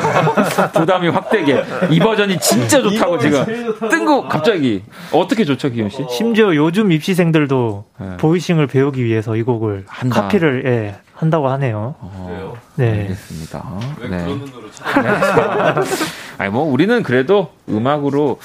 부담이 0.72 1.08
확 1.08 1.30
되게 1.30 1.64
이 1.90 1.98
버전이 1.98 2.38
진짜 2.38 2.80
좋다고 2.80 3.18
지금 3.18 3.44
뜬거 3.90 4.28
갑자기 4.28 4.84
어떻게 5.12 5.44
좋죠 5.44 5.70
기훈 5.70 5.88
씨? 5.88 6.04
심지어 6.10 6.54
요즘 6.54 6.92
입시생들도 6.92 7.84
네. 7.98 8.16
voicing을 8.18 8.66
배우기 8.68 9.04
위해서 9.04 9.34
이 9.34 9.42
곡을 9.42 9.84
한다. 9.88 10.22
카피를 10.22 10.62
예, 10.66 11.00
한다고 11.14 11.48
하네요. 11.48 11.94
어, 11.98 12.54
네. 12.76 13.00
알겠습니다. 13.00 13.64
네. 14.10 14.26
아니 16.38 16.50
뭐 16.50 16.62
우리는 16.64 17.02
그래도 17.02 17.50
음악으로 17.68 18.38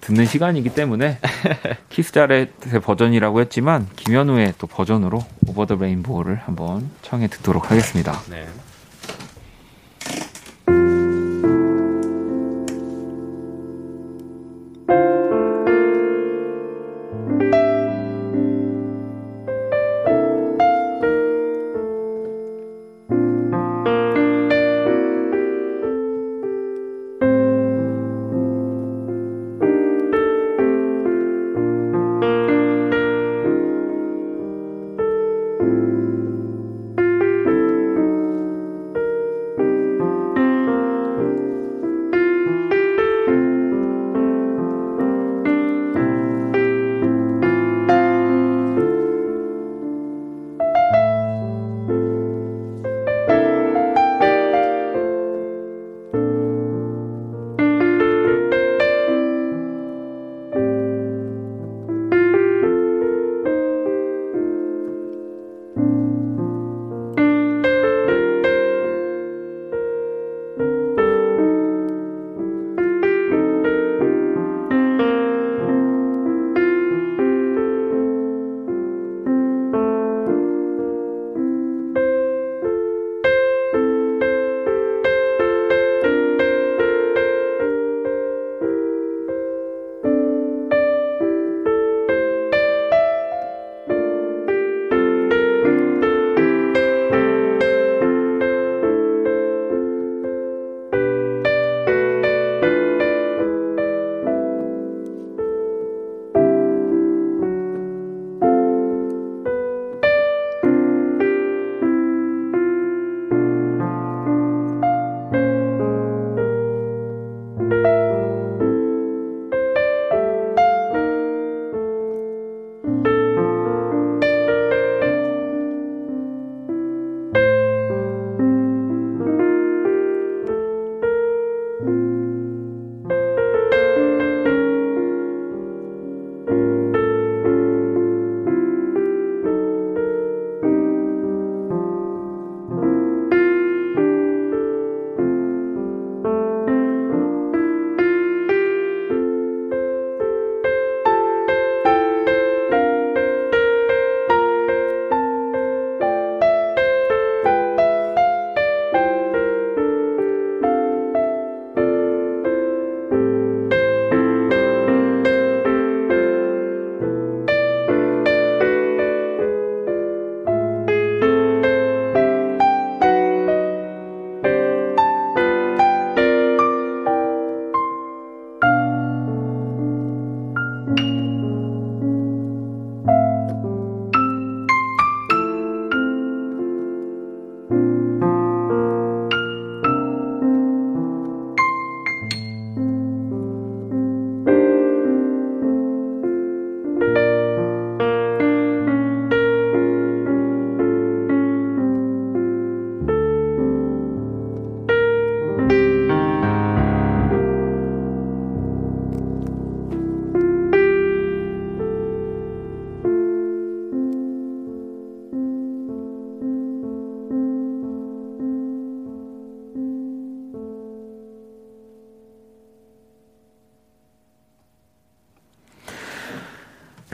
듣는 0.00 0.26
시간이기 0.26 0.70
때문에 0.70 1.18
키스 1.90 2.12
자렛의 2.12 2.80
버전이라고 2.82 3.40
했지만 3.40 3.88
김현우의 3.96 4.54
또 4.58 4.66
버전으로 4.66 5.24
Over 5.46 5.66
the 5.66 5.76
Rainbow를 5.76 6.36
한번 6.36 6.90
청해 7.02 7.28
듣도록 7.28 7.70
하겠습니다. 7.70 8.20
네. 8.30 8.46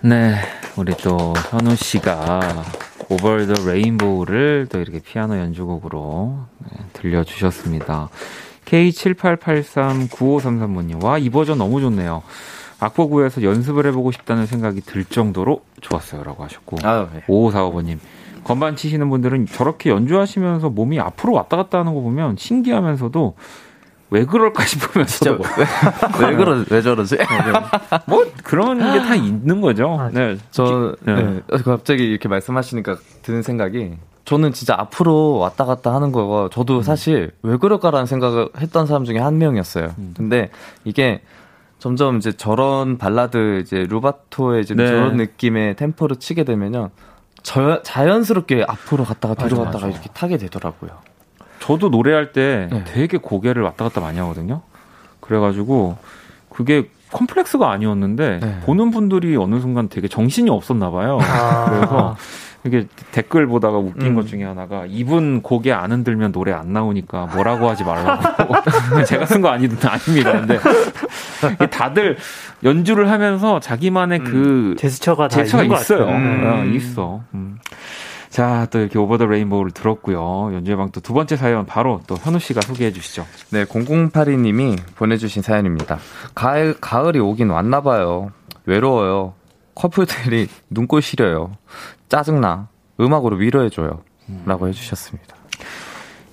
네, 0.08 0.36
우리 0.76 0.96
또 0.98 1.34
현우 1.50 1.74
씨가 1.74 2.62
오버 3.08 3.44
더 3.44 3.68
레인보우를 3.68 4.68
또 4.70 4.78
이렇게 4.78 5.00
피아노 5.00 5.36
연주곡으로 5.36 6.46
네, 6.58 6.68
들려주셨습니다. 6.92 8.10
K78839533번님, 8.66 11.02
와, 11.02 11.18
이 11.18 11.28
버전 11.28 11.58
너무 11.58 11.80
좋네요. 11.80 12.22
악보 12.78 13.08
구해서 13.08 13.42
연습을 13.42 13.84
해보고 13.86 14.12
싶다는 14.12 14.46
생각이 14.46 14.82
들 14.82 15.04
정도로 15.04 15.62
좋았어요. 15.80 16.22
라고 16.22 16.44
하셨고. 16.44 16.76
아유, 16.84 17.08
네. 17.12 17.24
5545번님, 17.26 17.98
건반 18.44 18.76
치시는 18.76 19.10
분들은 19.10 19.46
저렇게 19.46 19.90
연주하시면서 19.90 20.70
몸이 20.70 21.00
앞으로 21.00 21.32
왔다 21.32 21.56
갔다 21.56 21.80
하는 21.80 21.94
거 21.94 22.00
보면 22.00 22.36
신기하면서도 22.36 23.34
왜 24.10 24.24
그럴까 24.24 24.64
싶으면서 24.64 25.24
진짜 25.24 25.32
왜, 26.20 26.26
왜 26.28 26.36
그러 26.36 26.64
왜 26.70 26.80
저러지? 26.82 27.16
뭐 28.06 28.24
그런 28.44 28.78
게 28.78 29.00
다 29.00 29.14
있는 29.14 29.60
거죠. 29.60 30.10
네. 30.12 30.36
저 30.50 30.94
네. 31.02 31.14
네. 31.22 31.40
갑자기 31.64 32.04
이렇게 32.04 32.28
말씀하시니까 32.28 32.96
드는 33.22 33.42
생각이 33.42 33.94
저는 34.24 34.52
진짜 34.52 34.74
앞으로 34.78 35.38
왔다 35.38 35.64
갔다 35.64 35.94
하는 35.94 36.12
거가 36.12 36.48
저도 36.52 36.82
사실 36.82 37.32
왜 37.42 37.56
그럴까라는 37.56 38.06
생각을 38.06 38.48
했던 38.58 38.86
사람 38.86 39.04
중에 39.04 39.18
한 39.18 39.38
명이었어요. 39.38 39.94
음. 39.98 40.14
근데 40.16 40.50
이게 40.84 41.22
점점 41.78 42.16
이제 42.16 42.32
저런 42.32 42.98
발라드 42.98 43.60
이제 43.60 43.86
루바토의 43.88 44.62
이제 44.62 44.74
네. 44.74 44.86
저런 44.86 45.16
느낌의 45.16 45.76
템포를 45.76 46.16
치게 46.16 46.44
되면요. 46.44 46.90
저, 47.42 47.82
자연스럽게 47.82 48.64
앞으로 48.66 49.04
갔다가 49.04 49.34
뒤로 49.34 49.58
맞아, 49.58 49.64
갔다가 49.66 49.86
맞아. 49.86 49.96
이렇게 49.98 50.10
타게 50.12 50.36
되더라고요. 50.38 50.90
저도 51.66 51.88
노래할 51.88 52.32
때 52.32 52.68
네. 52.70 52.84
되게 52.84 53.18
고개를 53.18 53.62
왔다 53.62 53.84
갔다 53.84 54.00
많이 54.00 54.18
하거든요. 54.20 54.62
그래가지고 55.18 55.96
그게 56.48 56.88
컴플렉스가 57.10 57.68
아니었는데 57.70 58.38
네. 58.40 58.60
보는 58.64 58.92
분들이 58.92 59.36
어느 59.36 59.60
순간 59.60 59.88
되게 59.88 60.06
정신이 60.06 60.48
없었나 60.48 60.90
봐요. 60.90 61.18
아. 61.20 61.66
그래서 61.68 62.16
이게 62.64 62.86
댓글 63.10 63.46
보다가 63.48 63.78
웃긴 63.78 64.08
음. 64.08 64.14
것 64.14 64.26
중에 64.28 64.44
하나가 64.44 64.84
이분 64.86 65.42
고개 65.42 65.72
안 65.72 65.90
흔들면 65.90 66.30
노래 66.32 66.52
안 66.52 66.72
나오니까 66.72 67.26
뭐라고 67.34 67.68
하지 67.68 67.82
말라고 67.84 69.02
제가 69.06 69.26
쓴 69.26 69.40
거 69.40 69.48
아니, 69.48 69.66
아닙니다. 69.66 70.32
근데 71.40 71.66
다들 71.70 72.16
연주를 72.64 73.10
하면서 73.10 73.58
자기만의 73.60 74.20
그 74.20 74.74
제스처가 74.78 75.28
다 75.28 75.36
제스처가 75.36 75.66
것 75.66 75.80
있어요. 75.80 76.06
같아요. 76.06 76.16
음. 76.16 76.44
어, 76.44 76.74
있어. 76.74 77.22
음. 77.34 77.58
자, 78.36 78.66
또 78.70 78.80
이렇게 78.80 78.98
오버 78.98 79.16
더 79.16 79.24
레인보우를 79.24 79.70
들었고요. 79.70 80.50
연주의 80.52 80.76
방또 80.76 81.00
두 81.00 81.14
번째 81.14 81.36
사연 81.36 81.64
바로 81.64 82.02
또 82.06 82.18
현우 82.18 82.38
씨가 82.38 82.60
소개해 82.60 82.92
주시죠. 82.92 83.26
네, 83.48 83.64
0082님이 83.64 84.76
보내주신 84.94 85.40
사연입니다. 85.40 85.98
가을, 86.34 86.76
가을이 86.78 87.18
오긴 87.18 87.48
왔나 87.48 87.80
봐요. 87.80 88.30
외로워요. 88.66 89.32
커플들이 89.74 90.48
눈꼴 90.68 91.00
시려요. 91.00 91.56
짜증나. 92.10 92.68
음악으로 93.00 93.36
위로해줘요. 93.36 94.02
라고 94.44 94.68
해주셨습니다. 94.68 95.34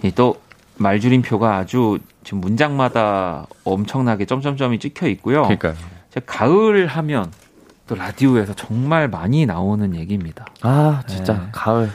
이 0.03 0.11
또 0.11 0.41
말줄임표가 0.75 1.55
아주 1.55 1.99
지금 2.25 2.41
문장마다 2.41 3.47
엄청나게 3.63 4.25
점점점이 4.25 4.79
찍혀 4.79 5.07
있고요. 5.07 5.43
그러니까요. 5.43 5.75
가을 6.25 6.85
하면 6.87 7.31
또 7.87 7.95
라디오에서 7.95 8.53
정말 8.53 9.07
많이 9.09 9.45
나오는 9.45 9.95
얘기입니다. 9.95 10.45
아, 10.61 11.03
진짜, 11.07 11.33
네. 11.33 11.39
가을. 11.51 11.89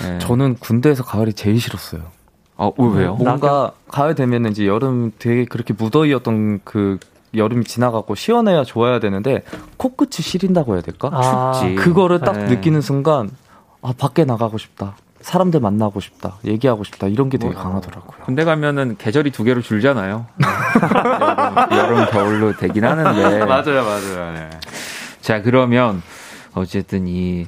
네. 0.00 0.18
저는 0.18 0.56
군대에서 0.56 1.04
가을이 1.04 1.32
제일 1.32 1.60
싫었어요. 1.60 2.02
아, 2.56 2.70
왜, 2.76 3.00
왜요? 3.00 3.14
뭔가 3.14 3.72
가을 3.88 4.14
되면 4.14 4.46
이제 4.46 4.66
여름 4.66 5.12
되게 5.18 5.44
그렇게 5.44 5.74
무더위였던 5.74 6.60
그 6.64 6.98
여름이 7.34 7.64
지나가고 7.64 8.14
시원해야 8.14 8.64
좋아야 8.64 9.00
되는데 9.00 9.42
코끝이 9.78 10.10
시린다고 10.20 10.74
해야 10.74 10.82
될까? 10.82 11.08
아, 11.12 11.52
춥지. 11.54 11.74
그거를 11.76 12.20
딱 12.20 12.32
네. 12.32 12.44
느끼는 12.44 12.82
순간 12.82 13.30
아 13.80 13.92
밖에 13.96 14.24
나가고 14.24 14.58
싶다. 14.58 14.96
사람들 15.22 15.60
만나고 15.60 16.00
싶다. 16.00 16.36
얘기하고 16.44 16.84
싶다. 16.84 17.06
이런 17.06 17.30
게 17.30 17.38
되게 17.38 17.54
뭐, 17.54 17.62
강하더라고요. 17.62 18.24
군대 18.24 18.44
가면은 18.44 18.96
계절이 18.98 19.30
두 19.30 19.44
개로 19.44 19.62
줄잖아요. 19.62 20.26
여름, 21.70 21.78
여름, 21.78 22.10
겨울로 22.10 22.56
되긴 22.56 22.84
하는데. 22.84 23.38
맞아요, 23.46 23.84
맞아요. 23.84 24.32
네. 24.34 24.50
자, 25.22 25.40
그러면 25.40 26.02
어쨌든 26.54 27.06
이 27.06 27.46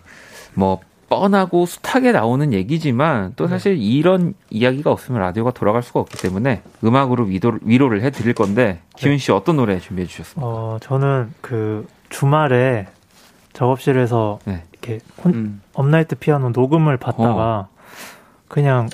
뭐 0.54 0.80
뻔하고 1.08 1.66
숱하게 1.66 2.12
나오는 2.12 2.52
얘기지만 2.52 3.34
또 3.36 3.46
사실 3.46 3.76
이런 3.78 4.34
이야기가 4.50 4.90
없으면 4.90 5.20
라디오가 5.20 5.50
돌아갈 5.50 5.82
수가 5.82 6.00
없기 6.00 6.16
때문에 6.16 6.62
음악으로 6.82 7.24
위로, 7.24 7.58
위로를 7.62 8.02
해 8.02 8.10
드릴 8.10 8.32
건데 8.32 8.80
기훈 8.96 9.18
씨 9.18 9.30
어떤 9.30 9.56
노래 9.56 9.78
준비해 9.78 10.08
주셨습니까? 10.08 10.46
어, 10.46 10.78
저는 10.80 11.32
그 11.40 11.86
주말에 12.08 12.86
작업실에서 13.52 14.40
네. 14.46 14.64
이렇게 14.72 15.00
혼, 15.22 15.34
음. 15.34 15.62
업라이트 15.74 16.16
피아노 16.16 16.50
녹음을 16.50 16.96
받다가 16.96 17.68
그냥 18.48 18.88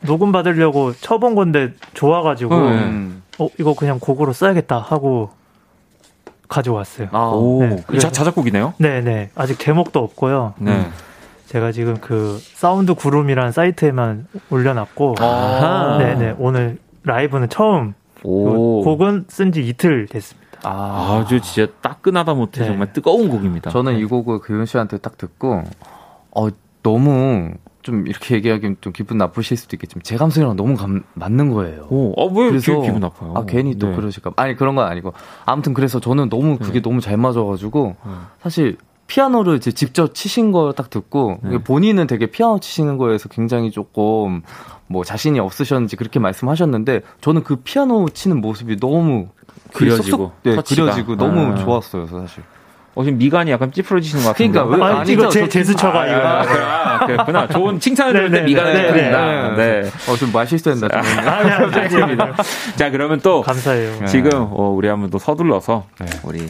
녹음 0.00 0.32
받으려고 0.32 0.92
쳐본 0.92 1.34
건데 1.34 1.72
좋아가지고 1.94 2.70
네. 2.70 2.84
음. 2.84 3.22
어 3.38 3.48
이거 3.58 3.74
그냥 3.74 3.98
곡으로 3.98 4.32
써야겠다 4.32 4.78
하고 4.78 5.30
가져왔어요. 6.48 7.08
아, 7.12 7.26
오, 7.34 7.60
네, 7.62 7.84
이 7.92 7.98
자, 7.98 8.10
자작곡이네요. 8.10 8.74
네네 8.78 9.30
아직 9.34 9.58
제목도 9.58 10.00
없고요. 10.00 10.54
네. 10.58 10.88
제가 11.46 11.72
지금 11.72 11.96
그 12.00 12.38
사운드 12.40 12.94
구름이라는 12.94 13.52
사이트에만 13.52 14.26
올려놨고 14.50 15.16
아하. 15.20 15.98
네네 15.98 16.36
오늘 16.38 16.78
라이브는 17.04 17.48
처음 17.48 17.94
오. 18.22 18.80
그 18.80 18.84
곡은 18.84 19.26
쓴 19.28 19.52
지 19.52 19.66
이틀 19.66 20.06
됐습니다. 20.06 20.44
아, 20.64 21.20
아주 21.22 21.40
진짜 21.40 21.70
따끈하다 21.82 22.34
못해 22.34 22.60
네. 22.62 22.66
정말 22.66 22.92
뜨거운 22.92 23.28
곡입니다. 23.28 23.70
저는 23.70 23.96
이 23.98 24.04
곡을 24.04 24.40
기훈 24.40 24.64
씨한테 24.66 24.98
딱 24.98 25.18
듣고 25.18 25.62
어 26.30 26.48
너무 26.82 27.50
좀 27.84 28.06
이렇게 28.08 28.34
얘기하기는 28.34 28.78
좀 28.80 28.92
기분 28.92 29.18
나쁘실 29.18 29.56
수도 29.58 29.76
있겠지만 29.76 30.02
제 30.02 30.16
감성이랑 30.16 30.56
너무 30.56 30.74
감, 30.74 31.04
맞는 31.12 31.50
거예요. 31.50 31.86
오, 31.90 32.12
어, 32.16 32.26
왜 32.32 32.48
그래서 32.48 32.80
기, 32.80 32.86
기분 32.86 33.00
나빠요? 33.00 33.34
아 33.36 33.44
괜히 33.46 33.78
또 33.78 33.90
네. 33.90 33.94
그러실까 33.96 34.30
봐. 34.30 34.42
아니 34.42 34.56
그런 34.56 34.74
건 34.74 34.86
아니고 34.88 35.12
아무튼 35.44 35.74
그래서 35.74 36.00
저는 36.00 36.30
너무 36.30 36.56
그게 36.58 36.72
네. 36.74 36.82
너무 36.82 37.00
잘 37.02 37.16
맞아가지고 37.18 37.96
네. 38.04 38.10
사실 38.42 38.78
피아노를 39.06 39.56
이제 39.56 39.70
직접 39.70 40.14
치신 40.14 40.50
걸 40.50 40.72
딱 40.72 40.88
듣고 40.88 41.38
네. 41.42 41.58
본인은 41.58 42.06
되게 42.06 42.24
피아노 42.26 42.58
치시는 42.58 42.96
거에서 42.96 43.28
굉장히 43.28 43.70
조금 43.70 44.40
뭐 44.86 45.04
자신이 45.04 45.38
없으셨는지 45.38 45.96
그렇게 45.96 46.18
말씀하셨는데 46.18 47.02
저는 47.20 47.44
그 47.44 47.56
피아노 47.56 48.08
치는 48.08 48.40
모습이 48.40 48.80
너무 48.80 49.28
그려지고, 49.74 50.02
쏙쏙, 50.16 50.32
네, 50.42 50.54
터치가. 50.56 50.82
그려지고 50.84 51.16
너무 51.16 51.40
아. 51.40 51.54
좋았어요 51.56 52.06
사실. 52.06 52.42
어, 52.94 53.02
지금 53.04 53.18
미간이 53.18 53.50
약간 53.50 53.72
찌푸러지시는 53.72 54.22
것 54.24 54.30
같은데. 54.30 54.52
그러니까 54.52 54.76
왜 54.86 54.92
아니? 55.00 55.12
이거 55.12 55.28
제 55.28 55.40
저- 55.40 55.48
제스처가 55.48 56.00
아, 56.02 56.06
이거. 56.06 56.16
아, 56.16 56.94
아, 57.02 57.06
그랬구나. 57.06 57.48
좋은 57.48 57.80
칭찬을 57.80 58.12
들을 58.12 58.30
때 58.30 58.38
네, 58.40 58.44
미간을 58.46 58.72
네, 58.72 58.80
네, 58.82 58.86
찌푸린다. 58.88 59.48
네. 59.56 59.80
네. 59.82 59.90
어, 60.10 60.16
좀 60.16 60.30
말 60.32 60.46
실수했나? 60.46 60.88
아니, 60.92 61.08
아니, 61.50 61.96
아니. 62.02 62.16
자, 62.76 62.90
그러면 62.90 63.20
또 63.20 63.42
감사해요. 63.42 64.00
네. 64.00 64.06
지금 64.06 64.30
어, 64.50 64.70
우리 64.70 64.86
한번 64.88 65.10
또 65.10 65.18
서둘러서 65.18 65.86
네. 65.98 66.06
우리 66.22 66.48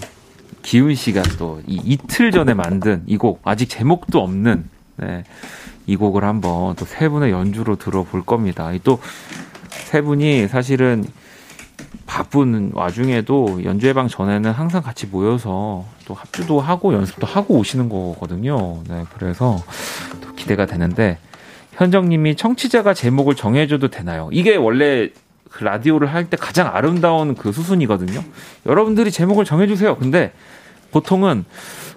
기훈 0.62 0.95
씨가 0.95 1.22
또 1.38 1.61
이 1.66 1.80
이틀 1.84 2.30
전에 2.30 2.53
만든 2.55 3.03
이 3.07 3.16
곡 3.16 3.40
아직 3.45 3.68
제목도 3.68 4.20
없는 4.22 4.64
네, 4.97 5.24
이 5.86 5.97
곡을 5.97 6.24
한번 6.24 6.74
또 6.76 6.84
세 6.84 7.09
분의 7.09 7.30
연주로 7.32 7.76
들어볼 7.76 8.22
겁니다. 8.24 8.70
또 8.84 8.99
세 9.70 10.01
분이 10.03 10.49
사실은 10.49 11.05
바쁜 12.07 12.70
와중에도 12.74 13.62
연주회방 13.64 14.09
전에는 14.09 14.51
항상 14.53 14.82
같이 14.82 15.07
모여서 15.07 15.84
또 16.07 16.15
합주도 16.15 16.61
하고 16.61 16.93
연습도 16.95 17.27
하고 17.27 17.55
오시는 17.59 17.89
거거든요. 17.89 18.83
네, 18.89 19.05
그래서 19.17 19.63
또 20.21 20.35
기대가 20.35 20.67
되는데 20.67 21.19
현정님이 21.73 22.37
청취자가 22.37 22.95
제목을 22.95 23.35
정해줘도 23.35 23.89
되나요? 23.89 24.29
이게 24.33 24.57
원래 24.57 25.11
그 25.51 25.65
라디오를 25.65 26.13
할 26.13 26.27
때 26.29 26.37
가장 26.37 26.69
아름다운 26.75 27.35
그 27.35 27.53
수순이거든요. 27.53 28.23
여러분들이 28.67 29.11
제목을 29.11 29.45
정해주세요. 29.45 29.97
근데 29.97 30.33
보통은 30.91 31.45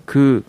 그 0.05 0.43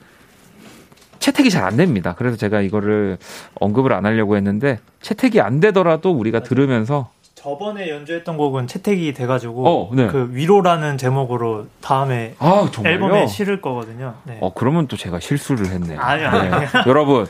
채택이 1.19 1.51
잘 1.51 1.65
안 1.65 1.77
됩니다. 1.77 2.15
그래서 2.17 2.37
제가 2.37 2.61
이거를 2.61 3.19
언급을 3.55 3.93
안 3.93 4.07
하려고 4.07 4.37
했는데 4.37 4.79
채택이 5.03 5.41
안 5.41 5.61
되더라도 5.61 6.13
우리가 6.13 6.43
들으면서 6.43 7.11
저번에 7.43 7.89
연주했던 7.89 8.37
곡은 8.37 8.67
채택이 8.67 9.13
돼가지고 9.15 9.69
어, 9.69 9.95
네. 9.95 10.09
그 10.09 10.29
위로라는 10.33 10.99
제목으로 10.99 11.67
다음에 11.81 12.35
아? 12.41 12.69
앨범에 12.85 13.29
실을 13.29 13.61
거거든요. 13.61 14.15
네. 14.25 14.39
어 14.41 14.53
그러면 14.53 14.89
또 14.89 14.97
제가 14.97 15.21
실수를 15.21 15.67
했네요. 15.67 16.01
아니요, 16.01 16.31
네. 16.33 16.67
여러분 16.89 17.27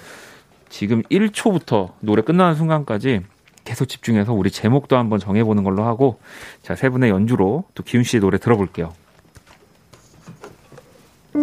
지금 0.70 1.02
1초부터 1.04 1.90
노래 2.00 2.22
끝나는 2.22 2.54
순간까지 2.54 3.20
계속 3.64 3.84
집중해서 3.84 4.32
우리 4.32 4.50
제목도 4.50 4.96
한번 4.96 5.18
정해보는 5.18 5.62
걸로 5.62 5.84
하고 5.84 6.18
자 6.62 6.74
세 6.74 6.88
분의 6.88 7.10
연주로 7.10 7.64
또 7.74 7.82
기훈 7.82 8.02
씨의 8.02 8.22
노래 8.22 8.38
들어볼게요. 8.38 8.92
와, 11.34 11.42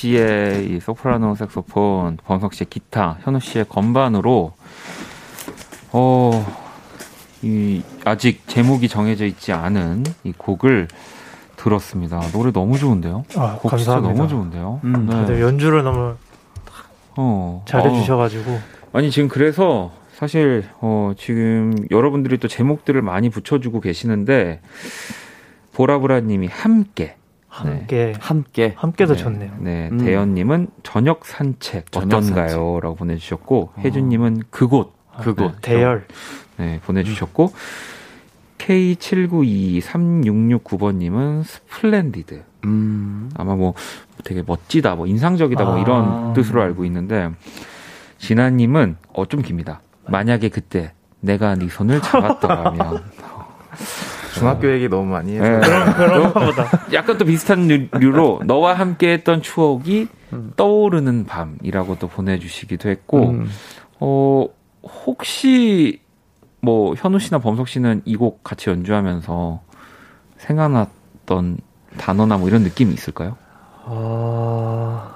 씨의 0.00 0.70
이 0.70 0.80
소프라노 0.80 1.34
색소폰, 1.34 2.18
범석 2.24 2.54
씨의 2.54 2.68
기타, 2.70 3.18
현우 3.20 3.38
씨의 3.40 3.66
건반으로 3.68 4.52
어, 5.92 6.46
이 7.42 7.82
아직 8.04 8.46
제목이 8.46 8.88
정해져 8.88 9.26
있지 9.26 9.52
않은 9.52 10.04
이 10.24 10.32
곡을 10.32 10.88
들었습니다. 11.56 12.20
노래 12.32 12.52
너무 12.52 12.78
좋은데요? 12.78 13.24
아, 13.36 13.58
곡 13.60 13.70
감사합니다. 13.70 14.14
너무 14.14 14.28
좋은데요? 14.28 14.80
음, 14.84 15.06
네. 15.06 15.12
다들 15.12 15.40
연주를 15.42 15.82
너무 15.82 16.14
어, 17.16 17.62
잘해 17.66 17.92
주셔 18.00 18.16
가지고 18.16 18.52
어. 18.52 18.60
아니 18.92 19.10
지금 19.10 19.28
그래서 19.28 19.92
사실 20.14 20.64
어 20.80 21.12
지금 21.18 21.74
여러분들이 21.90 22.38
또 22.38 22.48
제목들을 22.48 23.00
많이 23.02 23.28
붙여 23.28 23.58
주고 23.58 23.80
계시는데 23.80 24.60
보라보라님이 25.74 26.46
함께 26.46 27.16
함께 27.50 28.14
함께 28.20 28.72
함께도 28.76 29.14
네, 29.14 29.18
좋네요. 29.22 29.50
네, 29.58 29.88
음. 29.90 29.98
대현님은 29.98 30.68
저녁 30.84 31.26
산책 31.26 31.90
저녁 31.92 32.18
어떤가요?라고 32.18 32.94
보내주셨고 32.94 33.72
혜준님은 33.78 34.44
그곳 34.50 34.94
그곳. 35.20 35.60
대열 35.60 36.06
네, 36.56 36.80
보내주셨고 36.84 37.52
K79236669번님은 38.58 41.42
splendid 41.44 42.44
음. 42.64 43.30
아마 43.34 43.56
뭐 43.56 43.72
되게 44.24 44.42
멋지다, 44.46 44.94
뭐 44.96 45.06
인상적이다, 45.06 45.64
뭐 45.64 45.76
아. 45.76 45.80
이런 45.80 46.32
뜻으로 46.34 46.60
알고 46.62 46.84
있는데 46.84 47.30
진아님은 48.18 48.96
어 49.14 49.24
좀 49.26 49.40
깁니다. 49.42 49.80
만약에 50.06 50.48
그때 50.50 50.92
내가 51.20 51.54
네 51.54 51.68
손을 51.68 52.00
잡았더라면 52.02 53.02
중학교 54.40 54.70
얘기 54.72 54.88
너무 54.88 55.06
많이 55.10 55.36
해서 55.36 55.44
네. 55.44 55.92
그런가 55.94 56.32
보다. 56.46 56.64
약간 56.92 57.16
또 57.18 57.24
비슷한 57.24 57.68
류- 57.68 57.88
류로 57.92 58.40
너와 58.44 58.74
함께했던 58.74 59.42
추억이 59.42 60.08
떠오르는 60.56 61.26
밤이라고 61.26 61.98
또 61.98 62.08
보내주시기도 62.08 62.88
했고 62.88 63.30
음. 63.30 63.48
어 64.00 64.46
혹시 65.06 66.00
뭐 66.62 66.94
현우 66.96 67.18
씨나 67.18 67.38
범석 67.38 67.68
씨는 67.68 68.02
이 68.04 68.16
곡 68.16 68.42
같이 68.44 68.70
연주하면서 68.70 69.60
생각났던 70.38 71.58
단어나 71.98 72.36
뭐 72.38 72.48
이런 72.48 72.62
느낌이 72.62 72.92
있을까요? 72.94 73.36
아, 73.84 75.14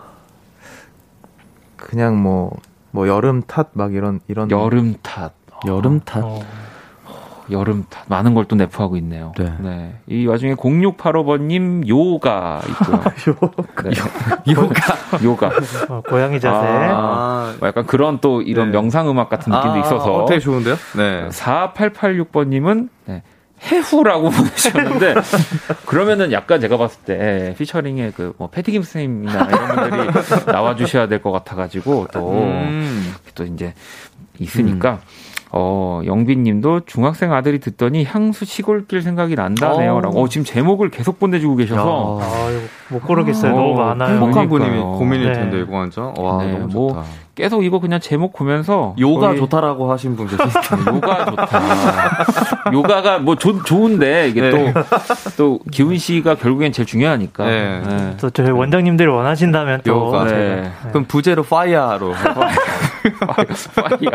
그냥 1.76 2.20
뭐, 2.22 2.50
뭐 2.90 3.06
여름 3.08 3.42
탓 3.42 3.70
막 3.74 3.94
이런 3.94 4.20
이런 4.28 4.50
여름 4.50 4.94
탓, 5.02 5.32
여름 5.66 6.00
탓. 6.00 6.22
어, 6.24 6.40
여름 7.50 7.84
탓 7.90 8.04
많은 8.08 8.34
걸 8.34 8.44
또 8.46 8.56
내포하고 8.56 8.96
있네요. 8.98 9.32
네. 9.60 9.94
이 10.06 10.26
와중에 10.26 10.54
0685번님 10.54 11.86
요가 11.88 12.60
있고요. 12.68 13.02
네. 13.84 13.90
요가. 14.52 14.96
요가. 15.22 15.50
어, 15.88 16.02
고양이 16.08 16.38
자세. 16.40 16.66
아, 16.66 17.54
뭐 17.58 17.68
약간 17.68 17.86
그런 17.86 18.18
또 18.20 18.42
이런 18.42 18.66
네. 18.70 18.72
명상 18.72 19.08
음악 19.08 19.28
같은 19.28 19.52
느낌도 19.52 19.72
아, 19.74 19.78
있어서. 19.80 20.24
어, 20.24 20.26
되게 20.26 20.40
좋은데요? 20.40 20.76
네. 20.96 21.28
4886번님은 21.30 22.88
네, 23.06 23.22
해후라고 23.62 24.28
보내주셨는데 24.30 25.14
그러면은 25.86 26.32
약간 26.32 26.60
제가 26.60 26.76
봤을 26.76 27.00
때 27.04 27.54
피처링에 27.58 28.10
그뭐 28.10 28.48
패티김 28.50 28.82
선생님이나 28.82 29.48
이런 29.48 29.90
분들이 29.90 30.44
나와 30.46 30.74
주셔야 30.76 31.06
될 31.08 31.20
것 31.22 31.32
같아 31.32 31.56
가지고 31.56 32.06
또또 32.12 32.32
음. 32.42 33.14
이제 33.54 33.72
있으니까 34.38 34.98
어 35.56 36.00
영빈님도 36.04 36.80
중학생 36.84 37.32
아들이 37.32 37.60
듣더니 37.60 38.04
향수 38.04 38.44
시골길 38.44 39.02
생각이 39.02 39.36
난다네요라고 39.36 40.20
어, 40.22 40.28
지금 40.28 40.44
제목을 40.44 40.90
계속 40.90 41.20
보내주고 41.20 41.54
계셔서 41.54 42.18
야. 42.20 42.24
아, 42.24 42.50
이거 42.50 42.60
못 42.88 43.02
고르겠어요. 43.02 43.52
어, 43.52 43.56
너무 43.56 43.74
많아요. 43.74 44.14
행복한 44.14 44.48
분이 44.48 44.80
고민일 44.80 45.28
네. 45.28 45.32
텐데 45.34 45.60
이거 45.60 45.76
완전 45.76 46.12
와 46.18 46.42
네, 46.42 46.52
너무 46.52 46.66
뭐 46.72 46.88
좋다. 46.94 47.04
계속 47.36 47.64
이거 47.64 47.78
그냥 47.78 48.00
제목 48.00 48.32
보면서 48.32 48.96
요가 48.98 49.28
거의 49.28 49.38
좋다라고 49.38 49.92
하신 49.92 50.16
분 50.16 50.26
계시죠? 50.26 50.48
요가 50.92 51.24
좋다. 51.24 51.60
요가가 52.72 53.18
뭐 53.18 53.36
좋, 53.36 53.64
좋은데 53.64 54.28
이게 54.28 54.40
네. 54.40 54.50
또또 54.50 55.60
기훈 55.70 55.98
씨가 55.98 56.34
결국엔 56.34 56.72
제일 56.72 56.86
중요하니까. 56.86 57.44
네. 57.44 57.80
네. 57.86 58.16
또 58.20 58.30
저희 58.30 58.50
원장님들이 58.50 59.08
원하신다면 59.08 59.82
또 59.84 59.92
요가. 59.92 60.26
제가 60.26 60.40
네. 60.40 60.72
그럼 60.90 61.04
부제로 61.06 61.44
fire로. 61.44 62.12
파이야, 63.10 64.10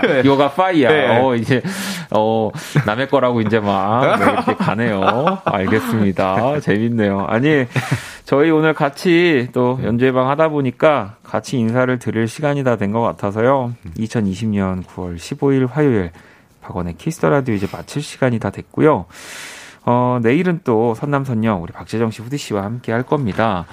파이야, 0.00 0.24
요가 0.24 0.50
파이야. 0.50 0.88
네. 0.90 1.18
어 1.18 1.34
이제 1.34 1.62
어 2.10 2.50
남의 2.86 3.08
거라고 3.08 3.40
이제 3.40 3.60
막 3.60 4.18
네, 4.18 4.24
이렇게 4.32 4.54
가네요. 4.54 5.38
알겠습니다. 5.44 6.60
재밌네요. 6.60 7.26
아니 7.28 7.66
저희 8.24 8.50
오늘 8.50 8.74
같이 8.74 9.48
또 9.52 9.78
연주회방 9.82 10.28
하다 10.30 10.48
보니까 10.48 11.16
같이 11.22 11.58
인사를 11.58 11.98
드릴 11.98 12.28
시간이 12.28 12.64
다 12.64 12.76
된 12.76 12.92
것 12.92 13.00
같아서요. 13.02 13.72
2020년 13.98 14.84
9월 14.84 15.16
15일 15.16 15.68
화요일 15.70 16.10
박원의 16.62 16.94
키스 16.98 17.18
더 17.18 17.30
라디오 17.30 17.54
이제 17.54 17.66
마칠 17.72 18.02
시간이 18.02 18.38
다 18.38 18.50
됐고요. 18.50 19.06
어, 19.86 20.18
내일은 20.22 20.60
또 20.64 20.94
선남선녀 20.94 21.54
우리 21.56 21.72
박재정 21.72 22.10
씨, 22.10 22.20
후디 22.22 22.36
씨와 22.36 22.62
함께 22.64 22.92
할 22.92 23.02
겁니다. 23.02 23.64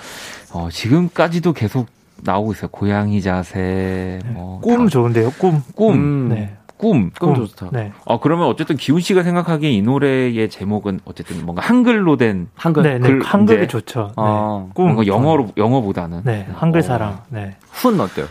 어, 0.53 0.70
지금까지도 0.72 1.51
계속 1.53 1.88
나오고 2.24 2.53
있어요. 2.53 2.68
고양이 2.70 3.22
자세, 3.22 4.20
뭐꿈 4.26 4.86
다- 4.86 4.89
좋은데요. 4.89 5.32
꿈. 5.39 5.61
꿈, 5.76 5.93
음. 5.93 6.30
네. 6.30 6.55
꿈. 6.78 7.09
꿈 7.20 7.34
좋다. 7.36 7.70
네. 7.72 7.91
어, 8.05 8.20
그러면 8.20 8.47
어쨌든 8.47 8.76
기훈 8.78 9.01
씨가 9.01 9.24
생각하기에 9.24 9.72
이 9.72 9.82
노래의 9.82 10.49
제목은 10.49 10.99
어쨌든 11.05 11.43
뭔가 11.43 11.63
한글로 11.63 12.18
된 12.18 12.49
한글. 12.55 12.84
네, 12.84 12.99
네. 12.99 13.07
글- 13.07 13.24
한글이 13.24 13.59
이제- 13.63 13.68
좋죠. 13.68 14.07
네. 14.09 14.13
아, 14.18 14.65
꿈. 14.74 14.86
뭔가 14.86 15.07
영어로 15.07 15.49
영어보다는 15.57 16.22
네, 16.24 16.47
한글 16.55 16.80
어, 16.80 16.84
사랑. 16.84 17.22
네. 17.30 17.55
훈 17.72 17.99
어때요? 17.99 18.28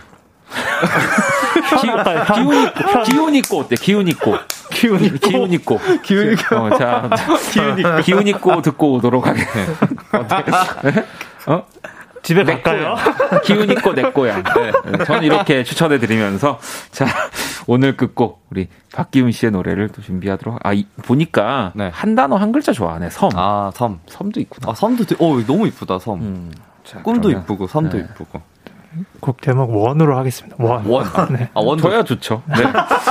기, 1.80 2.34
기훈이 2.34 2.70
기훈이 3.04 3.42
꽃 3.42 3.58
어때? 3.64 3.74
기훈이 3.76 4.12
꽃. 4.14 4.38
기훈이 4.70 5.10
기훈이 5.18 5.58
꽃. 5.58 5.80
기훈이 6.02 6.36
꽃. 6.36 6.52
어, 6.52 6.70
자, 6.78 7.10
기훈이 7.52 7.82
꽃. 7.82 8.00
기훈이 8.04 8.32
꽃 8.34 8.62
듣고 8.62 8.92
오도록 8.94 9.26
하겠네요. 9.26 9.66
어때? 10.12 11.04
어? 11.48 11.64
집에 12.26 12.44
내 12.44 12.60
갈까요? 12.60 12.94
거야. 12.94 13.40
기훈이 13.42 13.74
꽃내 13.76 14.10
거야. 14.12 14.42
네. 14.42 14.72
저는 15.04 15.22
이렇게 15.22 15.62
추천해 15.64 15.98
드리면서 15.98 16.58
자 16.90 17.06
오늘 17.66 17.96
끝곡 17.96 18.46
우리 18.50 18.68
박기훈 18.92 19.30
씨의 19.32 19.52
노래를 19.52 19.88
또 19.90 20.02
준비하도록. 20.02 20.54
하- 20.54 20.58
아 20.62 20.72
이- 20.72 20.86
보니까 21.04 21.72
네. 21.74 21.90
한 21.92 22.14
단어 22.14 22.36
한 22.36 22.52
글자 22.52 22.72
좋아하네. 22.72 23.10
섬. 23.10 23.30
아, 23.36 23.70
섬. 23.74 24.00
섬도 24.06 24.40
있구나. 24.40 24.70
아, 24.70 24.74
섬도, 24.74 25.04
되- 25.04 25.14
어, 25.18 25.40
너무 25.46 25.66
이쁘다, 25.68 25.98
섬. 25.98 26.20
음. 26.20 26.52
자, 26.84 27.00
꿈도 27.02 27.28
그러면 27.28 27.42
이쁘고, 27.42 27.66
섬도 27.66 27.96
네. 27.98 28.04
이쁘고. 28.10 28.40
곡 29.20 29.42
제목 29.42 29.70
원으로 29.76 30.16
하겠습니다. 30.16 30.56
원. 30.58 30.86
원. 30.86 31.04
네. 31.32 31.50
아, 31.54 31.60
원도. 31.60 31.82
저야 31.88 32.02
좋죠. 32.02 32.42
네. 32.48 32.62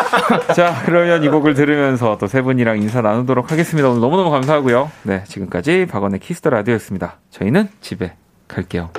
자, 0.55 0.81
그러면 0.85 1.23
이 1.23 1.29
곡을 1.29 1.53
들으면서 1.53 2.17
또 2.17 2.27
세 2.27 2.41
분이랑 2.41 2.77
인사 2.81 3.01
나누도록 3.01 3.51
하겠습니다. 3.51 3.87
오늘 3.89 4.01
너무너무 4.01 4.31
감사하고요. 4.31 4.91
네, 5.03 5.23
지금까지 5.25 5.85
박원의 5.85 6.19
키스 6.21 6.39
더 6.39 6.49
라디오였습니다. 6.49 7.19
저희는 7.29 7.69
집에 7.81 8.13
갈게요. 8.47 8.91